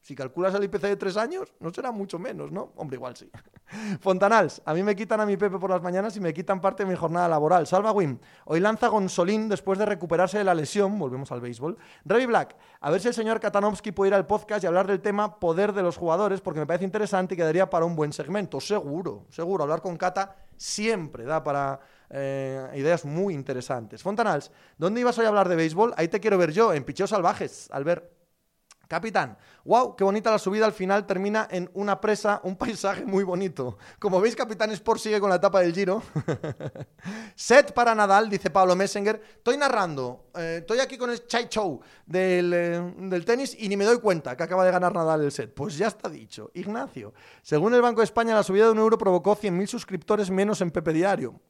si 0.00 0.14
calculas 0.14 0.54
el 0.54 0.64
IPC 0.64 0.82
de 0.82 0.96
tres 0.96 1.16
años, 1.16 1.52
no 1.60 1.72
será 1.72 1.92
mucho 1.92 2.18
menos, 2.18 2.50
¿no? 2.50 2.72
Hombre, 2.76 2.96
igual 2.96 3.16
sí. 3.16 3.30
Fontanals, 4.00 4.62
a 4.64 4.72
mí 4.72 4.82
me 4.82 4.96
quitan 4.96 5.20
a 5.20 5.26
mi 5.26 5.36
Pepe 5.36 5.58
por 5.58 5.70
las 5.70 5.82
mañanas 5.82 6.16
y 6.16 6.20
me 6.20 6.32
quitan 6.32 6.60
parte 6.60 6.84
de 6.84 6.90
mi 6.90 6.96
jornada 6.96 7.28
laboral. 7.28 7.66
Salva 7.66 7.92
Wim, 7.92 8.18
hoy 8.46 8.60
lanza 8.60 8.88
Gonzolín 8.88 9.48
después 9.48 9.78
de 9.78 9.86
recuperarse 9.86 10.38
de 10.38 10.44
la 10.44 10.54
lesión, 10.54 10.98
volvemos 10.98 11.30
al 11.32 11.40
béisbol. 11.40 11.76
Revi 12.04 12.26
Black, 12.26 12.56
a 12.80 12.90
ver 12.90 13.00
si 13.00 13.08
el 13.08 13.14
señor 13.14 13.40
Katanovsky 13.40 13.92
puede 13.92 14.08
ir 14.08 14.14
al 14.14 14.26
podcast 14.26 14.64
y 14.64 14.66
hablar 14.66 14.86
del 14.86 15.00
tema 15.00 15.38
poder 15.38 15.72
de 15.72 15.82
los 15.82 15.96
jugadores, 15.96 16.40
porque 16.40 16.60
me 16.60 16.66
parece 16.66 16.84
interesante 16.84 17.34
y 17.34 17.36
quedaría 17.36 17.68
para 17.68 17.84
un 17.84 17.94
buen 17.94 18.12
segmento. 18.12 18.58
Seguro, 18.60 19.26
seguro, 19.28 19.64
hablar 19.64 19.82
con 19.82 19.96
Cata 19.96 20.36
siempre 20.56 21.24
da 21.24 21.42
para 21.42 21.80
eh, 22.08 22.70
ideas 22.74 23.04
muy 23.04 23.34
interesantes. 23.34 24.02
Fontanals, 24.02 24.50
¿dónde 24.76 25.00
ibas 25.00 25.18
hoy 25.18 25.26
a 25.26 25.28
hablar 25.28 25.48
de 25.48 25.56
béisbol? 25.56 25.94
Ahí 25.96 26.08
te 26.08 26.20
quiero 26.20 26.38
ver 26.38 26.52
yo, 26.52 26.72
en 26.72 26.84
Picheos 26.84 27.10
Salvajes, 27.10 27.68
al 27.70 27.84
ver 27.84 28.19
Capitán, 28.90 29.38
wow, 29.64 29.94
qué 29.94 30.02
bonita 30.02 30.32
la 30.32 30.38
subida 30.40 30.66
al 30.66 30.72
final, 30.72 31.06
termina 31.06 31.46
en 31.48 31.70
una 31.74 32.00
presa, 32.00 32.40
un 32.42 32.56
paisaje 32.56 33.04
muy 33.04 33.22
bonito. 33.22 33.78
Como 34.00 34.20
veis, 34.20 34.34
Capitán 34.34 34.72
Sport 34.72 35.00
sigue 35.00 35.20
con 35.20 35.30
la 35.30 35.36
etapa 35.36 35.60
del 35.60 35.72
giro. 35.72 36.02
Set 37.36 37.72
para 37.72 37.94
Nadal, 37.94 38.28
dice 38.28 38.50
Pablo 38.50 38.74
Messenger. 38.74 39.22
Estoy 39.36 39.58
narrando, 39.58 40.30
eh, 40.34 40.56
estoy 40.62 40.80
aquí 40.80 40.98
con 40.98 41.08
el 41.08 41.24
chai 41.24 41.46
show 41.48 41.80
del, 42.04 42.52
eh, 42.52 42.94
del, 42.96 43.24
tenis 43.24 43.56
y 43.56 43.68
ni 43.68 43.76
me 43.76 43.84
doy 43.84 44.00
cuenta 44.00 44.36
que 44.36 44.42
acaba 44.42 44.64
de 44.64 44.72
ganar 44.72 44.92
Nadal 44.92 45.22
el 45.22 45.30
set. 45.30 45.54
Pues 45.54 45.78
ya 45.78 45.86
está 45.86 46.08
dicho. 46.08 46.50
Ignacio, 46.54 47.14
según 47.42 47.72
el 47.74 47.82
Banco 47.82 48.00
de 48.00 48.06
España, 48.06 48.34
la 48.34 48.42
subida 48.42 48.64
de 48.64 48.72
un 48.72 48.78
euro 48.78 48.98
provocó 48.98 49.36
100.000 49.36 49.68
suscriptores 49.68 50.32
menos 50.32 50.62
en 50.62 50.72
Pepe 50.72 50.92
Diario. 50.92 51.40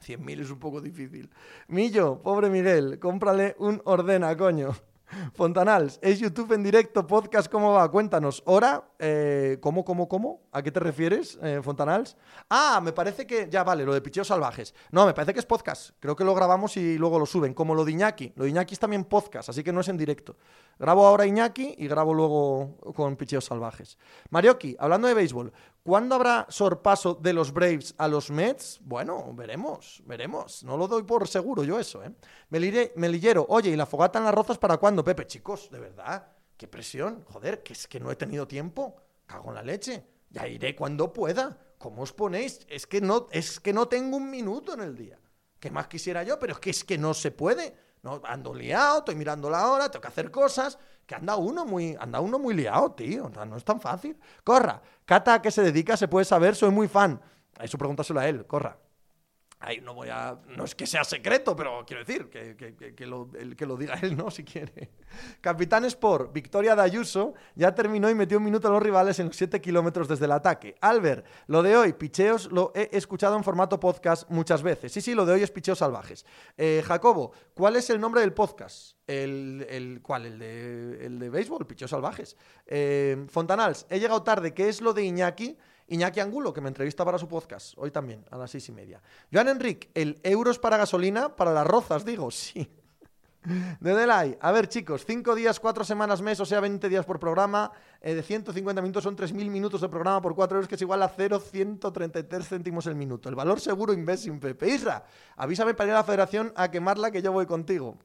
100.000 0.00 0.42
es 0.42 0.50
un 0.52 0.60
poco 0.60 0.80
difícil. 0.80 1.28
Millo, 1.66 2.22
pobre 2.22 2.48
Miguel, 2.50 3.00
cómprale 3.00 3.56
un 3.58 3.82
ordena, 3.84 4.36
coño. 4.36 4.76
Fontanals, 5.34 5.98
es 6.02 6.18
YouTube 6.20 6.52
en 6.52 6.62
directo, 6.62 7.06
podcast, 7.06 7.50
¿cómo 7.50 7.72
va? 7.72 7.90
Cuéntanos. 7.90 8.42
¿Hora? 8.46 8.84
Eh, 8.98 9.58
¿Cómo, 9.60 9.84
cómo, 9.84 10.08
cómo? 10.08 10.42
¿A 10.52 10.62
qué 10.62 10.70
te 10.70 10.80
refieres, 10.80 11.38
eh, 11.42 11.60
Fontanals? 11.62 12.16
Ah, 12.48 12.80
me 12.82 12.92
parece 12.92 13.26
que. 13.26 13.48
Ya 13.50 13.64
vale, 13.64 13.84
lo 13.84 13.94
de 13.94 14.00
Picheos 14.00 14.28
Salvajes. 14.28 14.74
No, 14.90 15.06
me 15.06 15.14
parece 15.14 15.32
que 15.32 15.40
es 15.40 15.46
podcast. 15.46 15.90
Creo 16.00 16.16
que 16.16 16.24
lo 16.24 16.34
grabamos 16.34 16.76
y 16.76 16.98
luego 16.98 17.18
lo 17.18 17.26
suben. 17.26 17.54
Como 17.54 17.74
lo 17.74 17.84
de 17.84 17.92
Iñaki. 17.92 18.32
Lo 18.36 18.44
de 18.44 18.50
Iñaki 18.50 18.74
es 18.74 18.80
también 18.80 19.04
podcast, 19.04 19.48
así 19.48 19.62
que 19.62 19.72
no 19.72 19.80
es 19.80 19.88
en 19.88 19.96
directo. 19.96 20.36
Grabo 20.78 21.06
ahora 21.06 21.26
Iñaki 21.26 21.74
y 21.78 21.88
grabo 21.88 22.14
luego 22.14 22.76
con 22.94 23.16
Picheos 23.16 23.44
Salvajes. 23.44 23.98
Marioki, 24.30 24.76
hablando 24.78 25.08
de 25.08 25.14
béisbol, 25.14 25.52
¿Cuándo 25.82 26.14
habrá 26.14 26.46
sorpaso 26.48 27.14
de 27.14 27.32
los 27.32 27.52
Braves 27.52 27.94
a 27.98 28.06
los 28.06 28.30
Mets? 28.30 28.80
Bueno, 28.82 29.32
veremos, 29.34 30.02
veremos. 30.06 30.62
No 30.62 30.76
lo 30.76 30.86
doy 30.86 31.02
por 31.02 31.26
seguro 31.26 31.64
yo 31.64 31.78
eso, 31.80 32.04
¿eh? 32.04 32.12
Melillero, 32.50 33.46
oye, 33.48 33.70
¿y 33.70 33.76
la 33.76 33.86
fogata 33.86 34.18
en 34.18 34.24
las 34.24 34.34
rozas 34.34 34.58
para 34.58 34.76
cuándo, 34.76 35.02
Pepe? 35.02 35.26
Chicos, 35.26 35.70
de 35.70 35.80
verdad, 35.80 36.28
qué 36.56 36.68
presión. 36.68 37.24
Joder, 37.24 37.62
que 37.62 37.72
es 37.72 37.88
que 37.88 37.98
no 37.98 38.12
he 38.12 38.16
tenido 38.16 38.46
tiempo. 38.46 38.96
Cago 39.26 39.48
en 39.48 39.56
la 39.56 39.62
leche. 39.62 40.06
Ya 40.30 40.46
iré 40.46 40.76
cuando 40.76 41.12
pueda. 41.12 41.58
¿cómo 41.82 42.02
os 42.02 42.12
ponéis? 42.12 42.60
Es 42.68 42.86
que 42.86 43.00
no, 43.00 43.26
es 43.32 43.58
que 43.58 43.72
no 43.72 43.88
tengo 43.88 44.16
un 44.16 44.30
minuto 44.30 44.72
en 44.72 44.80
el 44.80 44.96
día. 44.96 45.18
¿Qué 45.58 45.70
más 45.70 45.88
quisiera 45.88 46.22
yo? 46.22 46.38
Pero 46.38 46.54
es 46.54 46.60
que 46.60 46.70
es 46.70 46.84
que 46.84 46.96
no 46.96 47.12
se 47.12 47.32
puede. 47.32 47.74
No, 48.02 48.20
ando 48.24 48.52
liado, 48.52 48.98
estoy 48.98 49.14
mirando 49.14 49.48
la 49.48 49.68
hora, 49.68 49.88
tengo 49.90 50.02
que 50.02 50.08
hacer 50.08 50.30
cosas. 50.30 50.78
Que 51.06 51.14
anda 51.14 51.36
uno 51.36 51.64
muy, 51.64 51.96
anda 52.00 52.20
uno 52.20 52.38
muy 52.38 52.54
liado, 52.54 52.92
tío. 52.92 53.26
O 53.26 53.32
sea, 53.32 53.44
no 53.44 53.56
es 53.56 53.64
tan 53.64 53.80
fácil. 53.80 54.18
Corra. 54.44 54.82
Cata, 55.04 55.34
¿a 55.34 55.42
qué 55.42 55.50
se 55.50 55.62
dedica? 55.62 55.96
Se 55.96 56.08
puede 56.08 56.24
saber, 56.24 56.54
soy 56.56 56.70
muy 56.70 56.88
fan. 56.88 57.20
Eso 57.60 57.78
pregúntaselo 57.78 58.20
a 58.20 58.28
él, 58.28 58.46
corra. 58.46 58.76
Ahí 59.64 59.80
no 59.80 59.94
voy 59.94 60.08
a. 60.08 60.36
No 60.56 60.64
es 60.64 60.74
que 60.74 60.88
sea 60.88 61.04
secreto, 61.04 61.54
pero 61.54 61.84
quiero 61.86 62.04
decir, 62.04 62.28
que, 62.28 62.56
que, 62.56 62.94
que, 62.96 63.06
lo, 63.06 63.30
que 63.56 63.64
lo 63.64 63.76
diga 63.76 63.94
él, 64.02 64.16
¿no? 64.16 64.28
Si 64.28 64.42
quiere. 64.42 64.90
Capitán 65.40 65.84
Sport, 65.84 66.32
Victoria 66.32 66.74
de 66.74 66.82
Ayuso, 66.82 67.34
ya 67.54 67.72
terminó 67.72 68.10
y 68.10 68.14
metió 68.16 68.38
un 68.38 68.44
minuto 68.44 68.66
a 68.66 68.72
los 68.72 68.82
rivales 68.82 69.20
en 69.20 69.26
los 69.26 69.36
7 69.36 69.60
kilómetros 69.60 70.08
desde 70.08 70.24
el 70.24 70.32
ataque. 70.32 70.74
Albert, 70.80 71.24
lo 71.46 71.62
de 71.62 71.76
hoy, 71.76 71.92
picheos, 71.92 72.50
lo 72.50 72.72
he 72.74 72.88
escuchado 72.90 73.36
en 73.36 73.44
formato 73.44 73.78
podcast 73.78 74.28
muchas 74.30 74.64
veces. 74.64 74.90
Sí, 74.90 75.00
sí, 75.00 75.14
lo 75.14 75.24
de 75.24 75.34
hoy 75.34 75.42
es 75.44 75.52
picheos 75.52 75.78
salvajes. 75.78 76.26
Eh, 76.56 76.82
Jacobo, 76.84 77.30
¿cuál 77.54 77.76
es 77.76 77.88
el 77.90 78.00
nombre 78.00 78.20
del 78.20 78.32
podcast? 78.32 78.96
El, 79.06 79.64
el, 79.70 80.00
¿Cuál? 80.02 80.26
¿El 80.26 80.38
de, 80.40 81.06
el 81.06 81.18
de 81.20 81.30
béisbol? 81.30 81.68
Picheos 81.68 81.92
salvajes. 81.92 82.36
Eh, 82.66 83.26
Fontanals, 83.28 83.86
he 83.90 84.00
llegado 84.00 84.24
tarde. 84.24 84.54
¿Qué 84.54 84.68
es 84.68 84.80
lo 84.80 84.92
de 84.92 85.04
Iñaki? 85.04 85.56
Iñaki 85.88 86.20
Angulo, 86.20 86.52
que 86.52 86.60
me 86.60 86.68
entrevista 86.68 87.04
para 87.04 87.18
su 87.18 87.28
podcast, 87.28 87.74
hoy 87.76 87.90
también, 87.90 88.24
a 88.30 88.38
las 88.38 88.50
seis 88.50 88.68
y 88.68 88.72
media. 88.72 89.02
Joan 89.32 89.48
Enric, 89.48 89.90
el 89.94 90.20
euros 90.22 90.58
para 90.58 90.76
gasolina, 90.76 91.36
para 91.36 91.52
las 91.52 91.66
rozas, 91.66 92.04
digo, 92.04 92.30
sí. 92.30 92.70
De 93.80 93.92
Delay, 93.92 94.38
a 94.40 94.52
ver 94.52 94.68
chicos, 94.68 95.04
cinco 95.04 95.34
días, 95.34 95.58
cuatro 95.58 95.82
semanas 95.82 96.22
mes, 96.22 96.38
o 96.38 96.46
sea, 96.46 96.60
20 96.60 96.88
días 96.88 97.04
por 97.04 97.18
programa, 97.18 97.72
eh, 98.00 98.14
de 98.14 98.22
150 98.22 98.80
minutos 98.80 99.02
son 99.02 99.16
3.000 99.16 99.50
minutos 99.50 99.80
de 99.80 99.88
programa 99.88 100.22
por 100.22 100.36
4 100.36 100.58
euros, 100.58 100.68
que 100.68 100.76
es 100.76 100.82
igual 100.82 101.02
a 101.02 101.08
0,133 101.08 102.48
céntimos 102.48 102.86
el 102.86 102.94
minuto. 102.94 103.28
El 103.28 103.34
valor 103.34 103.58
seguro 103.60 103.94
sin 104.16 104.38
Pepe. 104.38 104.68
Isra, 104.68 105.04
avísame 105.34 105.74
para 105.74 105.88
ir 105.88 105.94
a 105.94 105.98
la 105.98 106.04
federación 106.04 106.52
a 106.54 106.70
quemarla 106.70 107.10
que 107.10 107.20
yo 107.20 107.32
voy 107.32 107.46
contigo. 107.46 107.98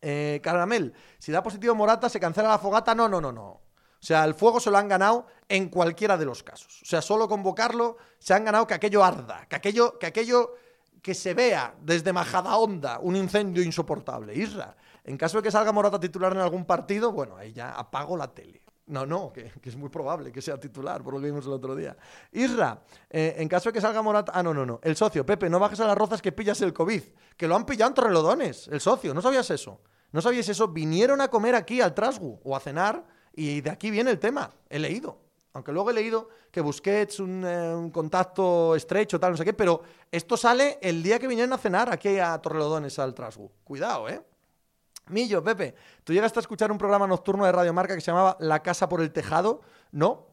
Eh, 0.00 0.40
Caramel, 0.44 0.94
si 1.18 1.32
da 1.32 1.42
positivo 1.42 1.74
Morata, 1.74 2.08
¿se 2.08 2.20
cancela 2.20 2.48
la 2.48 2.58
fogata? 2.58 2.94
No, 2.94 3.08
no, 3.08 3.20
no, 3.20 3.32
no. 3.32 3.65
O 4.06 4.12
sea, 4.14 4.24
el 4.24 4.34
fuego 4.34 4.60
se 4.60 4.70
lo 4.70 4.78
han 4.78 4.86
ganado 4.86 5.26
en 5.48 5.68
cualquiera 5.68 6.16
de 6.16 6.24
los 6.24 6.44
casos. 6.44 6.80
O 6.80 6.84
sea, 6.84 7.02
solo 7.02 7.26
convocarlo 7.26 7.96
se 8.20 8.34
han 8.34 8.44
ganado 8.44 8.64
que 8.64 8.74
aquello 8.74 9.02
arda, 9.02 9.46
que 9.48 9.56
aquello, 9.56 9.98
que 9.98 10.06
aquello 10.06 10.54
que 11.02 11.12
se 11.12 11.34
vea 11.34 11.74
desde 11.82 12.12
Majadahonda 12.12 13.00
un 13.00 13.16
incendio 13.16 13.64
insoportable. 13.64 14.32
Isra, 14.32 14.76
en 15.02 15.16
caso 15.16 15.38
de 15.38 15.42
que 15.42 15.50
salga 15.50 15.72
Morata 15.72 15.98
titular 15.98 16.32
en 16.32 16.38
algún 16.38 16.64
partido, 16.64 17.10
bueno, 17.10 17.36
ahí 17.36 17.52
ya 17.52 17.72
apago 17.72 18.16
la 18.16 18.32
tele. 18.32 18.62
No, 18.86 19.04
no, 19.04 19.32
que, 19.32 19.50
es 19.64 19.74
muy 19.74 19.88
probable 19.88 20.30
que 20.30 20.40
sea 20.40 20.56
titular, 20.56 21.02
por 21.02 21.12
lo 21.12 21.18
que 21.18 21.26
vimos 21.26 21.44
el 21.46 21.54
otro 21.54 21.74
día. 21.74 21.96
Isra, 22.30 22.80
eh, 23.10 23.34
en 23.38 23.48
caso 23.48 23.70
de 23.70 23.72
que 23.72 23.80
salga 23.80 24.02
Morata. 24.02 24.30
Ah, 24.32 24.42
no, 24.44 24.54
no, 24.54 24.64
no. 24.64 24.78
El 24.84 24.94
socio, 24.94 25.26
Pepe, 25.26 25.50
no 25.50 25.58
bajes 25.58 25.80
a 25.80 25.84
las 25.84 25.98
rozas 25.98 26.22
que 26.22 26.30
pillas 26.30 26.60
el 26.60 26.72
COVID. 26.72 27.02
Que 27.36 27.48
lo 27.48 27.56
han 27.56 27.66
pillado 27.66 27.88
en 27.88 27.94
Torrelodones, 27.96 28.68
el 28.68 28.80
socio. 28.80 29.12
¿No 29.12 29.20
sabías 29.20 29.50
eso? 29.50 29.80
¿No 30.12 30.22
sabías 30.22 30.48
eso? 30.48 30.68
Vinieron 30.68 31.20
a 31.20 31.26
comer 31.26 31.56
aquí 31.56 31.80
al 31.80 31.92
Trasgu 31.92 32.38
o 32.44 32.54
a 32.54 32.60
cenar 32.60 33.15
y 33.36 33.60
de 33.60 33.70
aquí 33.70 33.90
viene 33.90 34.10
el 34.10 34.18
tema. 34.18 34.50
He 34.68 34.78
leído. 34.78 35.18
Aunque 35.52 35.72
luego 35.72 35.90
he 35.90 35.94
leído 35.94 36.28
que 36.50 36.60
Busquets, 36.60 37.20
un, 37.20 37.44
eh, 37.46 37.74
un 37.74 37.90
contacto 37.90 38.74
estrecho, 38.74 39.20
tal, 39.20 39.30
no 39.30 39.36
sé 39.36 39.44
qué, 39.44 39.54
pero 39.54 39.82
esto 40.10 40.36
sale 40.36 40.78
el 40.82 41.02
día 41.02 41.18
que 41.18 41.26
vinieron 41.26 41.52
a 41.52 41.58
cenar 41.58 41.90
aquí 41.92 42.18
a 42.18 42.36
Torrelodones 42.38 42.98
al 42.98 43.14
Trasgu. 43.14 43.50
Cuidado, 43.64 44.08
¿eh? 44.08 44.22
Millo, 45.08 45.42
Pepe, 45.42 45.74
¿tú 46.02 46.12
llegaste 46.12 46.40
a 46.40 46.42
escuchar 46.42 46.72
un 46.72 46.78
programa 46.78 47.06
nocturno 47.06 47.46
de 47.46 47.52
Radio 47.52 47.72
Marca 47.72 47.94
que 47.94 48.00
se 48.00 48.10
llamaba 48.10 48.36
La 48.40 48.62
Casa 48.62 48.88
por 48.88 49.00
el 49.00 49.12
Tejado? 49.12 49.60
No, 49.92 50.26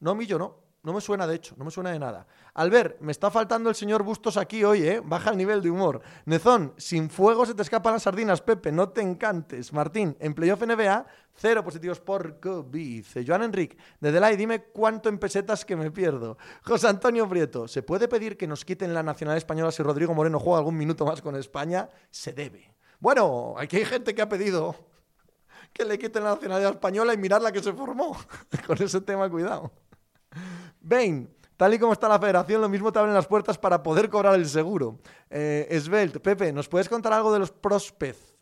no, 0.00 0.14
Millo, 0.14 0.38
no. 0.38 0.65
No 0.86 0.92
me 0.92 1.00
suena, 1.00 1.26
de 1.26 1.34
hecho, 1.34 1.56
no 1.58 1.64
me 1.64 1.72
suena 1.72 1.90
de 1.90 1.98
nada. 1.98 2.28
Albert, 2.54 3.00
me 3.00 3.10
está 3.10 3.28
faltando 3.28 3.68
el 3.68 3.74
señor 3.74 4.04
Bustos 4.04 4.36
aquí 4.36 4.62
hoy, 4.62 4.86
¿eh? 4.86 5.02
Baja 5.04 5.30
el 5.30 5.36
nivel 5.36 5.60
de 5.60 5.68
humor. 5.68 6.00
Nezón, 6.26 6.74
sin 6.76 7.10
fuego 7.10 7.44
se 7.44 7.54
te 7.54 7.62
escapan 7.62 7.94
las 7.94 8.04
sardinas, 8.04 8.40
Pepe, 8.40 8.70
no 8.70 8.90
te 8.90 9.00
encantes. 9.00 9.72
Martín, 9.72 10.16
en 10.20 10.32
playoff 10.32 10.62
NBA, 10.62 11.04
cero 11.34 11.64
positivos 11.64 11.98
por 11.98 12.38
COVID. 12.38 13.04
Joan 13.26 13.42
Enric, 13.42 13.76
de 13.98 14.12
Delay, 14.12 14.36
dime 14.36 14.62
cuánto 14.66 15.08
en 15.08 15.18
pesetas 15.18 15.64
que 15.64 15.74
me 15.74 15.90
pierdo. 15.90 16.38
José 16.62 16.86
Antonio 16.86 17.28
Prieto, 17.28 17.66
¿se 17.66 17.82
puede 17.82 18.06
pedir 18.06 18.36
que 18.36 18.46
nos 18.46 18.64
quiten 18.64 18.94
la 18.94 19.02
nacional 19.02 19.36
española 19.36 19.72
si 19.72 19.82
Rodrigo 19.82 20.14
Moreno 20.14 20.38
juega 20.38 20.58
algún 20.58 20.76
minuto 20.76 21.04
más 21.04 21.20
con 21.20 21.34
España? 21.34 21.88
Se 22.10 22.32
debe. 22.32 22.76
Bueno, 23.00 23.56
aquí 23.58 23.78
hay 23.78 23.86
gente 23.86 24.14
que 24.14 24.22
ha 24.22 24.28
pedido 24.28 24.76
que 25.72 25.84
le 25.84 25.98
quiten 25.98 26.22
la 26.22 26.36
nacionalidad 26.36 26.74
española 26.74 27.12
y 27.12 27.16
mirar 27.16 27.42
la 27.42 27.50
que 27.50 27.60
se 27.60 27.72
formó. 27.72 28.16
con 28.68 28.80
ese 28.80 29.00
tema, 29.00 29.28
cuidado. 29.28 29.72
Bain, 30.88 31.28
tal 31.56 31.74
y 31.74 31.80
como 31.80 31.92
está 31.92 32.08
la 32.08 32.20
federación, 32.20 32.60
lo 32.60 32.68
mismo 32.68 32.92
te 32.92 33.00
abren 33.00 33.12
las 33.12 33.26
puertas 33.26 33.58
para 33.58 33.82
poder 33.82 34.08
cobrar 34.08 34.36
el 34.36 34.46
seguro. 34.46 35.00
Eh, 35.28 35.80
Pepe, 36.22 36.52
¿nos 36.52 36.68
puedes 36.68 36.88
contar 36.88 37.12
algo 37.12 37.32
de 37.32 37.40
los 37.40 37.50
prospects 37.50 38.36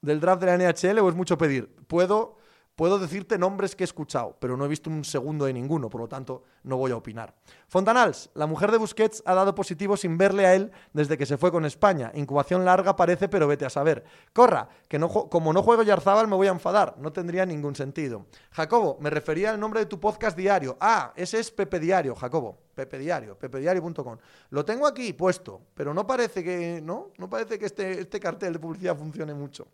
del 0.00 0.18
draft 0.18 0.42
de 0.42 0.46
la 0.46 0.56
NHL 0.56 0.98
o 0.98 1.08
es 1.08 1.14
mucho 1.14 1.38
pedir? 1.38 1.68
Puedo 1.86 2.38
Puedo 2.76 2.98
decirte 2.98 3.38
nombres 3.38 3.74
que 3.74 3.84
he 3.84 3.86
escuchado, 3.86 4.36
pero 4.38 4.54
no 4.54 4.66
he 4.66 4.68
visto 4.68 4.90
un 4.90 5.02
segundo 5.02 5.46
de 5.46 5.54
ninguno, 5.54 5.88
por 5.88 6.02
lo 6.02 6.08
tanto 6.08 6.42
no 6.62 6.76
voy 6.76 6.92
a 6.92 6.96
opinar. 6.96 7.34
Fontanals, 7.68 8.28
la 8.34 8.46
mujer 8.46 8.70
de 8.70 8.76
Busquets 8.76 9.22
ha 9.24 9.32
dado 9.32 9.54
positivo 9.54 9.96
sin 9.96 10.18
verle 10.18 10.44
a 10.44 10.54
él 10.54 10.70
desde 10.92 11.16
que 11.16 11.24
se 11.24 11.38
fue 11.38 11.50
con 11.50 11.64
España. 11.64 12.12
Incubación 12.14 12.66
larga 12.66 12.94
parece, 12.94 13.30
pero 13.30 13.48
vete 13.48 13.64
a 13.64 13.70
saber. 13.70 14.04
Corra, 14.34 14.68
que 14.88 14.98
no, 14.98 15.08
como 15.08 15.54
no 15.54 15.62
juego 15.62 15.84
Yarzábal 15.84 16.28
me 16.28 16.36
voy 16.36 16.48
a 16.48 16.50
enfadar. 16.50 16.96
No 16.98 17.14
tendría 17.14 17.46
ningún 17.46 17.74
sentido. 17.74 18.26
Jacobo, 18.50 18.98
me 19.00 19.08
refería 19.08 19.52
al 19.52 19.58
nombre 19.58 19.80
de 19.80 19.86
tu 19.86 19.98
podcast 19.98 20.36
diario. 20.36 20.76
Ah, 20.78 21.14
ese 21.16 21.40
es 21.40 21.50
Pepe 21.50 21.80
Diario, 21.80 22.14
Jacobo. 22.14 22.58
Pepe 22.74 22.98
Diario, 22.98 23.38
pepediario.com. 23.38 24.18
Lo 24.50 24.64
tengo 24.66 24.86
aquí 24.86 25.14
puesto, 25.14 25.62
pero 25.72 25.94
no 25.94 26.06
parece 26.06 26.44
que, 26.44 26.82
¿no? 26.82 27.12
No 27.16 27.30
parece 27.30 27.58
que 27.58 27.64
este, 27.64 28.00
este 28.00 28.20
cartel 28.20 28.52
de 28.52 28.58
publicidad 28.58 28.98
funcione 28.98 29.32
mucho. 29.32 29.66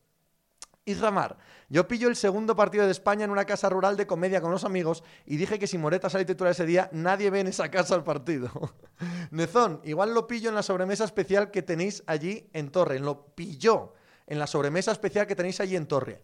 Isramar, 0.85 1.39
yo 1.69 1.87
pillo 1.87 2.09
el 2.09 2.17
segundo 2.17 2.57
partido 2.57 2.85
de 2.85 2.91
España 2.91 3.25
en 3.25 3.31
una 3.31 3.45
casa 3.45 3.69
rural 3.69 3.97
de 3.97 4.07
comedia 4.07 4.41
con 4.41 4.51
los 4.51 4.65
amigos 4.65 5.05
y 5.25 5.37
dije 5.37 5.61
que 5.61 5.69
si 5.69 5.79
Moreta 5.79 6.11
sale 6.11 6.25
titular 6.25 6.51
ese 6.51 6.67
día, 6.67 6.91
nadie 6.93 7.31
ve 7.31 7.41
en 7.41 7.47
esa 7.47 7.71
casa 7.71 7.95
el 7.95 8.03
partido. 8.03 8.51
Nezón, 9.31 9.81
igual 9.85 10.13
lo 10.13 10.27
pillo 10.27 10.49
en 10.49 10.57
la 10.57 10.63
sobremesa 10.65 11.05
especial 11.05 11.53
que 11.53 11.63
tenéis 11.63 12.03
allí 12.07 12.51
en 12.53 12.71
Torre. 12.71 12.99
Lo 12.99 13.27
pilló 13.27 13.95
en 14.27 14.41
la 14.41 14.49
sobremesa 14.49 14.91
especial 14.91 15.29
que 15.29 15.37
tenéis 15.37 15.61
allí 15.61 15.77
en 15.77 15.87
Torre. 15.87 16.21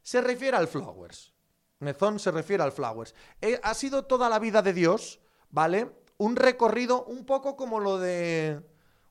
Se 0.00 0.22
refiere 0.22 0.56
al 0.56 0.68
Flowers. 0.68 1.34
Nezón 1.80 2.18
se 2.18 2.30
refiere 2.30 2.62
al 2.62 2.72
Flowers. 2.72 3.14
Eh, 3.42 3.60
ha 3.62 3.74
sido 3.74 4.06
toda 4.06 4.30
la 4.30 4.38
vida 4.38 4.62
de 4.62 4.72
Dios, 4.72 5.20
¿vale? 5.50 5.92
Un 6.16 6.36
recorrido 6.36 7.04
un 7.04 7.26
poco 7.26 7.54
como 7.54 7.80
lo 7.80 7.98
de... 7.98 8.62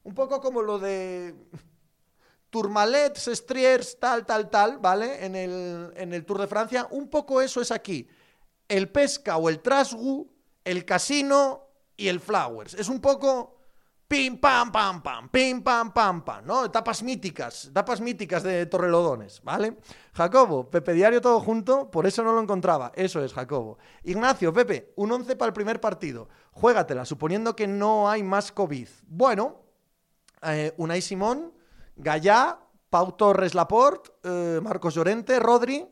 Un 0.01 0.15
poco 0.15 0.41
como 0.41 0.63
lo 0.63 0.79
de 0.79 1.35
Tourmalets, 2.55 3.29
Striers, 3.33 3.99
tal, 3.99 4.25
tal, 4.25 4.49
tal, 4.49 4.77
¿vale? 4.77 5.25
En 5.25 5.35
el, 5.35 5.91
en 5.97 6.13
el 6.13 6.23
Tour 6.23 6.39
de 6.39 6.47
Francia. 6.47 6.87
Un 6.89 7.09
poco 7.09 7.41
eso 7.41 7.59
es 7.59 7.69
aquí. 7.69 8.07
El 8.69 8.87
Pesca 8.87 9.35
o 9.35 9.49
el 9.49 9.59
Trasgu, 9.59 10.31
el 10.63 10.85
Casino 10.85 11.67
y 11.97 12.07
el 12.07 12.21
Flowers. 12.21 12.73
Es 12.75 12.87
un 12.87 13.01
poco 13.01 13.57
pim, 14.07 14.37
pam, 14.37 14.71
pam, 14.71 15.03
pam, 15.03 15.27
pim, 15.27 15.61
pam, 15.61 15.91
pam, 15.91 16.23
pam, 16.23 16.45
¿no? 16.45 16.63
Etapas 16.63 17.03
míticas, 17.03 17.65
etapas 17.65 17.99
míticas 17.99 18.41
de 18.43 18.65
Torrelodones, 18.67 19.41
¿vale? 19.43 19.75
Jacobo, 20.13 20.69
Pepe 20.69 20.93
Diario 20.93 21.19
todo 21.19 21.41
junto, 21.41 21.91
por 21.91 22.07
eso 22.07 22.23
no 22.23 22.31
lo 22.31 22.39
encontraba. 22.39 22.93
Eso 22.95 23.21
es, 23.21 23.33
Jacobo. 23.33 23.79
Ignacio, 24.05 24.53
Pepe, 24.53 24.93
un 24.95 25.11
11 25.11 25.35
para 25.35 25.47
el 25.47 25.53
primer 25.53 25.81
partido. 25.81 26.29
Juégatela, 26.53 27.03
suponiendo 27.03 27.53
que 27.53 27.67
no 27.67 28.09
hay 28.09 28.23
más 28.23 28.53
COVID. 28.53 28.87
Bueno, 29.07 29.57
eh, 30.41 30.73
Unai 30.77 31.01
Simón 31.01 31.51
Gallá, 31.95 32.59
Pau 32.89 33.11
Torres 33.13 33.53
Laporte, 33.53 34.11
eh, 34.23 34.59
Marcos 34.61 34.95
Llorente, 34.95 35.39
Rodri, 35.39 35.87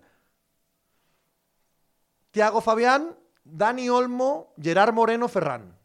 Tiago 2.32 2.62
Fabián, 2.62 3.16
Dani 3.44 3.90
Olmo, 3.90 4.54
Gerard 4.62 4.94
Moreno, 4.94 5.28
Ferran. 5.28 5.78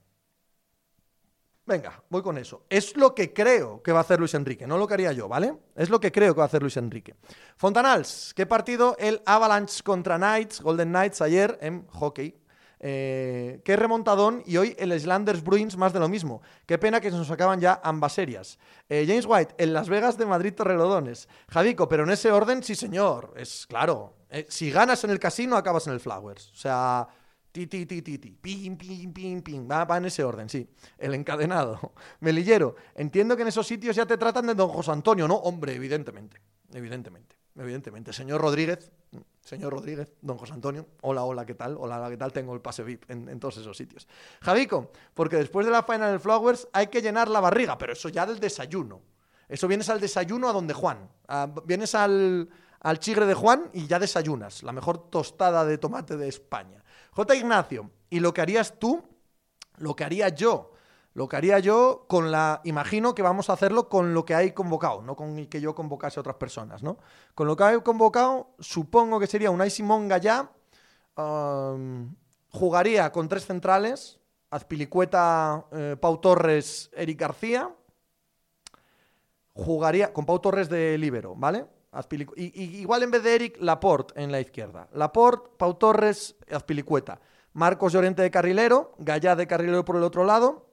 Venga, 1.66 2.02
voy 2.08 2.22
con 2.22 2.38
eso. 2.38 2.64
Es 2.70 2.96
lo 2.96 3.14
que 3.14 3.34
creo 3.34 3.82
que 3.82 3.92
va 3.92 3.98
a 3.98 4.00
hacer 4.00 4.18
Luis 4.18 4.32
Enrique, 4.32 4.66
no 4.66 4.78
lo 4.78 4.86
que 4.86 4.94
haría 4.94 5.12
yo, 5.12 5.28
¿vale? 5.28 5.54
Es 5.76 5.90
lo 5.90 6.00
que 6.00 6.10
creo 6.10 6.32
que 6.32 6.38
va 6.38 6.44
a 6.44 6.46
hacer 6.46 6.62
Luis 6.62 6.78
Enrique. 6.78 7.14
Fontanals, 7.58 8.32
¿qué 8.34 8.46
partido? 8.46 8.96
El 8.98 9.20
Avalanche 9.26 9.82
contra 9.82 10.16
Knights, 10.16 10.62
Golden 10.62 10.88
Knights 10.88 11.20
ayer 11.20 11.58
en 11.60 11.86
hockey. 11.88 12.40
Eh, 12.81 13.61
qué 13.64 13.76
remontadón 13.76 14.43
y 14.47 14.57
hoy 14.57 14.76
el 14.79 14.93
Islanders 14.93 15.43
Bruins 15.43 15.76
más 15.76 15.93
de 15.93 16.01
lo 16.01 16.09
mismo. 16.09 16.43
Qué 16.66 16.79
pena 16.79 17.01
que 17.01 17.11
se 17.11 17.16
nos 17.16 17.31
acaban 17.31 17.61
ya 17.61 17.81
ambas 17.83 18.12
series. 18.12 18.59
Eh, 18.89 19.05
James 19.07 19.26
White, 19.26 19.55
en 19.59 19.72
Las 19.72 19.89
Vegas 19.89 20.16
de 20.18 20.26
Madrid 20.26 20.55
Torrelodones. 20.55 21.29
Javico, 21.49 21.89
pero 21.89 22.05
en 22.05 22.11
ese 22.11 22.31
orden, 22.31 22.62
sí 22.62 22.74
señor. 22.74 23.35
Es 23.37 23.66
claro. 23.66 24.14
Eh, 24.31 24.47
si 24.49 24.70
ganas 24.70 25.03
en 25.05 25.11
el 25.11 25.18
casino, 25.18 25.57
acabas 25.57 25.87
en 25.87 25.95
el 25.95 26.01
Flowers. 26.01 26.51
O 26.53 26.57
sea, 26.57 27.09
ti, 27.51 27.66
ti, 27.66 27.87
ti, 27.87 28.03
ti, 28.03 28.18
ti. 28.18 28.31
Pim, 28.31 28.76
pim, 28.76 29.12
pim, 29.12 29.43
pim. 29.43 29.68
Va, 29.70 29.85
va 29.85 29.97
en 29.97 30.07
ese 30.07 30.22
orden, 30.22 30.49
sí. 30.49 30.68
El 30.99 31.14
encadenado. 31.14 31.93
Melillero, 32.20 32.76
entiendo 32.95 33.37
que 33.37 33.43
en 33.43 33.49
esos 33.49 33.66
sitios 33.66 33.97
ya 33.97 34.07
te 34.07 34.16
tratan 34.16 34.47
de 34.47 34.55
don 34.55 34.68
José 34.68 34.93
Antonio, 34.93 35.26
¿no? 35.26 35.37
Hombre, 35.37 35.74
evidentemente. 35.74 36.41
Evidentemente. 36.72 37.37
Evidentemente. 37.57 38.12
Señor 38.12 38.41
Rodríguez, 38.41 38.93
señor 39.49 39.72
Rodríguez, 39.72 40.12
don 40.20 40.36
José 40.36 40.53
Antonio, 40.53 40.86
hola, 41.01 41.24
hola, 41.24 41.46
¿qué 41.46 41.55
tal? 41.55 41.76
Hola, 41.78 41.99
hola, 41.99 42.11
¿qué 42.11 42.18
tal? 42.18 42.32
Tengo 42.32 42.55
el 42.55 42.61
pase 42.61 42.82
VIP 42.82 43.11
en, 43.11 43.40
todos 43.40 43.57
esos 43.57 43.74
sitios. 43.74 44.07
Javico, 44.42 44.92
porque 45.14 45.36
después 45.36 45.64
de 45.64 45.72
la 45.72 45.82
Final 45.82 46.20
Flowers 46.20 46.68
hay 46.72 46.88
que 46.88 47.01
llenar 47.01 47.28
la 47.28 47.40
barriga, 47.40 47.78
pero 47.78 47.94
eso 47.94 48.11
ya 48.11 48.26
del 48.26 48.38
desayuno. 48.38 49.01
Eso 49.49 49.66
vienes 49.66 49.88
al 49.88 50.01
desayuno 50.01 50.51
a 50.51 50.53
donde 50.53 50.74
Juan. 50.74 51.09
vienes 51.64 51.94
al, 51.94 52.51
al 52.80 52.99
chigre 52.99 53.24
de 53.24 53.32
Juan 53.32 53.70
y 53.72 53.86
ya 53.86 53.99
desayunas. 53.99 54.62
La 54.62 54.72
mejor 54.72 55.09
tostada 55.09 55.64
de 55.64 55.78
tomate 55.78 56.18
de 56.18 56.28
España. 56.28 56.84
J. 57.12 57.34
Ignacio, 57.34 57.90
¿y 58.11 58.20
lo 58.20 58.34
que 58.34 58.42
harías 58.42 58.78
tú? 58.78 59.03
Lo 59.78 59.96
que 59.96 60.05
haría 60.05 60.28
yo 60.28 60.72
lo 61.18 61.28
que 61.28 61.34
haría 61.34 61.58
yo 61.58 62.04
con 62.06 62.30
la. 62.30 62.60
Imagino 62.62 63.12
que 63.12 63.22
vamos 63.22 63.50
a 63.50 63.54
hacerlo 63.54 63.88
con 63.88 64.14
lo 64.14 64.24
que 64.24 64.36
hay 64.36 64.52
convocado, 64.52 65.02
no 65.02 65.16
con 65.16 65.36
el 65.36 65.48
que 65.48 65.60
yo 65.60 65.74
convocase 65.74 66.20
a 66.20 66.22
otras 66.22 66.36
personas, 66.36 66.84
¿no? 66.84 66.96
Con 67.34 67.48
lo 67.48 67.56
que 67.56 67.64
hay 67.64 67.80
convocado, 67.80 68.54
supongo 68.60 69.18
que 69.18 69.26
sería 69.26 69.50
un 69.50 69.58
Gallá. 70.08 70.48
Um, 71.16 72.14
jugaría 72.50 73.10
con 73.10 73.28
tres 73.28 73.44
centrales: 73.46 74.20
Azpilicueta, 74.50 75.66
eh, 75.72 75.96
Pau 76.00 76.18
Torres, 76.18 76.88
Eric 76.94 77.18
García. 77.18 77.74
Jugaría 79.54 80.12
con 80.12 80.24
Pau 80.24 80.38
Torres 80.38 80.68
de 80.68 80.96
Libero, 80.98 81.34
¿vale? 81.34 81.66
y, 82.36 82.78
igual 82.78 83.02
en 83.02 83.10
vez 83.10 83.24
de 83.24 83.34
Eric, 83.34 83.56
Laporte 83.58 84.22
en 84.22 84.30
la 84.30 84.38
izquierda. 84.38 84.86
Laporte, 84.92 85.50
Pau 85.58 85.74
Torres, 85.74 86.36
Azpilicueta. 86.48 87.20
Marcos 87.54 87.92
Llorente 87.92 88.22
de 88.22 88.30
carrilero, 88.30 88.92
Gallá 88.98 89.34
de 89.34 89.48
carrilero 89.48 89.84
por 89.84 89.96
el 89.96 90.04
otro 90.04 90.22
lado 90.22 90.67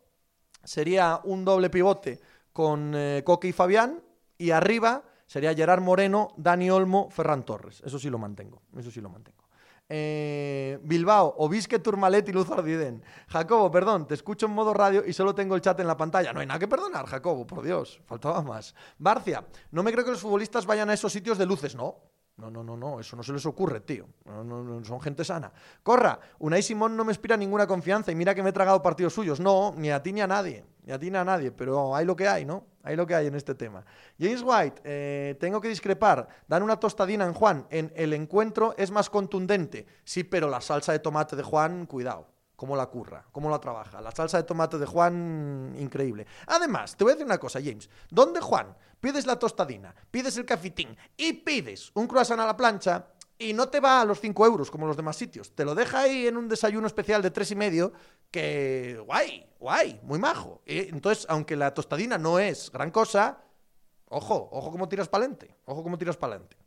sería 0.66 1.22
un 1.24 1.46
doble 1.46 1.70
pivote 1.70 2.20
con 2.52 2.94
eh, 2.96 3.22
Coque 3.26 3.48
y 3.48 3.54
Fabián, 3.54 4.04
y 4.38 4.52
arriba 4.52 5.04
sería 5.26 5.54
Gerard 5.54 5.82
Moreno, 5.82 6.34
Dani 6.38 6.70
Olmo, 6.70 7.10
Ferran 7.10 7.44
Torres. 7.44 7.82
Eso 7.86 7.98
sí 7.98 8.10
lo 8.10 8.18
mantengo, 8.18 8.62
eso 8.78 8.92
sí 8.92 9.02
lo 9.02 9.10
mantengo. 9.10 9.46
Eh, 9.88 10.80
Bilbao, 10.82 11.36
Obisque 11.38 11.78
Turmalet 11.78 12.28
y 12.30 12.32
Luz 12.32 12.50
Ardiden. 12.50 13.04
Jacobo, 13.28 13.70
perdón, 13.70 14.08
te 14.08 14.16
escucho 14.16 14.48
en 14.48 14.54
modo 14.54 14.74
radio 14.74 15.04
y 15.06 15.14
solo 15.14 15.36
tengo 15.36 15.56
el 15.56 15.62
chat 15.62 15.80
en 15.80 15.88
la 15.88 15.96
pantalla. 15.96 16.34
No 16.34 16.40
hay 16.40 16.48
nada 16.48 16.60
que 16.60 16.68
perdonar, 16.68 17.06
Jacobo, 17.06 17.46
por 17.46 17.64
Dios, 17.64 18.02
faltaba 18.06 18.42
más. 18.42 18.74
Barcia, 18.98 19.46
no 19.72 19.84
me 19.84 19.92
creo 19.92 20.04
que 20.04 20.12
los 20.12 20.22
futbolistas 20.22 20.66
vayan 20.66 20.90
a 20.90 20.94
esos 20.94 21.12
sitios 21.12 21.38
de 21.38 21.46
luces, 21.46 21.76
no. 21.76 22.15
No, 22.38 22.52
no, 22.52 22.64
no, 22.66 22.76
no, 22.76 23.00
eso 23.00 23.16
no 23.16 23.24
se 23.24 23.32
les 23.32 23.46
ocurre, 23.46 23.80
tío. 23.80 24.08
No, 24.26 24.44
no, 24.44 24.84
son 24.84 25.00
gente 25.00 25.24
sana. 25.24 25.54
Corra, 25.82 26.20
Unai 26.40 26.62
Simón 26.62 26.98
no 26.98 27.06
me 27.06 27.12
inspira 27.12 27.38
ninguna 27.38 27.66
confianza 27.66 28.12
y 28.12 28.16
mira 28.16 28.36
que 28.36 28.44
me 28.44 28.50
he 28.50 28.54
tragado 28.54 28.82
partidos 28.82 29.14
suyos. 29.14 29.40
No, 29.40 29.74
ni 29.78 29.90
a 29.90 30.04
ti 30.04 30.12
ni 30.12 30.20
a 30.20 30.28
nadie, 30.28 30.66
ni 30.84 30.92
a 30.92 31.00
ti 31.00 31.10
ni 31.10 31.18
a 31.18 31.24
nadie, 31.24 31.52
pero 31.52 31.96
hay 31.96 32.06
lo 32.06 32.14
que 32.14 32.28
hay, 32.28 32.44
¿no? 32.44 32.66
Hay 32.84 32.98
lo 32.98 33.08
que 33.08 33.16
hay 33.16 33.28
en 33.28 33.36
este 33.36 33.56
tema. 33.56 33.86
James 34.20 34.44
White, 34.46 34.82
eh, 34.84 35.38
tengo 35.40 35.62
que 35.62 35.70
discrepar. 35.70 36.28
Dan 36.46 36.62
una 36.62 36.78
tostadina 36.78 37.26
en 37.26 37.34
Juan. 37.34 37.68
En 37.70 37.94
el 37.96 38.12
encuentro 38.12 38.76
es 38.78 38.92
más 38.92 39.10
contundente. 39.10 39.86
Sí, 40.04 40.26
pero 40.26 40.50
la 40.50 40.60
salsa 40.60 40.92
de 40.92 41.00
tomate 41.00 41.38
de 41.38 41.44
Juan, 41.44 41.86
cuidado 41.86 42.35
cómo 42.56 42.76
la 42.76 42.88
curra, 42.88 43.26
cómo 43.32 43.50
la 43.50 43.60
trabaja. 43.60 44.02
La 44.02 44.12
salsa 44.12 44.38
de 44.38 44.44
tomate 44.44 44.78
de 44.78 44.86
Juan, 44.86 45.76
increíble. 45.78 46.26
Además, 46.48 46.96
te 46.96 47.04
voy 47.04 47.12
a 47.12 47.16
decir 47.16 47.26
una 47.26 47.38
cosa, 47.38 47.60
James. 47.64 47.90
¿Dónde 48.10 48.42
Juan 48.42 48.76
pides 49.00 49.26
la 49.26 49.38
tostadina, 49.38 49.94
pides 50.10 50.38
el 50.38 50.46
cafitín 50.46 50.98
y 51.16 51.34
pides 51.34 51.92
un 51.94 52.08
croissant 52.08 52.40
a 52.40 52.46
la 52.46 52.58
plancha 52.58 53.08
y 53.38 53.54
no 53.54 53.68
te 53.68 53.80
va 53.80 54.02
a 54.02 54.06
los 54.06 54.20
5 54.20 54.46
euros 54.46 54.72
como 54.72 54.88
los 54.88 54.98
demás 54.98 55.18
sitios. 55.18 55.54
Te 55.54 55.66
lo 55.66 55.76
deja 55.76 56.02
ahí 56.02 56.28
en 56.28 56.38
un 56.38 56.48
desayuno 56.48 56.88
especial 56.88 57.22
de 57.22 57.32
tres 57.32 57.52
y 57.52 57.56
medio 57.56 57.94
que, 58.32 59.02
guay, 59.06 59.46
guay, 59.60 60.00
muy 60.04 60.20
majo. 60.20 60.62
entonces, 60.66 61.26
aunque 61.30 61.56
la 61.56 61.74
tostadina 61.74 62.18
no 62.18 62.40
es 62.40 62.72
gran 62.72 62.92
cosa, 62.92 63.40
ojo, 64.10 64.50
ojo 64.52 64.72
cómo 64.72 64.88
tiras 64.88 65.10
para 65.10 65.26
adelante, 65.26 65.56
ojo 65.66 65.84
cómo 65.84 65.98
tiras 65.98 66.18
para 66.18 66.34
adelante. 66.34 66.58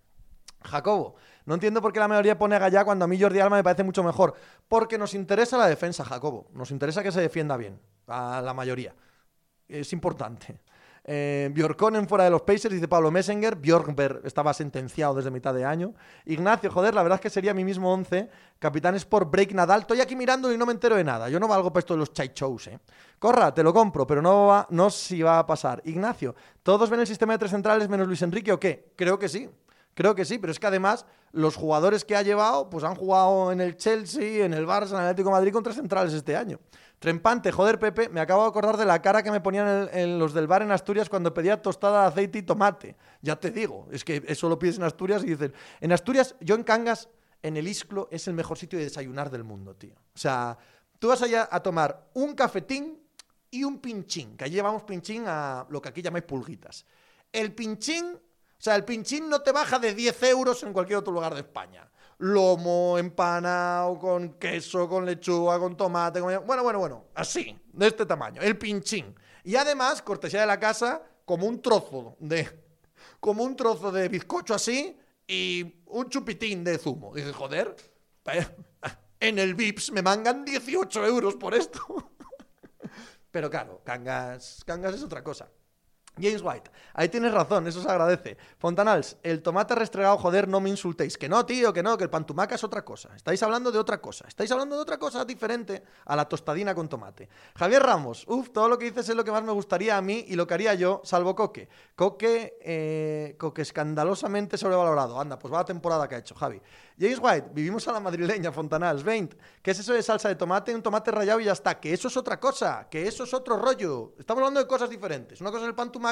Jacobo, 0.62 1.16
no 1.46 1.54
entiendo 1.54 1.80
por 1.80 1.92
qué 1.92 2.00
la 2.00 2.08
mayoría 2.08 2.36
pone 2.36 2.56
a 2.56 2.58
Gallá 2.58 2.84
cuando 2.84 3.04
a 3.04 3.08
mí 3.08 3.20
Jordi 3.20 3.40
Alma 3.40 3.56
me 3.56 3.64
parece 3.64 3.84
mucho 3.84 4.02
mejor. 4.02 4.34
Porque 4.68 4.98
nos 4.98 5.14
interesa 5.14 5.56
la 5.56 5.66
defensa, 5.66 6.04
Jacobo. 6.04 6.48
Nos 6.52 6.70
interesa 6.70 7.02
que 7.02 7.12
se 7.12 7.20
defienda 7.20 7.56
bien, 7.56 7.80
a 8.06 8.42
la 8.42 8.52
mayoría. 8.52 8.94
Es 9.68 9.92
importante. 9.92 10.60
Eh, 11.10 11.50
fuera 12.06 12.24
de 12.24 12.30
los 12.30 12.42
Pacers, 12.42 12.74
dice 12.74 12.86
Pablo 12.86 13.10
Messenger. 13.10 13.56
Bjorkberg 13.56 14.20
estaba 14.26 14.52
sentenciado 14.52 15.14
desde 15.14 15.30
mitad 15.30 15.54
de 15.54 15.64
año. 15.64 15.94
Ignacio, 16.26 16.70
joder, 16.70 16.94
la 16.94 17.02
verdad 17.02 17.16
es 17.16 17.22
que 17.22 17.30
sería 17.30 17.54
mi 17.54 17.64
mismo 17.64 17.90
11. 17.94 18.28
Capitán 18.58 18.94
por 19.08 19.30
Break 19.30 19.52
Nadal. 19.52 19.80
Estoy 19.80 20.02
aquí 20.02 20.14
mirando 20.14 20.52
y 20.52 20.58
no 20.58 20.66
me 20.66 20.72
entero 20.72 20.96
de 20.96 21.04
nada. 21.04 21.30
Yo 21.30 21.40
no 21.40 21.48
valgo 21.48 21.72
para 21.72 21.80
esto 21.80 21.94
de 21.94 22.00
los 22.00 22.12
chai 22.12 22.32
shows, 22.34 22.66
¿eh? 22.66 22.78
Corra, 23.18 23.54
te 23.54 23.62
lo 23.62 23.72
compro, 23.72 24.06
pero 24.06 24.20
no, 24.20 24.48
va, 24.48 24.66
no 24.68 24.90
si 24.90 25.22
va 25.22 25.38
a 25.38 25.46
pasar. 25.46 25.80
Ignacio, 25.86 26.34
¿todos 26.62 26.90
ven 26.90 27.00
el 27.00 27.06
sistema 27.06 27.32
de 27.32 27.38
tres 27.38 27.52
centrales 27.52 27.88
menos 27.88 28.06
Luis 28.06 28.20
Enrique 28.20 28.52
o 28.52 28.60
qué? 28.60 28.92
Creo 28.94 29.18
que 29.18 29.30
sí. 29.30 29.48
Creo 29.94 30.14
que 30.14 30.24
sí, 30.24 30.38
pero 30.38 30.52
es 30.52 30.60
que 30.60 30.66
además 30.66 31.06
los 31.32 31.56
jugadores 31.56 32.04
que 32.04 32.16
ha 32.16 32.22
llevado, 32.22 32.70
pues 32.70 32.84
han 32.84 32.94
jugado 32.94 33.52
en 33.52 33.60
el 33.60 33.76
Chelsea, 33.76 34.44
en 34.44 34.54
el 34.54 34.66
Barça, 34.66 34.90
en 34.90 34.96
el 34.96 35.02
Atlético 35.02 35.28
de 35.28 35.34
Madrid 35.34 35.52
con 35.52 35.62
tres 35.62 35.76
centrales 35.76 36.12
este 36.12 36.36
año. 36.36 36.58
Trempante, 36.98 37.52
joder, 37.52 37.78
Pepe, 37.78 38.08
me 38.08 38.20
acabo 38.20 38.42
de 38.42 38.48
acordar 38.48 38.76
de 38.76 38.84
la 38.84 39.00
cara 39.00 39.22
que 39.22 39.30
me 39.30 39.40
ponían 39.40 39.88
en, 39.92 40.18
los 40.18 40.34
del 40.34 40.48
bar 40.48 40.62
en 40.62 40.72
Asturias 40.72 41.08
cuando 41.08 41.32
pedía 41.32 41.62
tostada 41.62 42.02
de 42.02 42.08
aceite 42.08 42.38
y 42.38 42.42
tomate. 42.42 42.96
Ya 43.22 43.36
te 43.36 43.50
digo, 43.50 43.86
es 43.92 44.04
que 44.04 44.22
eso 44.26 44.48
lo 44.48 44.58
pides 44.58 44.78
en 44.78 44.82
Asturias 44.82 45.22
y 45.22 45.28
dicen, 45.28 45.52
en 45.80 45.92
Asturias, 45.92 46.34
yo 46.40 46.56
en 46.56 46.64
Cangas, 46.64 47.08
en 47.40 47.56
el 47.56 47.68
Isclo, 47.68 48.08
es 48.10 48.26
el 48.26 48.34
mejor 48.34 48.58
sitio 48.58 48.78
de 48.78 48.86
desayunar 48.86 49.30
del 49.30 49.44
mundo, 49.44 49.76
tío. 49.76 49.94
O 49.94 50.18
sea, 50.18 50.58
tú 50.98 51.08
vas 51.08 51.22
allá 51.22 51.48
a 51.50 51.60
tomar 51.60 52.08
un 52.14 52.34
cafetín 52.34 53.00
y 53.50 53.62
un 53.62 53.78
pinchín, 53.78 54.36
que 54.36 54.44
allí 54.44 54.54
llevamos 54.54 54.82
pinchín 54.82 55.24
a 55.26 55.66
lo 55.70 55.80
que 55.80 55.90
aquí 55.90 56.02
llamáis 56.02 56.24
pulguitas. 56.24 56.84
El 57.30 57.54
pinchín 57.54 58.18
o 58.58 58.60
sea, 58.60 58.74
el 58.74 58.84
pinchín 58.84 59.28
no 59.28 59.40
te 59.40 59.52
baja 59.52 59.78
de 59.78 59.94
10 59.94 60.22
euros 60.24 60.62
en 60.64 60.72
cualquier 60.72 60.98
otro 60.98 61.12
lugar 61.12 61.32
de 61.32 61.40
España. 61.40 61.88
Lomo, 62.18 62.98
empanado, 62.98 63.96
con 64.00 64.34
queso, 64.34 64.88
con 64.88 65.06
lechuga, 65.06 65.60
con 65.60 65.76
tomate, 65.76 66.20
con... 66.20 66.44
Bueno, 66.44 66.64
bueno, 66.64 66.78
bueno, 66.80 67.04
así, 67.14 67.56
de 67.72 67.86
este 67.86 68.04
tamaño, 68.04 68.42
el 68.42 68.58
pinchín. 68.58 69.14
Y 69.44 69.54
además, 69.54 70.02
cortesía 70.02 70.40
de 70.40 70.46
la 70.46 70.58
casa, 70.58 71.00
como 71.24 71.46
un 71.46 71.62
trozo 71.62 72.16
de... 72.18 72.66
Como 73.20 73.44
un 73.44 73.54
trozo 73.54 73.92
de 73.92 74.08
bizcocho 74.08 74.54
así 74.54 74.98
y 75.24 75.82
un 75.86 76.08
chupitín 76.08 76.64
de 76.64 76.78
zumo. 76.78 77.14
Dices, 77.14 77.36
joder, 77.36 77.76
en 79.20 79.38
el 79.38 79.54
VIPS 79.54 79.92
me 79.92 80.02
mangan 80.02 80.44
18 80.44 81.06
euros 81.06 81.36
por 81.36 81.54
esto. 81.54 82.12
Pero 83.30 83.48
claro, 83.50 83.82
Cangas, 83.84 84.64
Cangas 84.64 84.94
es 84.94 85.02
otra 85.04 85.22
cosa. 85.22 85.48
James 86.20 86.42
White, 86.42 86.70
ahí 86.94 87.08
tienes 87.08 87.32
razón, 87.32 87.66
eso 87.66 87.82
se 87.82 87.88
agradece. 87.88 88.36
Fontanals, 88.58 89.16
el 89.22 89.42
tomate 89.42 89.74
restregado, 89.74 90.18
joder, 90.18 90.48
no 90.48 90.60
me 90.60 90.70
insultéis. 90.70 91.16
Que 91.16 91.28
no, 91.28 91.44
tío, 91.46 91.72
que 91.72 91.82
no, 91.82 91.96
que 91.96 92.04
el 92.04 92.10
pantumaca 92.10 92.54
es 92.54 92.64
otra 92.64 92.84
cosa. 92.84 93.10
Estáis 93.14 93.42
hablando 93.42 93.70
de 93.70 93.78
otra 93.78 94.00
cosa. 94.00 94.26
Estáis 94.28 94.50
hablando 94.50 94.76
de 94.76 94.82
otra 94.82 94.98
cosa 94.98 95.24
diferente 95.24 95.82
a 96.04 96.16
la 96.16 96.28
tostadina 96.28 96.74
con 96.74 96.88
tomate. 96.88 97.28
Javier 97.56 97.82
Ramos, 97.82 98.24
uff, 98.28 98.50
todo 98.50 98.68
lo 98.68 98.78
que 98.78 98.86
dices 98.86 99.08
es 99.08 99.16
lo 99.16 99.24
que 99.24 99.32
más 99.32 99.42
me 99.42 99.52
gustaría 99.52 99.96
a 99.96 100.02
mí 100.02 100.24
y 100.28 100.36
lo 100.36 100.46
que 100.46 100.54
haría 100.54 100.74
yo, 100.74 101.00
salvo 101.04 101.34
Coque. 101.34 101.68
Coque, 101.94 102.58
eh, 102.60 103.36
Coque 103.38 103.62
escandalosamente 103.62 104.56
sobrevalorado. 104.56 105.20
Anda, 105.20 105.38
pues 105.38 105.52
va 105.52 105.58
la 105.58 105.64
temporada 105.64 106.08
que 106.08 106.14
ha 106.14 106.18
hecho, 106.18 106.34
Javi. 106.34 106.60
James 106.98 107.18
White, 107.22 107.50
vivimos 107.52 107.86
a 107.86 107.92
la 107.92 108.00
madrileña, 108.00 108.50
Fontanals. 108.50 109.04
20, 109.04 109.36
¿qué 109.62 109.70
es 109.70 109.78
eso 109.78 109.92
de 109.92 110.02
salsa 110.02 110.28
de 110.28 110.34
tomate? 110.34 110.74
Un 110.74 110.82
tomate 110.82 111.12
rallado 111.12 111.38
y 111.40 111.44
ya 111.44 111.52
está. 111.52 111.78
Que 111.78 111.92
eso 111.92 112.08
es 112.08 112.16
otra 112.16 112.40
cosa, 112.40 112.88
que 112.90 113.06
eso 113.06 113.24
es 113.24 113.32
otro 113.32 113.56
rollo. 113.56 114.14
Estamos 114.18 114.40
hablando 114.40 114.60
de 114.60 114.66
cosas 114.66 114.90
diferentes. 114.90 115.40
Una 115.40 115.50
cosa 115.50 115.62
es 115.62 115.68
el 115.68 115.74
pantumaca 115.74 116.07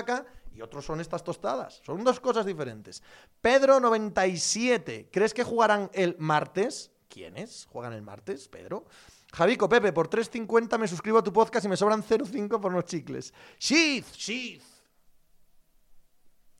y 0.52 0.62
otros 0.62 0.84
son 0.84 1.00
estas 1.00 1.22
tostadas. 1.22 1.80
Son 1.84 2.02
dos 2.02 2.18
cosas 2.20 2.46
diferentes. 2.46 3.02
Pedro97, 3.42 5.08
¿crees 5.12 5.34
que 5.34 5.44
jugarán 5.44 5.90
el 5.92 6.16
martes? 6.18 6.90
¿Quiénes 7.08 7.66
juegan 7.70 7.92
el 7.92 8.02
martes, 8.02 8.48
Pedro? 8.48 8.86
Javico, 9.32 9.68
Pepe, 9.68 9.92
por 9.92 10.08
3.50 10.08 10.78
me 10.78 10.88
suscribo 10.88 11.18
a 11.18 11.22
tu 11.22 11.32
podcast 11.32 11.66
y 11.66 11.68
me 11.68 11.76
sobran 11.76 12.02
0.5 12.02 12.60
por 12.60 12.72
unos 12.72 12.86
chicles. 12.86 13.34
Sheath, 13.58 14.12
Sheath. 14.12 14.75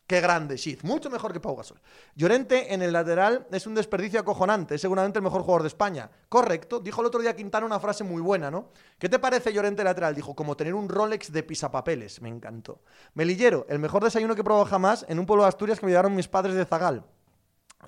Qué 0.07 0.20
grande, 0.20 0.57
Sheath. 0.57 0.84
Mucho 0.84 1.11
mejor 1.11 1.32
que 1.32 1.40
Pau 1.40 1.57
Gasol. 1.57 1.80
Llorente 2.14 2.72
en 2.72 2.80
el 2.80 2.92
lateral 2.92 3.48
es 3.50 3.66
un 3.66 3.74
desperdicio 3.74 4.20
acojonante. 4.20 4.76
Es 4.76 4.80
seguramente 4.80 5.18
el 5.18 5.24
mejor 5.24 5.42
jugador 5.42 5.62
de 5.62 5.68
España. 5.68 6.09
Correcto. 6.28 6.78
Dijo 6.78 7.00
el 7.00 7.09
otro 7.09 7.20
día 7.20 7.34
Quintana 7.34 7.66
una 7.66 7.80
frase 7.80 8.04
muy 8.04 8.22
buena, 8.22 8.48
¿no? 8.48 8.70
¿Qué 9.00 9.09
te 9.09 9.18
parece 9.18 9.52
Llorente 9.52 9.82
lateral? 9.82 10.14
Dijo, 10.14 10.36
como 10.36 10.57
tener 10.57 10.74
un 10.74 10.88
Rolex 10.88 11.32
de 11.32 11.42
pisapapeles. 11.42 12.22
Me 12.22 12.28
encantó. 12.28 12.82
Melillero, 13.14 13.66
el 13.68 13.80
mejor 13.80 14.04
desayuno 14.04 14.36
que 14.36 14.42
he 14.42 14.44
probado 14.44 14.64
jamás 14.66 15.04
en 15.09 15.18
un 15.18 15.26
pueblo 15.26 15.42
de 15.42 15.48
Asturias 15.48 15.80
que 15.80 15.86
me 15.86 15.90
llevaron 15.90 16.14
mis 16.14 16.28
padres 16.28 16.54
de 16.54 16.64
Zagal. 16.64 17.04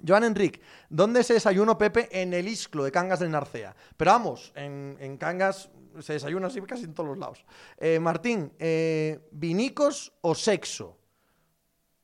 Joan 0.06 0.24
Enric, 0.24 0.60
¿dónde 0.88 1.22
se 1.22 1.34
desayuno, 1.34 1.78
Pepe? 1.78 2.08
En 2.10 2.34
el 2.34 2.48
Isclo 2.48 2.84
de 2.84 2.90
Cangas 2.90 3.20
del 3.20 3.30
Narcea. 3.30 3.74
Pero 3.96 4.10
vamos, 4.10 4.52
en, 4.56 5.16
Cangas 5.18 5.70
se 6.00 6.14
desayuna 6.14 6.48
así 6.48 6.60
casi 6.62 6.84
en 6.84 6.94
todos 6.94 7.08
los 7.08 7.18
lados. 7.18 7.44
Eh, 7.78 7.98
Martín, 7.98 8.52
eh, 8.58 9.20
¿vinicos 9.30 10.12
o 10.20 10.34
sexo? 10.34 10.97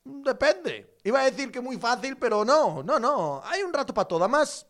Depende. 0.05 0.95
Iba 1.03 1.21
a 1.21 1.25
decir 1.25 1.51
que 1.51 1.59
muy 1.59 1.77
fácil, 1.77 2.15
pero 2.17 2.45
no, 2.45 2.83
no, 2.83 2.99
no. 2.99 3.41
Hay 3.43 3.63
un 3.63 3.73
rato 3.73 3.93
para 3.93 4.07
todo. 4.07 4.23
Además, 4.23 4.67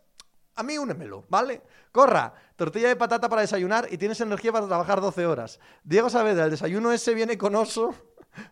a 0.56 0.64
mí 0.64 0.78
únemelo, 0.78 1.26
¿vale? 1.28 1.62
Corra, 1.92 2.34
tortilla 2.56 2.88
de 2.88 2.96
patata 2.96 3.28
para 3.28 3.42
desayunar 3.42 3.88
y 3.92 3.98
tienes 3.98 4.20
energía 4.22 4.54
para 4.54 4.66
trabajar 4.66 5.02
12 5.02 5.26
horas. 5.26 5.60
Diego 5.84 6.10
Saavedra, 6.10 6.46
el 6.46 6.52
desayuno 6.52 6.92
ese 6.94 7.14
viene 7.14 7.38
con 7.38 7.54
oso 7.56 7.94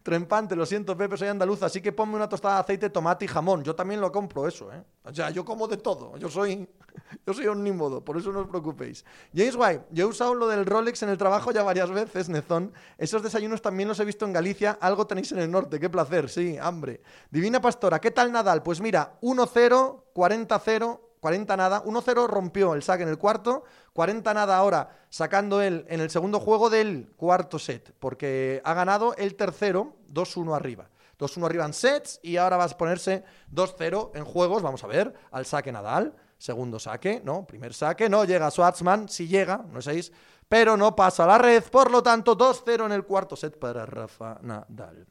Trempante, 0.03 0.55
lo 0.55 0.65
siento, 0.65 0.95
Pepe, 0.97 1.17
soy 1.17 1.27
andaluz, 1.27 1.63
así 1.63 1.81
que 1.81 1.91
ponme 1.91 2.15
una 2.15 2.29
tostada 2.29 2.55
de 2.55 2.61
aceite, 2.61 2.89
tomate 2.89 3.25
y 3.25 3.27
jamón. 3.27 3.63
Yo 3.63 3.75
también 3.75 4.01
lo 4.01 4.11
compro 4.11 4.47
eso, 4.47 4.71
¿eh? 4.71 4.84
O 5.03 5.13
sea, 5.13 5.29
yo 5.29 5.43
como 5.43 5.67
de 5.67 5.77
todo. 5.77 6.17
Yo 6.17 6.29
soy, 6.29 6.67
yo 7.25 7.34
soy 7.34 7.47
omnímodo, 7.47 8.03
por 8.03 8.17
eso 8.17 8.31
no 8.31 8.41
os 8.41 8.47
preocupéis. 8.47 9.03
James 9.36 9.55
White, 9.55 9.86
yo 9.91 10.05
he 10.05 10.09
usado 10.09 10.34
lo 10.34 10.47
del 10.47 10.65
Rolex 10.65 11.03
en 11.03 11.09
el 11.09 11.17
trabajo 11.17 11.51
ya 11.51 11.63
varias 11.63 11.89
veces, 11.91 12.29
Nezón. 12.29 12.73
Esos 12.97 13.23
desayunos 13.23 13.61
también 13.61 13.89
los 13.89 13.99
he 13.99 14.05
visto 14.05 14.25
en 14.25 14.34
Galicia. 14.34 14.77
Algo 14.79 15.07
tenéis 15.07 15.31
en 15.31 15.39
el 15.39 15.51
norte, 15.51 15.79
qué 15.79 15.89
placer, 15.89 16.29
sí, 16.29 16.57
hambre. 16.59 17.01
Divina 17.29 17.61
Pastora, 17.61 17.99
¿qué 17.99 18.11
tal 18.11 18.31
Nadal? 18.31 18.63
Pues 18.63 18.81
mira, 18.81 19.17
1-0, 19.21 20.03
40-0, 20.13 20.99
40 21.24 21.55
nada, 21.55 21.82
1-0 21.86 22.28
rompió 22.28 22.74
el 22.74 22.84
saque 22.84 23.03
en 23.03 23.07
el 23.07 23.17
cuarto, 23.17 23.63
40 23.93 24.34
nada 24.34 24.57
ahora 24.57 24.89
sacando 25.07 25.61
él 25.61 25.86
en 25.88 26.01
el 26.01 26.09
segundo 26.09 26.41
juego 26.41 26.69
del 26.69 27.13
cuarto 27.15 27.59
set, 27.59 27.95
porque 27.97 28.61
ha 28.65 28.74
ganado 28.74 29.15
el 29.15 29.36
tercero 29.36 29.95
2-1 30.11 30.53
arriba. 30.53 30.89
2-1 31.17 31.45
arriba 31.45 31.63
en 31.63 31.71
sets 31.71 32.19
y 32.24 32.36
ahora 32.36 32.57
va 32.57 32.65
a 32.65 32.69
ponerse 32.78 33.24
2-0 33.53 34.11
en 34.15 34.26
juegos, 34.26 34.61
vamos 34.61 34.84
a 34.84 34.88
ver, 34.88 35.13
al 35.32 35.45
saque 35.45 35.71
Nadal, 35.71 36.13
segundo 36.38 36.78
saque, 36.78 37.21
¿no? 37.24 37.47
Primer 37.47 37.74
saque, 37.74 38.09
no 38.09 38.26
llega 38.26 38.51
Schwarzman, 38.51 39.07
si 39.07 39.26
llega, 39.26 39.63
no 39.71 39.82
sé, 39.82 40.11
pero 40.49 40.76
no 40.76 40.93
pasa 40.93 41.26
la 41.26 41.38
red, 41.38 41.63
por 41.63 41.89
lo 41.89 42.03
tanto 42.03 42.38
2-0 42.38 42.86
en 42.88 42.91
el 42.91 43.05
cuarto 43.05 43.38
set 43.38 43.57
para 43.57 43.86
Rafa 43.86 44.39
Nadal. 44.41 45.07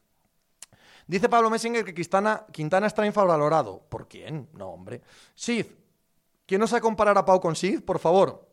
Dice 1.07 1.27
Pablo 1.27 1.49
Messinger 1.49 1.83
que 1.83 1.95
Quintana, 1.95 2.45
Quintana 2.51 2.85
está 2.85 3.03
infravalorado. 3.03 3.81
¿Por 3.89 4.07
quién? 4.07 4.49
No, 4.53 4.69
hombre. 4.69 5.01
Sid, 5.33 5.65
¿Quién 6.53 6.61
nos 6.61 6.71
va 6.71 6.81
comparar 6.81 7.17
a 7.17 7.25
Pau 7.25 7.41
con 7.41 7.55
Sid? 7.55 7.81
Por 7.81 7.97
favor. 7.97 8.47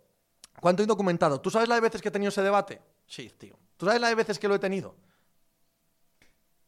¿Cuánto 0.58 0.80
indocumentado? 0.80 1.38
¿Tú 1.38 1.50
sabes 1.50 1.68
la 1.68 1.74
de 1.74 1.82
veces 1.82 2.00
que 2.00 2.08
he 2.08 2.10
tenido 2.10 2.30
ese 2.30 2.40
debate? 2.40 2.80
Sí, 3.06 3.30
tío. 3.36 3.58
¿Tú 3.76 3.84
sabes 3.84 4.00
la 4.00 4.08
de 4.08 4.14
veces 4.14 4.38
que 4.38 4.48
lo 4.48 4.54
he 4.54 4.58
tenido? 4.58 4.96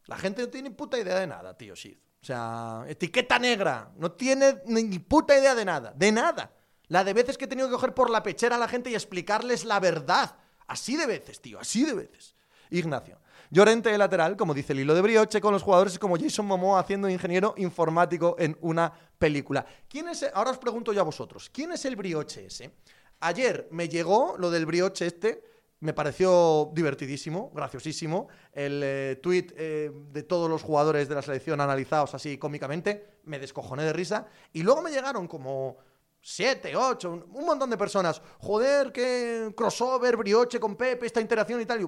La 0.05 0.15
gente 0.15 0.43
no 0.43 0.49
tiene 0.49 0.69
ni 0.69 0.75
puta 0.75 0.99
idea 0.99 1.17
de 1.17 1.25
nada, 1.25 1.57
tío, 1.57 1.75
Sid. 1.75 1.97
O 2.21 2.23
sea, 2.23 2.85
etiqueta 2.87 3.39
negra. 3.39 3.91
No 3.95 4.11
tiene 4.11 4.61
ni 4.67 4.99
puta 4.99 5.35
idea 5.35 5.55
de 5.55 5.65
nada. 5.65 5.91
De 5.95 6.11
nada. 6.11 6.53
La 6.89 7.03
de 7.03 7.13
veces 7.15 7.39
que 7.39 7.45
he 7.45 7.47
tenido 7.47 7.67
que 7.67 7.73
coger 7.73 7.95
por 7.95 8.11
la 8.11 8.21
pechera 8.21 8.57
a 8.57 8.59
la 8.59 8.67
gente 8.67 8.91
y 8.91 8.93
explicarles 8.93 9.65
la 9.65 9.79
verdad. 9.79 10.37
Así 10.67 10.97
de 10.97 11.07
veces, 11.07 11.41
tío. 11.41 11.59
Así 11.59 11.83
de 11.83 11.95
veces. 11.95 12.35
Ignacio. 12.69 13.19
Llorente 13.53 13.91
de 13.91 13.99
lateral, 13.99 14.35
como 14.35 14.55
dice 14.55 14.73
el 14.73 14.79
hilo 14.79 14.95
de 14.95 15.03
brioche, 15.03 15.39
con 15.39 15.53
los 15.53 15.61
jugadores 15.61 15.99
como 15.99 16.17
Jason 16.17 16.47
Momoa 16.47 16.79
haciendo 16.79 17.07
ingeniero 17.07 17.53
informático 17.57 18.35
en 18.39 18.57
una 18.61 18.91
película. 19.19 19.63
¿Quién 19.87 20.07
es? 20.07 20.25
Ahora 20.33 20.49
os 20.49 20.57
pregunto 20.57 20.91
yo 20.91 21.01
a 21.01 21.03
vosotros, 21.03 21.51
¿quién 21.53 21.71
es 21.71 21.85
el 21.85 21.95
brioche 21.95 22.47
ese? 22.47 22.71
Ayer 23.19 23.67
me 23.69 23.87
llegó 23.87 24.37
lo 24.39 24.49
del 24.49 24.65
brioche 24.65 25.05
este, 25.05 25.43
me 25.81 25.93
pareció 25.93 26.71
divertidísimo, 26.73 27.51
graciosísimo. 27.53 28.27
El 28.51 28.81
eh, 28.83 29.19
tweet 29.21 29.53
eh, 29.55 29.91
de 30.11 30.23
todos 30.23 30.49
los 30.49 30.63
jugadores 30.63 31.07
de 31.07 31.13
la 31.13 31.21
selección 31.21 31.61
analizados 31.61 32.15
así 32.15 32.39
cómicamente, 32.39 33.19
me 33.25 33.37
descojoné 33.37 33.83
de 33.83 33.93
risa. 33.93 34.25
Y 34.51 34.63
luego 34.63 34.81
me 34.81 34.89
llegaron 34.89 35.27
como 35.27 35.77
siete, 36.19 36.75
ocho, 36.75 37.27
un 37.31 37.45
montón 37.45 37.69
de 37.69 37.77
personas. 37.77 38.19
Joder, 38.39 38.91
qué 38.91 39.53
crossover, 39.55 40.17
brioche 40.17 40.59
con 40.59 40.75
Pepe, 40.75 41.05
esta 41.05 41.21
interacción 41.21 41.61
y 41.61 41.67
tal. 41.67 41.87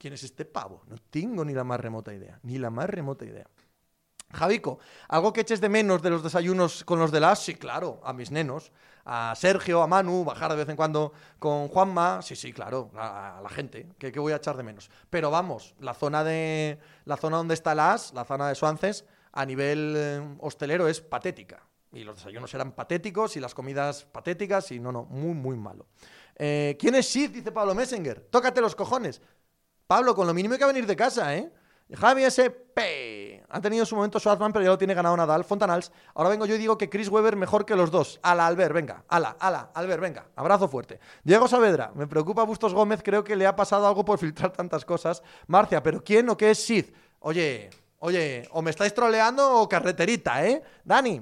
¿Quién 0.00 0.14
es 0.14 0.22
este 0.22 0.46
pavo? 0.46 0.80
No 0.88 0.96
tengo 1.10 1.44
ni 1.44 1.52
la 1.52 1.62
más 1.62 1.78
remota 1.78 2.14
idea, 2.14 2.40
ni 2.44 2.56
la 2.56 2.70
más 2.70 2.88
remota 2.88 3.26
idea. 3.26 3.46
Javico, 4.32 4.78
¿algo 5.08 5.30
que 5.34 5.42
eches 5.42 5.60
de 5.60 5.68
menos 5.68 6.00
de 6.00 6.08
los 6.08 6.22
desayunos 6.22 6.84
con 6.84 6.98
los 6.98 7.12
de 7.12 7.20
las? 7.20 7.40
Sí, 7.40 7.54
claro, 7.54 8.00
a 8.02 8.14
mis 8.14 8.30
nenos, 8.30 8.72
a 9.04 9.34
Sergio, 9.36 9.82
a 9.82 9.86
Manu, 9.86 10.24
bajar 10.24 10.52
de 10.52 10.56
vez 10.56 10.70
en 10.70 10.76
cuando 10.76 11.12
con 11.38 11.68
Juanma, 11.68 12.22
sí, 12.22 12.34
sí, 12.34 12.50
claro, 12.50 12.90
a, 12.94 13.40
la 13.42 13.50
gente, 13.50 13.90
que, 13.98 14.10
voy 14.18 14.32
a 14.32 14.36
echar 14.36 14.56
de 14.56 14.62
menos. 14.62 14.90
Pero 15.10 15.30
vamos, 15.30 15.74
la 15.80 15.92
zona 15.92 16.24
de 16.24 16.78
la 17.04 17.18
zona 17.18 17.36
donde 17.36 17.52
está 17.52 17.74
las, 17.74 18.14
la 18.14 18.24
zona 18.24 18.48
de 18.48 18.54
Suances, 18.54 19.04
a 19.32 19.44
nivel 19.44 19.94
eh, 19.98 20.36
hostelero 20.38 20.88
es 20.88 21.02
patética. 21.02 21.62
Y 21.92 22.04
los 22.04 22.16
desayunos 22.16 22.54
eran 22.54 22.72
patéticos 22.72 23.36
y 23.36 23.40
las 23.40 23.52
comidas 23.52 24.06
patéticas 24.06 24.72
y 24.72 24.80
no, 24.80 24.92
no, 24.92 25.04
muy, 25.04 25.34
muy 25.34 25.56
malo. 25.58 25.88
Eh, 26.36 26.78
¿Quién 26.80 26.94
es 26.94 27.06
Sid? 27.06 27.32
Dice 27.32 27.52
Pablo 27.52 27.74
Messenger. 27.74 28.18
Tócate 28.30 28.62
los 28.62 28.74
cojones. 28.74 29.20
Pablo, 29.90 30.14
con 30.14 30.24
lo 30.24 30.32
mínimo 30.32 30.52
hay 30.52 30.60
que 30.60 30.66
venir 30.66 30.86
de 30.86 30.94
casa, 30.94 31.34
¿eh? 31.34 31.50
Javi 31.92 32.22
SP. 32.22 33.42
Ha 33.48 33.60
tenido 33.60 33.84
su 33.84 33.96
momento 33.96 34.20
Schwarzman, 34.20 34.52
pero 34.52 34.64
ya 34.64 34.70
lo 34.70 34.78
tiene 34.78 34.94
ganado 34.94 35.16
Nadal. 35.16 35.42
Fontanals. 35.42 35.90
Ahora 36.14 36.30
vengo 36.30 36.46
yo 36.46 36.54
y 36.54 36.58
digo 36.58 36.78
que 36.78 36.88
Chris 36.88 37.08
Weber 37.08 37.34
mejor 37.34 37.66
que 37.66 37.74
los 37.74 37.90
dos. 37.90 38.20
Ala, 38.22 38.46
Albert, 38.46 38.72
venga. 38.72 39.02
Ala, 39.08 39.36
ala, 39.40 39.72
Albert, 39.74 40.00
venga. 40.00 40.26
Abrazo 40.36 40.68
fuerte. 40.68 41.00
Diego 41.24 41.48
Saavedra. 41.48 41.90
Me 41.96 42.06
preocupa 42.06 42.44
Bustos 42.44 42.72
Gómez. 42.72 43.00
Creo 43.02 43.24
que 43.24 43.34
le 43.34 43.48
ha 43.48 43.56
pasado 43.56 43.84
algo 43.88 44.04
por 44.04 44.20
filtrar 44.20 44.52
tantas 44.52 44.84
cosas. 44.84 45.24
Marcia, 45.48 45.82
¿pero 45.82 46.04
quién 46.04 46.30
o 46.30 46.36
qué 46.36 46.52
es 46.52 46.64
Sid? 46.64 46.84
Oye, 47.18 47.70
oye, 47.98 48.48
o 48.52 48.62
me 48.62 48.70
estáis 48.70 48.94
troleando 48.94 49.60
o 49.60 49.68
carreterita, 49.68 50.46
¿eh? 50.46 50.62
Dani. 50.84 51.20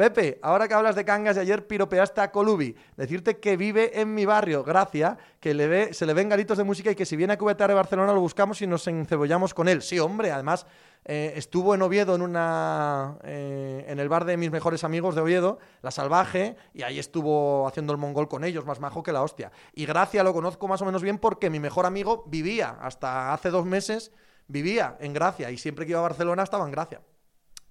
Pepe, 0.00 0.38
ahora 0.40 0.66
que 0.66 0.72
hablas 0.72 0.96
de 0.96 1.04
cangas 1.04 1.36
y 1.36 1.40
ayer 1.40 1.66
piropeaste 1.66 2.22
a 2.22 2.32
Colubi, 2.32 2.74
decirte 2.96 3.38
que 3.38 3.58
vive 3.58 4.00
en 4.00 4.14
mi 4.14 4.24
barrio, 4.24 4.64
Gracia, 4.64 5.18
que 5.40 5.52
le 5.52 5.68
ve, 5.68 5.92
se 5.92 6.06
le 6.06 6.14
ven 6.14 6.30
garitos 6.30 6.56
de 6.56 6.64
música 6.64 6.90
y 6.90 6.94
que 6.94 7.04
si 7.04 7.16
viene 7.16 7.34
a 7.34 7.36
QBTR 7.36 7.68
de 7.68 7.74
Barcelona 7.74 8.14
lo 8.14 8.20
buscamos 8.22 8.62
y 8.62 8.66
nos 8.66 8.86
encebollamos 8.86 9.52
con 9.52 9.68
él. 9.68 9.82
Sí, 9.82 9.98
hombre, 9.98 10.30
además 10.30 10.64
eh, 11.04 11.34
estuvo 11.36 11.74
en 11.74 11.82
Oviedo 11.82 12.14
en 12.14 12.22
una 12.22 13.18
eh, 13.24 13.84
en 13.88 14.00
el 14.00 14.08
bar 14.08 14.24
de 14.24 14.38
mis 14.38 14.50
mejores 14.50 14.84
amigos 14.84 15.14
de 15.14 15.20
Oviedo, 15.20 15.58
La 15.82 15.90
Salvaje, 15.90 16.56
y 16.72 16.82
ahí 16.82 16.98
estuvo 16.98 17.68
haciendo 17.68 17.92
el 17.92 17.98
mongol 17.98 18.26
con 18.26 18.42
ellos, 18.42 18.64
más 18.64 18.80
majo 18.80 19.02
que 19.02 19.12
la 19.12 19.20
hostia. 19.20 19.52
Y 19.74 19.84
Gracia 19.84 20.24
lo 20.24 20.32
conozco 20.32 20.66
más 20.66 20.80
o 20.80 20.86
menos 20.86 21.02
bien 21.02 21.18
porque 21.18 21.50
mi 21.50 21.60
mejor 21.60 21.84
amigo 21.84 22.24
vivía, 22.26 22.70
hasta 22.80 23.34
hace 23.34 23.50
dos 23.50 23.66
meses, 23.66 24.12
vivía 24.48 24.96
en 24.98 25.12
Gracia 25.12 25.50
y 25.50 25.58
siempre 25.58 25.84
que 25.84 25.90
iba 25.90 26.00
a 26.00 26.04
Barcelona 26.04 26.42
estaba 26.42 26.64
en 26.64 26.70
Gracia. 26.70 27.02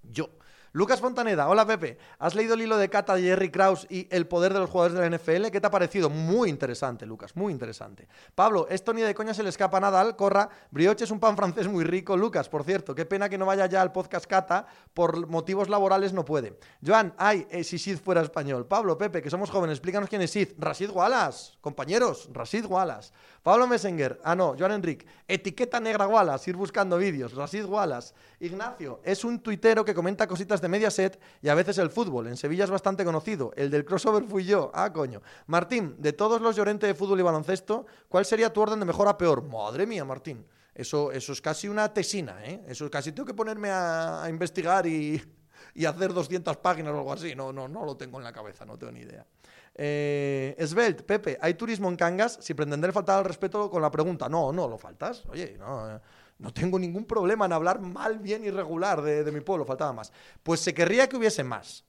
Yo. 0.03 0.30
Lucas 0.72 0.99
Fontaneda, 0.99 1.47
hola 1.49 1.65
Pepe. 1.65 1.97
¿Has 2.20 2.36
leído 2.36 2.53
el 2.53 2.61
hilo 2.61 2.78
de 2.78 2.89
Cata 2.89 3.15
de 3.15 3.24
Jerry 3.24 3.49
Krause 3.49 3.88
y 3.89 4.07
el 4.11 4.28
poder 4.28 4.53
de 4.53 4.59
los 4.59 4.70
jugadores 4.70 4.95
de 4.95 5.09
la 5.09 5.17
NFL? 5.17 5.47
¿Qué 5.51 5.59
te 5.59 5.65
ha 5.65 5.72
parecido? 5.72 6.11
Muy 6.11 6.47
interesante, 6.47 7.07
Lucas, 7.07 7.36
muy 7.36 7.51
interesante. 7.51 8.07
Pablo, 8.36 8.67
esto 8.70 8.93
ni 8.93 9.01
de 9.01 9.15
coña 9.15 9.34
se 9.34 9.41
le 9.41 9.49
escapa 9.49 9.78
a 9.78 9.80
Nadal, 9.80 10.15
corra. 10.15 10.47
Brioche 10.70 11.05
es 11.05 11.11
un 11.11 11.20
pan 11.20 11.36
francés 11.36 11.67
muy 11.67 11.84
rico. 11.84 12.15
Lucas, 12.15 12.49
por 12.49 12.63
cierto, 12.63 12.93
qué 12.93 13.05
pena 13.05 13.30
que 13.30 13.38
no 13.39 13.47
vaya 13.47 13.65
ya 13.65 13.82
al 13.82 13.91
podcast 13.91 14.28
Cata, 14.28 14.67
por 14.93 15.28
motivos 15.28 15.70
laborales 15.70 16.13
no 16.13 16.24
puede. 16.24 16.59
Joan, 16.86 17.15
ay, 17.17 17.47
eh, 17.49 17.63
si 17.63 17.80
Sid 17.80 17.97
fuera 17.97 18.22
español. 18.22 18.67
Pablo, 18.67 18.95
Pepe, 18.95 19.24
que 19.24 19.32
somos 19.32 19.49
jóvenes, 19.49 19.78
explícanos 19.78 20.07
quién 20.07 20.22
es 20.22 20.30
Sid. 20.30 20.49
Rasid 20.59 20.91
Wallace, 20.91 21.53
compañeros, 21.61 22.30
Rasid 22.32 22.65
Wallace. 22.65 23.11
Pablo 23.41 23.65
Messenger, 23.65 24.22
ah 24.24 24.36
no, 24.36 24.55
Joan 24.59 24.74
Enrique. 24.74 25.07
Etiqueta 25.28 25.80
negra 25.80 26.07
Wallace, 26.07 26.51
ir 26.51 26.57
buscando 26.57 26.97
vídeos. 26.97 27.34
Rasid 27.34 27.65
Wallace. 27.65 28.13
Ignacio, 28.41 29.01
es 29.03 29.25
un 29.25 29.39
tuitero 29.39 29.83
que 29.83 29.93
comenta 29.93 30.25
cositas 30.25 30.61
de 30.61 30.69
Mediaset 30.69 31.19
y 31.41 31.49
a 31.49 31.55
veces 31.55 31.77
el 31.77 31.89
fútbol. 31.89 32.27
En 32.27 32.37
Sevilla 32.37 32.63
es 32.63 32.69
bastante 32.69 33.03
conocido. 33.03 33.51
El 33.55 33.69
del 33.69 33.83
crossover 33.83 34.23
fui 34.23 34.45
yo. 34.45 34.71
Ah, 34.73 34.93
coño. 34.93 35.21
Martín, 35.47 35.95
de 35.97 36.13
todos 36.13 36.41
los 36.41 36.55
llorentes 36.55 36.87
de 36.87 36.93
fútbol 36.93 37.19
y 37.19 37.23
baloncesto, 37.23 37.85
¿cuál 38.07 38.25
sería 38.25 38.53
tu 38.53 38.61
orden 38.61 38.79
de 38.79 38.85
mejor 38.85 39.09
a 39.09 39.17
peor? 39.17 39.43
Madre 39.43 39.85
mía, 39.85 40.05
Martín. 40.05 40.45
Eso, 40.73 41.11
eso 41.11 41.33
es 41.33 41.41
casi 41.41 41.67
una 41.67 41.93
tesina, 41.93 42.37
¿eh? 42.45 42.63
Eso 42.67 42.85
es 42.85 42.91
casi 42.91 43.11
tengo 43.11 43.25
que 43.25 43.33
ponerme 43.33 43.69
a, 43.69 44.25
investigar 44.29 44.87
y, 44.87 45.21
y, 45.75 45.83
hacer 45.83 46.13
200 46.13 46.55
páginas 46.57 46.93
o 46.93 46.97
algo 46.97 47.11
así. 47.11 47.35
No, 47.35 47.51
no, 47.51 47.67
no 47.67 47.83
lo 47.83 47.97
tengo 47.97 48.19
en 48.19 48.23
la 48.23 48.31
cabeza, 48.31 48.65
no 48.65 48.77
tengo 48.77 48.93
ni 48.93 49.01
idea. 49.01 49.25
Eh, 49.75 50.55
Svelte, 50.65 51.03
Pepe, 51.03 51.37
¿hay 51.41 51.53
turismo 51.53 51.89
en 51.89 51.95
Cangas? 51.95 52.39
Si 52.41 52.53
pretender 52.53 52.91
faltar 52.93 53.19
al 53.19 53.25
respeto 53.25 53.69
con 53.69 53.81
la 53.81 53.91
pregunta. 53.91 54.29
No, 54.29 54.53
no 54.53 54.67
lo 54.67 54.77
faltas. 54.77 55.25
Oye, 55.27 55.57
no. 55.57 55.95
Eh, 55.95 55.99
no 56.39 56.53
tengo 56.53 56.79
ningún 56.79 57.05
problema 57.05 57.45
en 57.45 57.53
hablar 57.53 57.81
mal, 57.81 58.19
bien 58.19 58.43
y 58.45 58.49
regular 58.49 59.01
de, 59.01 59.31
mi 59.31 59.41
pueblo, 59.41 59.65
faltaba 59.65 59.93
más. 59.93 60.11
Pues 60.41 60.61
se 60.61 60.73
querría 60.73 61.07
que 61.07 61.17
hubiese 61.17 61.43
más. 61.43 61.85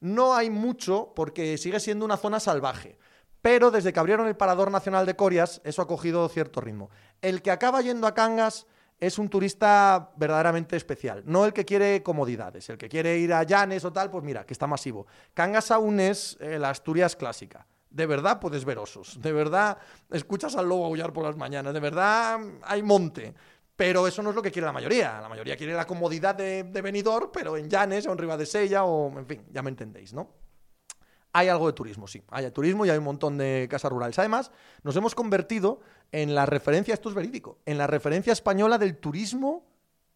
No 0.00 0.34
hay 0.34 0.50
mucho 0.50 1.12
porque 1.14 1.58
sigue 1.58 1.78
siendo 1.78 2.04
una 2.04 2.16
zona 2.16 2.40
salvaje. 2.40 2.98
Pero 3.42 3.70
desde 3.70 3.92
que 3.92 4.00
abrieron 4.00 4.26
el 4.26 4.36
Parador 4.36 4.70
Nacional 4.70 5.04
de 5.04 5.14
Corias, 5.14 5.60
eso 5.64 5.82
ha 5.82 5.86
cogido 5.86 6.28
cierto 6.28 6.60
ritmo. 6.60 6.90
El 7.20 7.42
que 7.42 7.50
acaba 7.50 7.82
yendo 7.82 8.06
a 8.06 8.14
Cangas 8.14 8.66
es 8.98 9.18
un 9.18 9.28
turista 9.28 10.12
verdaderamente 10.16 10.76
especial. 10.76 11.22
No 11.26 11.44
el 11.44 11.52
que 11.52 11.64
quiere 11.64 12.02
comodidades, 12.02 12.70
el 12.70 12.78
que 12.78 12.88
quiere 12.88 13.18
ir 13.18 13.34
a 13.34 13.42
Llanes 13.42 13.84
o 13.84 13.92
tal, 13.92 14.10
pues 14.10 14.24
mira, 14.24 14.46
que 14.46 14.54
está 14.54 14.66
masivo. 14.66 15.06
Cangas 15.34 15.70
aún 15.70 16.00
es 16.00 16.38
eh, 16.40 16.58
la 16.58 16.70
Asturias 16.70 17.14
clásica. 17.14 17.66
De 17.90 18.06
verdad 18.06 18.40
puedes 18.40 18.64
ver 18.64 18.78
osos, 18.78 19.20
de 19.20 19.32
verdad 19.32 19.76
escuchas 20.10 20.56
al 20.56 20.66
lobo 20.66 20.86
aullar 20.86 21.12
por 21.12 21.24
las 21.24 21.36
mañanas, 21.36 21.74
de 21.74 21.80
verdad 21.80 22.40
hay 22.62 22.82
monte. 22.82 23.34
Pero 23.76 24.06
eso 24.06 24.22
no 24.22 24.30
es 24.30 24.36
lo 24.36 24.42
que 24.42 24.52
quiere 24.52 24.66
la 24.66 24.72
mayoría. 24.72 25.20
La 25.20 25.28
mayoría 25.28 25.56
quiere 25.56 25.74
la 25.74 25.86
comodidad 25.86 26.34
de, 26.34 26.64
de 26.64 26.82
venidor, 26.82 27.30
pero 27.32 27.56
en 27.56 27.68
Llanes 27.68 28.06
o 28.06 28.12
en 28.12 28.46
Sella 28.46 28.84
o, 28.84 29.18
en 29.18 29.26
fin, 29.26 29.46
ya 29.50 29.62
me 29.62 29.70
entendéis, 29.70 30.12
¿no? 30.12 30.30
Hay 31.32 31.48
algo 31.48 31.66
de 31.66 31.72
turismo, 31.72 32.06
sí. 32.06 32.22
Hay 32.28 32.50
turismo 32.50 32.84
y 32.84 32.90
hay 32.90 32.98
un 32.98 33.04
montón 33.04 33.38
de 33.38 33.66
casas 33.70 33.90
rurales. 33.90 34.18
Además, 34.18 34.50
nos 34.82 34.94
hemos 34.96 35.14
convertido 35.14 35.80
en 36.12 36.34
la 36.34 36.44
referencia, 36.44 36.92
esto 36.92 37.08
es 37.08 37.14
verídico, 37.14 37.58
en 37.64 37.78
la 37.78 37.86
referencia 37.86 38.34
española 38.34 38.76
del 38.76 38.98
turismo 38.98 39.64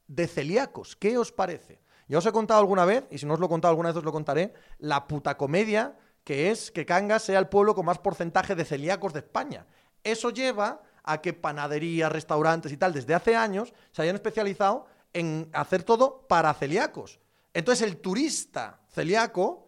de 0.06 0.26
celíacos. 0.26 0.94
¿Qué 0.94 1.16
os 1.16 1.32
parece? 1.32 1.80
Ya 2.08 2.18
os 2.18 2.26
he 2.26 2.32
contado 2.32 2.60
alguna 2.60 2.84
vez, 2.84 3.06
y 3.10 3.18
si 3.18 3.24
no 3.24 3.34
os 3.34 3.40
lo 3.40 3.46
he 3.46 3.48
contado 3.48 3.70
alguna 3.70 3.88
vez 3.88 3.96
os 3.96 4.04
lo 4.04 4.12
contaré, 4.12 4.52
la 4.78 5.06
puta 5.06 5.36
comedia 5.36 5.96
que 6.22 6.50
es 6.50 6.72
que 6.72 6.84
Cangas 6.84 7.22
sea 7.22 7.38
el 7.38 7.46
pueblo 7.46 7.74
con 7.76 7.86
más 7.86 8.00
porcentaje 8.00 8.56
de 8.56 8.64
celíacos 8.64 9.12
de 9.12 9.20
España. 9.20 9.64
Eso 10.02 10.30
lleva 10.30 10.82
a 11.06 11.22
que 11.22 11.32
panaderías, 11.32 12.12
restaurantes 12.12 12.72
y 12.72 12.76
tal, 12.76 12.92
desde 12.92 13.14
hace 13.14 13.34
años, 13.34 13.72
se 13.92 14.02
hayan 14.02 14.16
especializado 14.16 14.86
en 15.12 15.48
hacer 15.52 15.82
todo 15.82 16.26
para 16.28 16.52
celíacos. 16.52 17.20
Entonces 17.54 17.88
el 17.88 17.98
turista 17.98 18.80
celíaco 18.88 19.66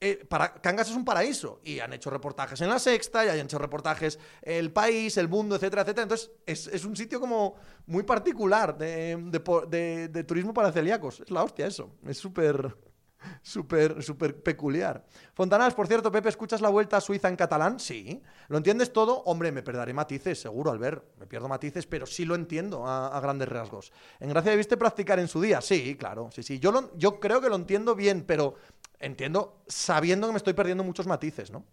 eh, 0.00 0.24
para, 0.28 0.54
Cangas 0.54 0.88
es 0.90 0.96
un 0.96 1.04
paraíso 1.04 1.60
y 1.64 1.80
han 1.80 1.92
hecho 1.92 2.08
reportajes 2.08 2.60
en 2.60 2.68
La 2.68 2.78
Sexta 2.78 3.24
y 3.24 3.28
han 3.28 3.40
hecho 3.40 3.58
reportajes 3.58 4.18
El 4.42 4.72
País, 4.72 5.16
El 5.16 5.28
Mundo, 5.28 5.56
etcétera, 5.56 5.82
etcétera. 5.82 6.04
Entonces 6.04 6.30
es, 6.46 6.84
un 6.84 6.96
sitio 6.96 7.20
como 7.20 7.56
muy 7.86 8.04
particular 8.04 8.78
de, 8.78 9.16
de, 10.10 10.24
turismo 10.24 10.54
para 10.54 10.72
celíacos. 10.72 11.20
Es 11.20 11.30
la 11.30 11.42
hostia 11.42 11.66
eso. 11.66 11.90
Es 12.06 12.18
súper 12.18 12.76
súper, 13.42 14.02
súper 14.02 14.42
peculiar. 14.42 15.04
Fontanals, 15.34 15.74
por 15.74 15.86
cierto, 15.86 16.10
Pepe, 16.10 16.28
¿escuchas 16.28 16.60
la 16.60 16.68
vuelta 16.68 16.96
a 16.96 17.00
Suiza 17.00 17.28
en 17.28 17.36
catalán? 17.36 17.78
Sí. 17.80 18.22
¿Lo 18.48 18.56
entiendes 18.56 18.92
todo? 18.92 19.22
Hombre, 19.24 19.52
me 19.52 19.62
perderé 19.62 19.92
matices, 19.92 20.40
seguro, 20.40 20.70
al 20.70 20.78
ver. 20.78 21.02
Me 21.18 21.26
pierdo 21.26 21.48
matices, 21.48 21.86
pero 21.86 22.06
sí 22.06 22.24
lo 22.24 22.34
entiendo 22.34 22.86
a, 22.86 23.18
grandes 23.20 23.48
rasgos. 23.48 23.92
¿En 24.20 24.28
Gracia 24.28 24.50
debiste 24.50 24.76
practicar 24.76 25.18
en 25.18 25.28
su 25.28 25.40
día? 25.40 25.60
Sí, 25.60 25.96
claro, 25.96 26.30
sí, 26.32 26.42
sí. 26.42 26.58
Yo, 26.58 26.72
lo, 26.72 26.96
yo 26.96 27.20
creo 27.20 27.40
que 27.40 27.48
lo 27.48 27.56
entiendo 27.56 27.94
bien, 27.94 28.24
pero 28.26 28.54
entiendo 28.98 29.62
sabiendo 29.66 30.26
que 30.26 30.32
me 30.32 30.38
estoy 30.38 30.54
perdiendo 30.54 30.84
muchos 30.84 31.06
matices, 31.06 31.50
¿no? 31.50 31.64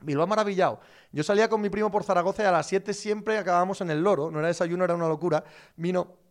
Bilbao 0.00 0.26
maravillado. 0.26 0.80
Yo 1.12 1.22
salía 1.22 1.48
con 1.48 1.60
mi 1.60 1.70
primo 1.70 1.90
por 1.90 2.04
Zaragoza 2.04 2.42
y 2.42 2.46
a 2.46 2.52
las 2.52 2.66
7 2.66 2.92
siempre 2.92 3.38
acabábamos 3.38 3.80
en 3.80 3.90
el 3.90 4.02
loro. 4.02 4.30
No 4.30 4.38
era 4.38 4.48
desayuno, 4.48 4.84
era 4.84 4.94
una 4.94 5.08
locura. 5.08 5.44
Vino 5.76 6.23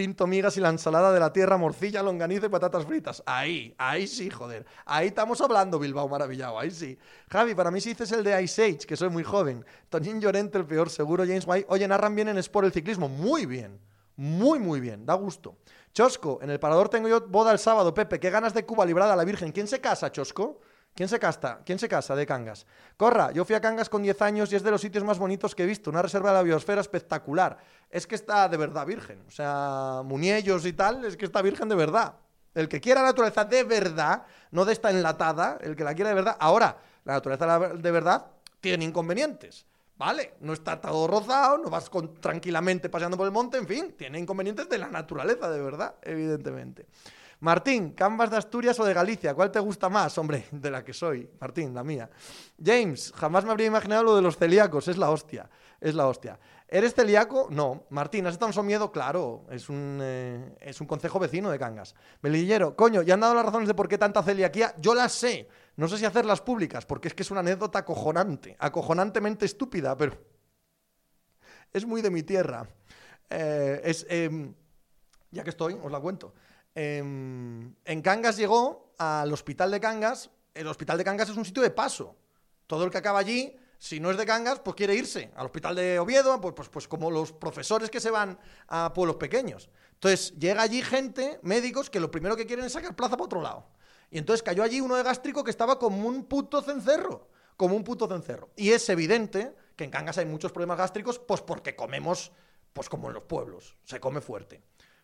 tinto 0.00 0.26
migas 0.26 0.56
y 0.56 0.62
la 0.62 0.70
ensalada 0.70 1.12
de 1.12 1.20
la 1.20 1.30
tierra, 1.30 1.58
morcilla, 1.58 2.02
longaniza 2.02 2.46
y 2.46 2.48
patatas 2.48 2.86
fritas. 2.86 3.22
Ahí, 3.26 3.74
ahí 3.76 4.06
sí, 4.06 4.30
joder. 4.30 4.64
Ahí 4.86 5.08
estamos 5.08 5.42
hablando, 5.42 5.78
Bilbao 5.78 6.08
maravillado, 6.08 6.58
ahí 6.58 6.70
sí. 6.70 6.98
Javi, 7.28 7.54
para 7.54 7.70
mí 7.70 7.82
si 7.82 7.90
dices 7.90 8.10
el 8.12 8.24
de 8.24 8.42
Ice 8.42 8.64
Age, 8.64 8.86
que 8.86 8.96
soy 8.96 9.10
muy 9.10 9.24
joven. 9.24 9.62
Tonín 9.90 10.18
Llorente, 10.18 10.56
el 10.56 10.64
peor, 10.64 10.88
seguro. 10.88 11.24
James 11.26 11.44
White. 11.46 11.66
Oye, 11.68 11.86
narran 11.86 12.14
bien 12.14 12.28
en 12.28 12.38
Sport 12.38 12.68
el 12.68 12.72
ciclismo. 12.72 13.10
Muy 13.10 13.44
bien. 13.44 13.78
Muy, 14.16 14.58
muy 14.58 14.80
bien. 14.80 15.04
Da 15.04 15.12
gusto. 15.12 15.58
Chosco, 15.92 16.38
en 16.40 16.48
el 16.48 16.58
parador 16.58 16.88
tengo 16.88 17.06
yo 17.06 17.20
boda 17.20 17.52
el 17.52 17.58
sábado, 17.58 17.92
Pepe. 17.92 18.18
Qué 18.18 18.30
ganas 18.30 18.54
de 18.54 18.64
Cuba 18.64 18.86
librada 18.86 19.12
a 19.12 19.16
la 19.16 19.24
Virgen. 19.24 19.52
¿Quién 19.52 19.68
se 19.68 19.82
casa, 19.82 20.10
Chosco? 20.10 20.62
¿Quién 20.94 21.08
se 21.08 21.18
casa? 21.18 21.60
¿Quién 21.64 21.78
se 21.78 21.88
casa 21.88 22.14
de 22.14 22.26
Cangas? 22.26 22.66
Corra, 22.96 23.32
yo 23.32 23.44
fui 23.44 23.54
a 23.54 23.60
Cangas 23.60 23.88
con 23.88 24.02
10 24.02 24.20
años 24.22 24.52
y 24.52 24.56
es 24.56 24.62
de 24.62 24.70
los 24.70 24.80
sitios 24.80 25.04
más 25.04 25.18
bonitos 25.18 25.54
que 25.54 25.62
he 25.62 25.66
visto. 25.66 25.90
Una 25.90 26.02
reserva 26.02 26.30
de 26.30 26.36
la 26.36 26.42
biosfera 26.42 26.80
espectacular. 26.80 27.58
Es 27.88 28.06
que 28.06 28.14
está 28.14 28.48
de 28.48 28.56
verdad 28.56 28.86
virgen. 28.86 29.24
O 29.26 29.30
sea, 29.30 30.02
Muniellos 30.04 30.66
y 30.66 30.72
tal, 30.72 31.04
es 31.04 31.16
que 31.16 31.24
está 31.24 31.42
virgen 31.42 31.68
de 31.68 31.74
verdad. 31.74 32.14
El 32.54 32.68
que 32.68 32.80
quiera 32.80 33.02
naturaleza 33.02 33.44
de 33.44 33.64
verdad, 33.64 34.24
no 34.50 34.64
de 34.64 34.72
esta 34.72 34.90
enlatada, 34.90 35.58
el 35.60 35.76
que 35.76 35.84
la 35.84 35.94
quiera 35.94 36.10
de 36.10 36.16
verdad. 36.16 36.36
Ahora, 36.40 36.76
la 37.04 37.14
naturaleza 37.14 37.74
de 37.74 37.90
verdad 37.90 38.26
tiene 38.60 38.84
inconvenientes. 38.84 39.66
¿Vale? 39.96 40.34
No 40.40 40.54
está 40.54 40.80
todo 40.80 41.06
rozado, 41.06 41.58
no 41.58 41.68
vas 41.68 41.90
tranquilamente 42.20 42.88
paseando 42.88 43.18
por 43.18 43.26
el 43.26 43.32
monte, 43.32 43.58
en 43.58 43.66
fin, 43.66 43.94
tiene 43.98 44.18
inconvenientes 44.18 44.66
de 44.66 44.78
la 44.78 44.88
naturaleza 44.88 45.50
de 45.50 45.60
verdad, 45.60 45.94
evidentemente. 46.00 46.86
Martín, 47.40 47.92
¿Canvas 47.92 48.30
de 48.30 48.36
Asturias 48.36 48.78
o 48.80 48.84
de 48.84 48.92
Galicia? 48.92 49.32
¿Cuál 49.32 49.50
te 49.50 49.58
gusta 49.60 49.88
más? 49.88 50.16
Hombre, 50.18 50.44
de 50.52 50.70
la 50.70 50.84
que 50.84 50.92
soy, 50.92 51.28
Martín, 51.40 51.74
la 51.74 51.82
mía. 51.82 52.10
James, 52.62 53.12
jamás 53.16 53.44
me 53.44 53.50
habría 53.50 53.66
imaginado 53.66 54.02
lo 54.02 54.16
de 54.16 54.20
los 54.20 54.36
celíacos, 54.36 54.88
es 54.88 54.98
la 54.98 55.10
hostia, 55.10 55.48
es 55.80 55.94
la 55.94 56.06
hostia. 56.06 56.38
¿Eres 56.68 56.94
celíaco? 56.94 57.48
No. 57.50 57.86
Martín, 57.88 58.26
¿has 58.26 58.34
estado 58.34 58.52
en 58.60 58.66
miedo? 58.66 58.92
Claro, 58.92 59.46
es 59.50 59.70
un, 59.70 59.98
eh, 60.02 60.54
es 60.60 60.82
un 60.82 60.86
concejo 60.86 61.18
vecino 61.18 61.50
de 61.50 61.58
Cangas. 61.58 61.94
Melillero, 62.20 62.76
coño, 62.76 63.00
¿ya 63.00 63.14
han 63.14 63.20
dado 63.20 63.34
las 63.34 63.46
razones 63.46 63.68
de 63.68 63.74
por 63.74 63.88
qué 63.88 63.96
tanta 63.96 64.22
celiaquía? 64.22 64.74
Yo 64.78 64.94
las 64.94 65.12
sé. 65.12 65.48
No 65.76 65.88
sé 65.88 65.96
si 65.96 66.04
hacerlas 66.04 66.42
públicas, 66.42 66.84
porque 66.84 67.08
es 67.08 67.14
que 67.14 67.22
es 67.22 67.30
una 67.30 67.40
anécdota 67.40 67.78
acojonante, 67.78 68.54
acojonantemente 68.58 69.46
estúpida, 69.46 69.96
pero 69.96 70.12
es 71.72 71.86
muy 71.86 72.02
de 72.02 72.10
mi 72.10 72.22
tierra. 72.22 72.68
Eh, 73.30 73.80
es, 73.82 74.06
em, 74.10 74.52
ya 75.30 75.42
que 75.42 75.50
estoy, 75.50 75.78
os 75.82 75.90
la 75.90 76.00
cuento. 76.00 76.34
Em, 76.82 77.74
en 77.84 78.00
Cangas 78.00 78.38
llegó 78.38 78.94
al 78.96 79.30
hospital 79.34 79.70
de 79.70 79.80
Cangas. 79.80 80.30
El 80.54 80.66
hospital 80.66 80.96
de 80.96 81.04
Cangas 81.04 81.28
es 81.28 81.36
un 81.36 81.44
sitio 81.44 81.62
de 81.62 81.70
paso. 81.70 82.16
Todo 82.66 82.84
el 82.84 82.90
que 82.90 82.96
acaba 82.96 83.18
allí, 83.18 83.54
si 83.76 84.00
no 84.00 84.10
es 84.10 84.16
de 84.16 84.24
Cangas, 84.24 84.60
pues 84.60 84.76
quiere 84.76 84.94
irse 84.94 85.30
al 85.36 85.44
hospital 85.44 85.74
de 85.74 85.98
Oviedo, 85.98 86.40
pues, 86.40 86.54
pues, 86.54 86.70
pues 86.70 86.88
como 86.88 87.10
los 87.10 87.32
profesores 87.32 87.90
que 87.90 88.00
se 88.00 88.10
van 88.10 88.38
a 88.68 88.94
pueblos 88.94 89.16
pequeños. 89.16 89.68
Entonces 89.92 90.32
llega 90.38 90.62
allí 90.62 90.80
gente, 90.80 91.38
médicos, 91.42 91.90
que 91.90 92.00
lo 92.00 92.10
primero 92.10 92.34
que 92.34 92.46
quieren 92.46 92.64
es 92.64 92.72
sacar 92.72 92.96
plaza 92.96 93.18
para 93.18 93.26
otro 93.26 93.42
lado. 93.42 93.66
Y 94.10 94.16
entonces 94.16 94.42
cayó 94.42 94.62
allí 94.62 94.80
uno 94.80 94.96
de 94.96 95.02
gástrico 95.02 95.44
que 95.44 95.50
estaba 95.50 95.78
como 95.78 96.08
un 96.08 96.24
puto 96.24 96.62
cencerro. 96.62 97.28
Como 97.58 97.76
un 97.76 97.84
puto 97.84 98.08
cencerro. 98.08 98.48
Y 98.56 98.70
es 98.70 98.88
evidente 98.88 99.54
que 99.76 99.84
en 99.84 99.90
Cangas 99.90 100.16
hay 100.16 100.24
muchos 100.24 100.50
problemas 100.50 100.78
gástricos, 100.78 101.18
pues 101.18 101.42
porque 101.42 101.76
comemos, 101.76 102.32
pues 102.72 102.88
como 102.88 103.08
en 103.08 103.14
los 103.14 103.24
pueblos, 103.24 103.76
se 103.84 104.00
come 104.00 104.22
fuerte. 104.22 104.62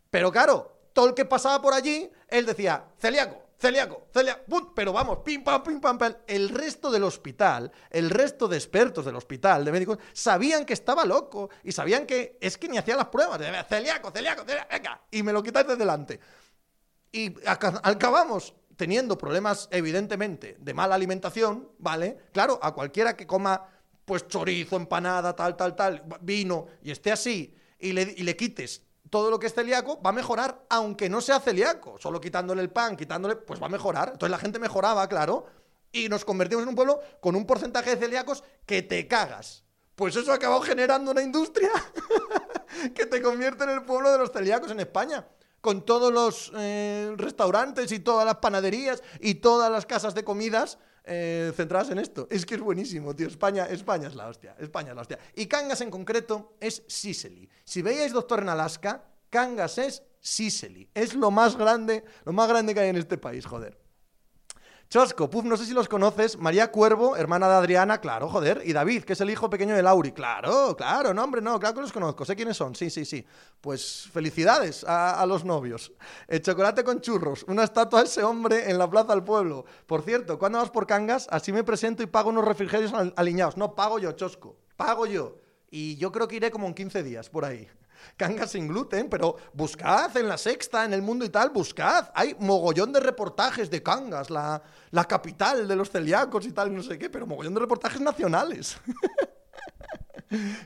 Pero 0.08 0.32
claro, 0.32 0.75
todo 0.96 1.08
el 1.08 1.14
que 1.14 1.26
pasaba 1.26 1.60
por 1.60 1.74
allí, 1.74 2.10
él 2.26 2.46
decía, 2.46 2.86
celíaco, 2.98 3.50
celíaco, 3.58 4.06
celíaco, 4.14 4.72
pero 4.74 4.94
vamos, 4.94 5.18
pim, 5.18 5.44
pam, 5.44 5.62
pim, 5.62 5.78
pam, 5.78 5.98
pam. 5.98 6.14
El 6.26 6.48
resto 6.48 6.90
del 6.90 7.04
hospital, 7.04 7.70
el 7.90 8.08
resto 8.08 8.48
de 8.48 8.56
expertos 8.56 9.04
del 9.04 9.14
hospital, 9.14 9.62
de 9.62 9.72
médicos, 9.72 9.98
sabían 10.14 10.64
que 10.64 10.72
estaba 10.72 11.04
loco 11.04 11.50
y 11.62 11.72
sabían 11.72 12.06
que 12.06 12.38
es 12.40 12.56
que 12.56 12.66
ni 12.66 12.78
hacía 12.78 12.96
las 12.96 13.08
pruebas. 13.08 13.38
celíaco, 13.68 14.10
celíaco, 14.10 14.42
celíaco, 14.46 14.68
venga, 14.70 15.02
y 15.10 15.22
me 15.22 15.34
lo 15.34 15.42
quitáis 15.42 15.66
de 15.66 15.76
delante. 15.76 16.18
Y 17.12 17.34
acabamos 17.44 18.54
teniendo 18.74 19.18
problemas, 19.18 19.68
evidentemente, 19.72 20.56
de 20.58 20.72
mala 20.72 20.94
alimentación, 20.94 21.72
¿vale? 21.76 22.16
Claro, 22.32 22.58
a 22.62 22.72
cualquiera 22.72 23.14
que 23.14 23.26
coma, 23.26 23.68
pues, 24.06 24.26
chorizo, 24.28 24.76
empanada, 24.76 25.36
tal, 25.36 25.58
tal, 25.58 25.76
tal, 25.76 26.04
vino, 26.22 26.68
y 26.82 26.90
esté 26.90 27.12
así, 27.12 27.54
y 27.78 27.92
le, 27.92 28.14
y 28.16 28.22
le 28.22 28.34
quites 28.34 28.85
todo 29.10 29.30
lo 29.30 29.38
que 29.38 29.46
es 29.46 29.54
celíaco 29.54 30.00
va 30.02 30.10
a 30.10 30.12
mejorar, 30.12 30.64
aunque 30.68 31.08
no 31.08 31.20
sea 31.20 31.40
celíaco. 31.40 31.96
Solo 31.98 32.20
quitándole 32.20 32.62
el 32.62 32.70
pan, 32.70 32.96
quitándole, 32.96 33.36
pues 33.36 33.60
va 33.60 33.66
a 33.66 33.70
mejorar. 33.70 34.10
Entonces 34.12 34.30
la 34.30 34.38
gente 34.38 34.58
mejoraba, 34.58 35.08
claro, 35.08 35.46
y 35.92 36.08
nos 36.08 36.24
convertimos 36.24 36.62
en 36.62 36.68
un 36.68 36.74
pueblo 36.74 37.00
con 37.20 37.36
un 37.36 37.46
porcentaje 37.46 37.90
de 37.90 37.96
celíacos 37.96 38.44
que 38.66 38.82
te 38.82 39.06
cagas. 39.06 39.64
Pues 39.94 40.14
eso 40.14 40.30
ha 40.30 40.34
acabado 40.34 40.60
generando 40.60 41.10
una 41.10 41.22
industria 41.22 41.70
que 42.94 43.06
te 43.06 43.22
convierte 43.22 43.64
en 43.64 43.70
el 43.70 43.82
pueblo 43.82 44.12
de 44.12 44.18
los 44.18 44.30
celíacos 44.30 44.70
en 44.70 44.80
España. 44.80 45.26
Con 45.62 45.84
todos 45.84 46.12
los 46.12 46.52
eh, 46.54 47.14
restaurantes 47.16 47.90
y 47.92 47.98
todas 48.00 48.26
las 48.26 48.36
panaderías 48.36 49.02
y 49.20 49.36
todas 49.36 49.70
las 49.70 49.86
casas 49.86 50.14
de 50.14 50.22
comidas 50.22 50.78
eh, 51.06 51.52
centradas 51.54 51.90
en 51.90 51.98
esto. 51.98 52.26
Es 52.30 52.44
que 52.44 52.56
es 52.56 52.60
buenísimo, 52.60 53.14
tío. 53.14 53.28
España, 53.28 53.66
España 53.66 54.08
es 54.08 54.14
la 54.14 54.28
hostia. 54.28 54.56
España 54.58 54.90
es 54.90 54.96
la 54.96 55.02
hostia. 55.02 55.18
Y 55.34 55.46
Cangas 55.46 55.80
en 55.80 55.90
concreto 55.90 56.56
es 56.60 56.82
Sicily. 56.86 57.48
Si 57.64 57.80
veíais 57.80 58.12
Doctor 58.12 58.40
en 58.40 58.48
Alaska, 58.48 59.04
Cangas 59.30 59.78
es 59.78 60.02
Sicily. 60.20 60.90
Es 60.92 61.14
lo 61.14 61.30
más 61.30 61.56
grande, 61.56 62.04
lo 62.24 62.32
más 62.32 62.48
grande 62.48 62.74
que 62.74 62.80
hay 62.80 62.88
en 62.90 62.96
este 62.96 63.18
país, 63.18 63.46
joder. 63.46 63.85
Chosco, 64.88 65.28
puf, 65.28 65.44
no 65.44 65.56
sé 65.56 65.66
si 65.66 65.72
los 65.72 65.88
conoces. 65.88 66.38
María 66.38 66.70
Cuervo, 66.70 67.16
hermana 67.16 67.48
de 67.48 67.54
Adriana, 67.54 68.00
claro, 68.00 68.28
joder. 68.28 68.62
Y 68.64 68.72
David, 68.72 69.02
que 69.02 69.14
es 69.14 69.20
el 69.20 69.30
hijo 69.30 69.50
pequeño 69.50 69.74
de 69.74 69.82
Lauri. 69.82 70.12
Claro, 70.12 70.76
claro, 70.76 71.12
no, 71.12 71.24
hombre, 71.24 71.40
no, 71.40 71.58
claro 71.58 71.74
que 71.74 71.80
los 71.80 71.92
conozco. 71.92 72.24
Sé 72.24 72.36
quiénes 72.36 72.56
son, 72.56 72.76
sí, 72.76 72.88
sí, 72.88 73.04
sí. 73.04 73.26
Pues 73.60 74.08
felicidades 74.12 74.84
a, 74.86 75.26
los 75.26 75.44
novios. 75.44 75.92
El 76.28 76.40
chocolate 76.40 76.84
con 76.84 77.00
churros, 77.00 77.44
una 77.48 77.64
estatua 77.64 78.00
de 78.00 78.06
ese 78.06 78.22
hombre 78.22 78.70
en 78.70 78.78
la 78.78 78.88
plaza 78.88 79.12
del 79.12 79.24
pueblo. 79.24 79.64
Por 79.86 80.02
cierto, 80.02 80.38
¿cuándo 80.38 80.58
vas 80.58 80.70
por 80.70 80.86
Cangas? 80.86 81.26
Así 81.30 81.52
me 81.52 81.64
presento 81.64 82.04
y 82.04 82.06
pago 82.06 82.30
unos 82.30 82.44
refrigerios 82.44 82.92
alineados. 83.16 83.56
No, 83.56 83.74
pago 83.74 83.98
yo, 83.98 84.12
Chosco. 84.12 84.56
Pago 84.76 85.06
yo. 85.06 85.40
Y 85.68 85.96
yo 85.96 86.12
creo 86.12 86.28
que 86.28 86.36
iré 86.36 86.52
como 86.52 86.68
en 86.68 86.74
15 86.74 87.02
días 87.02 87.28
por 87.28 87.44
ahí. 87.44 87.68
Cangas 88.16 88.52
sin 88.52 88.68
gluten, 88.68 89.08
pero 89.08 89.36
buscad 89.52 90.16
en 90.16 90.28
la 90.28 90.38
sexta, 90.38 90.84
en 90.84 90.92
el 90.92 91.02
mundo 91.02 91.24
y 91.24 91.28
tal, 91.28 91.50
buscad. 91.50 92.10
Hay 92.14 92.36
mogollón 92.38 92.92
de 92.92 93.00
reportajes 93.00 93.70
de 93.70 93.82
Cangas, 93.82 94.30
la, 94.30 94.62
la 94.90 95.04
capital 95.04 95.68
de 95.68 95.76
los 95.76 95.90
celíacos 95.90 96.46
y 96.46 96.52
tal, 96.52 96.74
no 96.74 96.82
sé 96.82 96.98
qué, 96.98 97.10
pero 97.10 97.26
mogollón 97.26 97.54
de 97.54 97.60
reportajes 97.60 98.00
nacionales. 98.00 98.76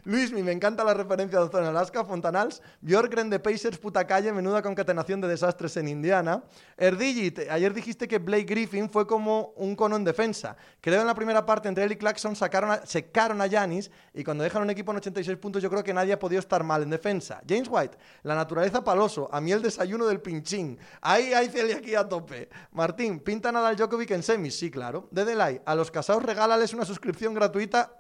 Luis, 0.05 0.33
me 0.33 0.53
encanta 0.53 0.83
la 0.85 0.95
referencia 0.95 1.41
de 1.41 1.51
Zona 1.51 1.69
Alaska, 1.69 2.05
Fontanals, 2.05 2.63
Björkgren 2.81 3.29
de 3.29 3.39
Pacers, 3.39 3.79
puta 3.79 4.07
calle, 4.07 4.33
menuda 4.33 4.63
concatenación 4.63 5.21
de 5.21 5.29
desastres 5.29 5.77
en 5.77 5.89
Indiana. 5.89 6.43
Erdigit, 6.77 7.41
ayer 7.51 7.75
dijiste 7.75 8.09
que 8.09 8.19
Blake 8.19 8.45
Griffin 8.45 8.89
fue 8.89 9.07
como 9.07 9.53
un 9.57 9.77
cono 9.77 9.97
en 9.97 10.05
defensa. 10.05 10.57
Creo 10.81 11.03
en 11.03 11.07
la 11.07 11.15
primera 11.15 11.45
parte 11.45 11.69
entre 11.69 11.85
él 11.85 11.93
y 11.93 11.97
Claxon 11.97 12.35
sacaron 12.35 12.71
a, 12.71 12.87
secaron 12.87 13.41
a 13.41 13.47
Yanis 13.47 13.91
y 14.15 14.25
cuando 14.25 14.45
dejan 14.45 14.63
un 14.63 14.71
equipo 14.71 14.93
en 14.93 14.99
86 14.99 15.37
puntos 15.39 15.63
yo 15.63 15.69
creo 15.69 15.85
que 15.85 15.93
nadie 15.93 16.15
ha 16.15 16.19
podido 16.19 16.41
estar 16.41 16.65
mal 16.65 16.83
en 16.83 16.91
defensa. 16.91 17.43
James 17.47 17.69
White, 17.71 17.99
la 18.23 18.35
naturaleza 18.35 18.83
paloso, 18.83 19.29
a 19.31 19.41
mí 19.41 19.53
el 19.53 19.61
desayuno 19.61 20.07
del 20.07 20.21
pinchín. 20.21 20.79
Ahí 21.03 21.35
hay 21.35 21.51
aquí 21.73 21.95
a 21.95 22.09
tope. 22.09 22.49
Martín, 22.73 23.21
pinta 23.21 23.53
Nadal 23.53 23.77
Djokovic 23.77 24.11
en 24.13 24.23
semis, 24.23 24.59
sí, 24.59 24.71
claro. 24.71 25.09
De 25.11 25.25
Delay, 25.25 25.61
a 25.67 25.75
los 25.75 25.91
casados 25.91 26.23
regálales 26.23 26.73
una 26.73 26.85
suscripción 26.85 27.35
gratuita 27.35 28.00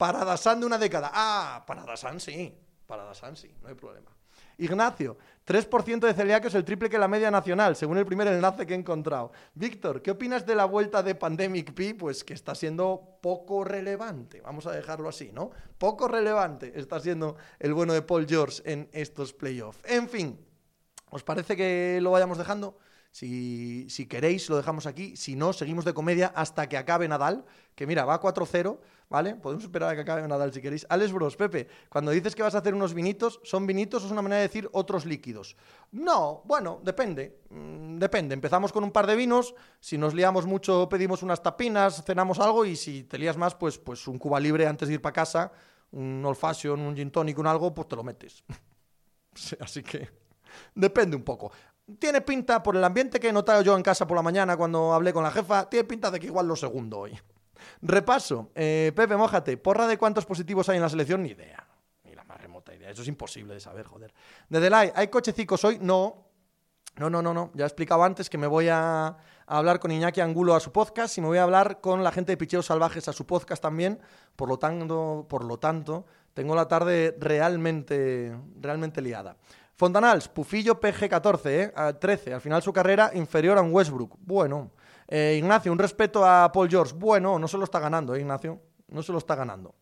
para 0.00 0.24
Dasan 0.24 0.60
de 0.60 0.64
una 0.64 0.78
década. 0.78 1.10
Ah, 1.12 1.62
para 1.66 1.84
Dasan 1.84 2.20
sí. 2.20 2.56
Para 2.86 3.04
Dasan 3.04 3.36
sí, 3.36 3.54
no 3.60 3.68
hay 3.68 3.74
problema. 3.74 4.10
Ignacio, 4.56 5.18
3% 5.46 6.00
de 6.00 6.14
celíacos, 6.14 6.54
el 6.54 6.64
triple 6.64 6.88
que 6.88 6.96
la 6.96 7.06
media 7.06 7.30
nacional, 7.30 7.76
según 7.76 7.98
el 7.98 8.06
primer 8.06 8.26
enlace 8.28 8.64
que 8.64 8.72
he 8.72 8.78
encontrado. 8.78 9.30
Víctor, 9.52 10.00
¿qué 10.00 10.12
opinas 10.12 10.46
de 10.46 10.54
la 10.54 10.64
vuelta 10.64 11.02
de 11.02 11.14
Pandemic 11.14 11.74
P? 11.74 11.94
Pues 11.96 12.24
que 12.24 12.32
está 12.32 12.54
siendo 12.54 13.18
poco 13.20 13.62
relevante, 13.62 14.40
vamos 14.40 14.66
a 14.66 14.72
dejarlo 14.72 15.06
así, 15.06 15.32
¿no? 15.32 15.50
Poco 15.76 16.08
relevante 16.08 16.72
está 16.76 16.98
siendo 16.98 17.36
el 17.58 17.74
bueno 17.74 17.92
de 17.92 18.00
Paul 18.00 18.26
George 18.26 18.62
en 18.64 18.88
estos 18.92 19.34
playoffs. 19.34 19.82
En 19.84 20.08
fin, 20.08 20.42
¿os 21.10 21.22
parece 21.22 21.58
que 21.58 21.98
lo 22.00 22.12
vayamos 22.12 22.38
dejando? 22.38 22.78
Si, 23.12 24.06
queréis, 24.08 24.48
lo 24.48 24.56
dejamos 24.56 24.86
aquí. 24.86 25.16
Si 25.16 25.34
no, 25.34 25.52
seguimos 25.52 25.84
de 25.84 25.92
comedia 25.92 26.32
hasta 26.34 26.68
que 26.68 26.76
acabe 26.76 27.08
Nadal, 27.08 27.44
que 27.74 27.86
mira, 27.86 28.04
va 28.04 28.20
4-0, 28.20 28.78
¿vale? 29.08 29.34
Podemos 29.34 29.64
esperar 29.64 29.90
a 29.90 29.94
que 29.96 30.02
acabe 30.02 30.26
Nadal 30.26 30.52
si 30.52 30.62
queréis. 30.62 30.86
Alex 30.88 31.12
Bros, 31.12 31.36
Pepe, 31.36 31.66
cuando 31.88 32.12
dices 32.12 32.36
que 32.36 32.42
vas 32.42 32.54
a 32.54 32.58
hacer 32.58 32.72
unos 32.72 32.94
vinitos, 32.94 33.40
¿son 33.42 33.66
vinitos 33.66 34.04
o 34.04 34.06
es 34.06 34.12
una 34.12 34.22
manera 34.22 34.40
de 34.40 34.46
decir 34.46 34.68
otros 34.72 35.06
líquidos? 35.06 35.56
No, 35.90 36.42
bueno, 36.44 36.80
depende. 36.84 37.40
Mm, 37.50 37.98
depende. 37.98 38.34
Empezamos 38.34 38.72
con 38.72 38.84
un 38.84 38.92
par 38.92 39.08
de 39.08 39.16
vinos. 39.16 39.54
Si 39.80 39.98
nos 39.98 40.14
liamos 40.14 40.46
mucho, 40.46 40.88
pedimos 40.88 41.24
unas 41.24 41.42
tapinas, 41.42 42.04
cenamos 42.04 42.38
algo. 42.38 42.64
Y 42.64 42.76
si 42.76 43.02
te 43.02 43.18
lías 43.18 43.36
más, 43.36 43.56
pues, 43.56 43.76
pues 43.78 44.06
un 44.06 44.18
cuba 44.18 44.38
libre 44.38 44.68
antes 44.68 44.86
de 44.86 44.94
ir 44.94 45.02
para 45.02 45.12
casa, 45.12 45.52
un 45.90 46.24
old 46.24 46.38
un 46.78 46.94
gin 46.94 47.10
tonic, 47.10 47.38
un 47.38 47.48
algo, 47.48 47.74
pues 47.74 47.88
te 47.88 47.96
lo 47.96 48.04
metes. 48.04 48.44
Así 49.60 49.82
que 49.82 50.08
depende 50.74 51.16
un 51.16 51.22
poco 51.22 51.52
tiene 51.98 52.20
pinta, 52.20 52.62
por 52.62 52.76
el 52.76 52.84
ambiente 52.84 53.18
que 53.18 53.28
he 53.28 53.32
notado 53.32 53.62
yo 53.62 53.76
en 53.76 53.82
casa 53.82 54.06
por 54.06 54.16
la 54.16 54.22
mañana 54.22 54.56
cuando 54.56 54.92
hablé 54.92 55.12
con 55.12 55.22
la 55.22 55.30
jefa, 55.30 55.68
tiene 55.68 55.84
pinta 55.84 56.10
de 56.10 56.20
que 56.20 56.26
igual 56.26 56.46
lo 56.46 56.56
segundo 56.56 56.98
hoy. 57.00 57.18
Repaso. 57.82 58.50
Eh, 58.54 58.92
Pepe, 58.94 59.16
mójate. 59.16 59.56
¿Porra 59.56 59.86
de 59.86 59.98
cuántos 59.98 60.26
positivos 60.26 60.68
hay 60.68 60.76
en 60.76 60.82
la 60.82 60.88
selección? 60.88 61.22
Ni 61.22 61.30
idea. 61.30 61.66
Ni 62.04 62.14
la 62.14 62.24
más 62.24 62.40
remota 62.40 62.74
idea. 62.74 62.90
Eso 62.90 63.02
es 63.02 63.08
imposible 63.08 63.54
de 63.54 63.60
saber, 63.60 63.86
joder. 63.86 64.12
De 64.48 64.60
Delay, 64.60 64.92
¿hay 64.94 65.08
cochecicos 65.08 65.64
hoy? 65.64 65.78
No. 65.80 66.26
No, 66.96 67.08
no, 67.08 67.22
no, 67.22 67.32
no. 67.32 67.50
Ya 67.54 67.64
he 67.64 67.66
explicado 67.66 68.02
antes 68.02 68.28
que 68.28 68.36
me 68.36 68.46
voy 68.46 68.68
a, 68.68 69.16
hablar 69.46 69.80
con 69.80 69.90
Iñaki 69.90 70.20
Angulo 70.20 70.54
a 70.54 70.60
su 70.60 70.70
podcast 70.70 71.16
y 71.18 71.20
me 71.20 71.28
voy 71.28 71.38
a 71.38 71.44
hablar 71.44 71.80
con 71.80 72.04
la 72.04 72.12
gente 72.12 72.32
de 72.32 72.36
Picheos 72.36 72.66
Salvajes 72.66 73.08
a 73.08 73.12
su 73.12 73.26
podcast 73.26 73.62
también. 73.62 74.00
Por 74.36 74.48
lo 74.48 74.58
tanto, 74.58 75.26
por 75.28 75.44
lo 75.44 75.58
tanto 75.58 76.04
tengo 76.34 76.54
la 76.54 76.68
tarde 76.68 77.16
realmente, 77.18 78.36
realmente 78.60 79.02
liada. 79.02 79.36
Fontanals, 79.80 80.28
Pufillo 80.28 80.78
PG14, 80.78 81.46
¿eh? 81.46 81.72
13. 81.98 82.34
Al 82.34 82.42
final 82.42 82.62
su 82.62 82.70
carrera 82.70 83.12
inferior 83.14 83.56
a 83.56 83.62
un 83.62 83.72
Westbrook. 83.72 84.14
Bueno. 84.20 84.72
Eh, 85.08 85.36
Ignacio, 85.38 85.72
un 85.72 85.78
respeto 85.78 86.22
a 86.22 86.52
Paul 86.52 86.68
George. 86.68 86.92
Bueno, 86.94 87.38
no 87.38 87.48
se 87.48 87.56
lo 87.56 87.64
está 87.64 87.78
ganando, 87.78 88.14
¿eh, 88.14 88.20
Ignacio. 88.20 88.60
No 88.88 89.02
se 89.02 89.10
lo 89.10 89.16
está 89.16 89.36
ganando. 89.36 89.74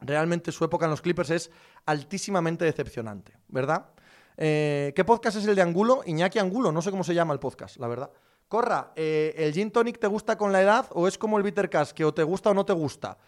Realmente 0.00 0.50
su 0.50 0.64
época 0.64 0.86
en 0.86 0.92
los 0.92 1.02
Clippers 1.02 1.28
es 1.28 1.50
altísimamente 1.84 2.64
decepcionante, 2.64 3.36
¿verdad? 3.48 3.90
Eh, 4.38 4.94
¿Qué 4.96 5.04
podcast 5.04 5.36
es 5.36 5.46
el 5.46 5.54
de 5.54 5.60
Angulo? 5.60 6.00
Iñaki 6.06 6.38
Angulo, 6.38 6.72
no 6.72 6.80
sé 6.80 6.90
cómo 6.90 7.04
se 7.04 7.12
llama 7.12 7.34
el 7.34 7.38
podcast, 7.38 7.76
la 7.76 7.86
verdad. 7.86 8.10
Corra, 8.48 8.94
eh, 8.96 9.34
¿el 9.36 9.52
gin 9.52 9.70
tonic 9.70 9.98
te 9.98 10.06
gusta 10.06 10.38
con 10.38 10.52
la 10.52 10.62
edad 10.62 10.86
o 10.92 11.06
es 11.06 11.18
como 11.18 11.36
el 11.36 11.42
bitter 11.42 11.68
cash, 11.68 11.90
que 11.90 12.06
o 12.06 12.14
te 12.14 12.22
gusta 12.22 12.48
o 12.48 12.54
no 12.54 12.64
te 12.64 12.72
gusta? 12.72 13.18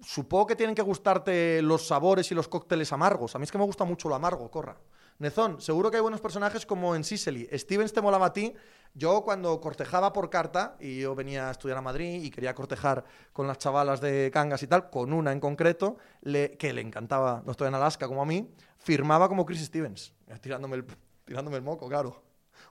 Supongo 0.00 0.46
que 0.46 0.56
tienen 0.56 0.74
que 0.74 0.80
gustarte 0.80 1.60
los 1.60 1.86
sabores 1.86 2.32
y 2.32 2.34
los 2.34 2.48
cócteles 2.48 2.90
amargos. 2.94 3.34
A 3.34 3.38
mí 3.38 3.44
es 3.44 3.52
que 3.52 3.58
me 3.58 3.64
gusta 3.64 3.84
mucho 3.84 4.08
lo 4.08 4.14
amargo, 4.14 4.50
Corra. 4.50 4.78
Nezón, 5.18 5.60
seguro 5.60 5.90
que 5.90 5.96
hay 5.96 6.02
buenos 6.02 6.20
personajes 6.20 6.64
como 6.64 6.94
en 6.94 7.02
Sicily. 7.02 7.48
Stevens 7.52 7.92
te 7.92 8.00
molaba 8.00 8.26
a 8.26 8.32
ti. 8.32 8.54
Yo 8.94 9.22
cuando 9.22 9.60
cortejaba 9.60 10.12
por 10.12 10.30
carta, 10.30 10.76
y 10.78 11.00
yo 11.00 11.16
venía 11.16 11.48
a 11.48 11.50
estudiar 11.50 11.76
a 11.76 11.82
Madrid 11.82 12.22
y 12.22 12.30
quería 12.30 12.54
cortejar 12.54 13.04
con 13.32 13.48
las 13.48 13.58
chavalas 13.58 14.00
de 14.00 14.30
Cangas 14.32 14.62
y 14.62 14.68
tal, 14.68 14.90
con 14.90 15.12
una 15.12 15.32
en 15.32 15.40
concreto, 15.40 15.96
que 16.22 16.72
le 16.72 16.80
encantaba, 16.80 17.42
no 17.44 17.50
estoy 17.50 17.66
en 17.66 17.74
Alaska 17.74 18.06
como 18.06 18.22
a 18.22 18.26
mí, 18.26 18.48
firmaba 18.76 19.28
como 19.28 19.44
Chris 19.44 19.64
Stevens, 19.64 20.14
tirándome 20.40 20.76
el, 20.76 20.86
tirándome 21.24 21.56
el 21.56 21.62
moco, 21.62 21.88
claro 21.88 22.22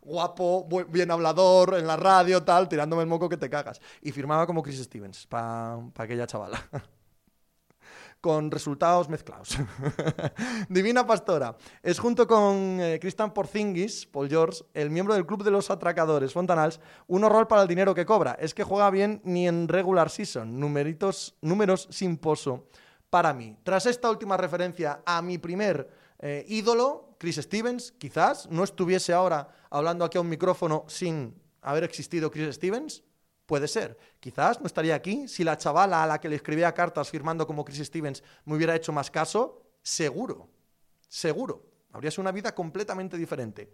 guapo, 0.01 0.67
bien 0.89 1.11
hablador, 1.11 1.75
en 1.77 1.87
la 1.87 1.97
radio, 1.97 2.43
tal, 2.43 2.69
tirándome 2.69 3.03
el 3.03 3.09
moco 3.09 3.29
que 3.29 3.37
te 3.37 3.49
cagas. 3.49 3.81
Y 4.01 4.11
firmaba 4.11 4.45
como 4.45 4.63
Chris 4.63 4.83
Stevens 4.83 5.27
para 5.27 5.79
aquella 5.97 6.27
chavala. 6.27 6.61
con 8.27 8.51
resultados 8.51 9.07
mezclados. 9.07 9.57
Divina 10.67 11.07
Pastora 11.07 11.55
es 11.81 11.97
junto 11.97 12.27
con 12.27 12.77
eh, 12.81 12.99
Christian 12.99 13.33
Porzingis, 13.33 14.05
Paul 14.05 14.27
George, 14.27 14.65
el 14.73 14.89
miembro 14.89 15.13
del 15.13 15.25
club 15.25 15.45
de 15.45 15.51
los 15.51 15.71
atracadores 15.71 16.33
Fontanals, 16.33 16.81
un 17.07 17.23
horror 17.23 17.47
para 17.47 17.61
el 17.61 17.69
dinero 17.69 17.95
que 17.95 18.05
cobra. 18.05 18.33
Es 18.37 18.53
que 18.53 18.65
juega 18.65 18.89
bien 18.89 19.21
ni 19.23 19.47
en 19.47 19.69
regular 19.69 20.09
season. 20.09 20.59
Numeritos, 20.59 21.37
números 21.41 21.87
sin 21.89 22.17
pozo 22.17 22.67
para 23.09 23.31
mí. 23.31 23.55
Tras 23.63 23.85
esta 23.85 24.09
última 24.09 24.35
referencia 24.35 25.01
a 25.05 25.21
mi 25.21 25.37
primer 25.37 25.89
eh, 26.19 26.43
ídolo, 26.49 27.15
Chris 27.19 27.37
Stevens, 27.37 27.93
quizás 27.97 28.49
no 28.51 28.65
estuviese 28.65 29.13
ahora 29.13 29.47
hablando 29.69 30.03
aquí 30.03 30.17
a 30.17 30.21
un 30.21 30.27
micrófono 30.27 30.83
sin 30.89 31.33
haber 31.61 31.85
existido 31.85 32.29
Chris 32.29 32.55
Stevens. 32.55 33.05
Puede 33.47 33.67
ser. 33.69 33.97
Quizás 34.19 34.59
no 34.59 34.67
estaría 34.67 34.93
aquí 34.93 35.27
si 35.27 35.43
la 35.43 35.57
chavala 35.57 36.03
a 36.03 36.05
la 36.05 36.19
que 36.19 36.27
le 36.29 36.35
escribía 36.35 36.73
cartas 36.73 37.09
firmando 37.09 37.47
como 37.47 37.63
Chris 37.63 37.87
Stevens 37.87 38.21
me 38.43 38.55
hubiera 38.55 38.75
hecho 38.75 38.91
más 38.91 39.09
caso. 39.09 39.63
Seguro. 39.81 40.49
Seguro. 41.07 41.63
Habría 41.93 42.11
sido 42.11 42.23
una 42.23 42.33
vida 42.33 42.53
completamente 42.53 43.17
diferente. 43.17 43.73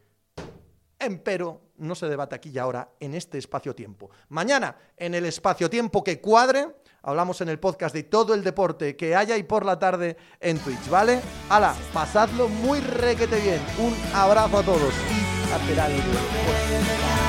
Empero 0.99 1.71
no 1.77 1.95
se 1.95 2.05
debate 2.07 2.35
aquí 2.35 2.51
y 2.51 2.59
ahora 2.59 2.87
en 2.99 3.15
este 3.15 3.39
espacio-tiempo. 3.39 4.11
Mañana, 4.29 4.77
en 4.95 5.15
el 5.15 5.25
espacio-tiempo 5.25 6.03
que 6.03 6.21
cuadre, 6.21 6.67
hablamos 7.01 7.41
en 7.41 7.49
el 7.49 7.59
podcast 7.59 7.95
de 7.95 8.03
todo 8.03 8.35
el 8.35 8.43
deporte 8.43 8.95
que 8.95 9.15
haya 9.15 9.35
y 9.37 9.43
por 9.43 9.65
la 9.65 9.79
tarde 9.79 10.15
en 10.39 10.59
Twitch, 10.59 10.87
¿vale? 10.87 11.19
Hala, 11.49 11.75
pasadlo 11.91 12.47
muy 12.47 12.79
requete 12.79 13.41
bien. 13.41 13.59
Un 13.79 13.95
abrazo 14.13 14.59
a 14.59 14.63
todos 14.63 14.93
y 15.09 15.51
a 15.51 17.22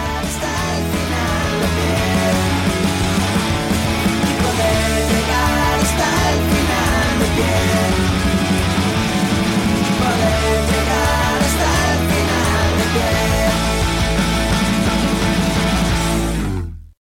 again 7.36 8.13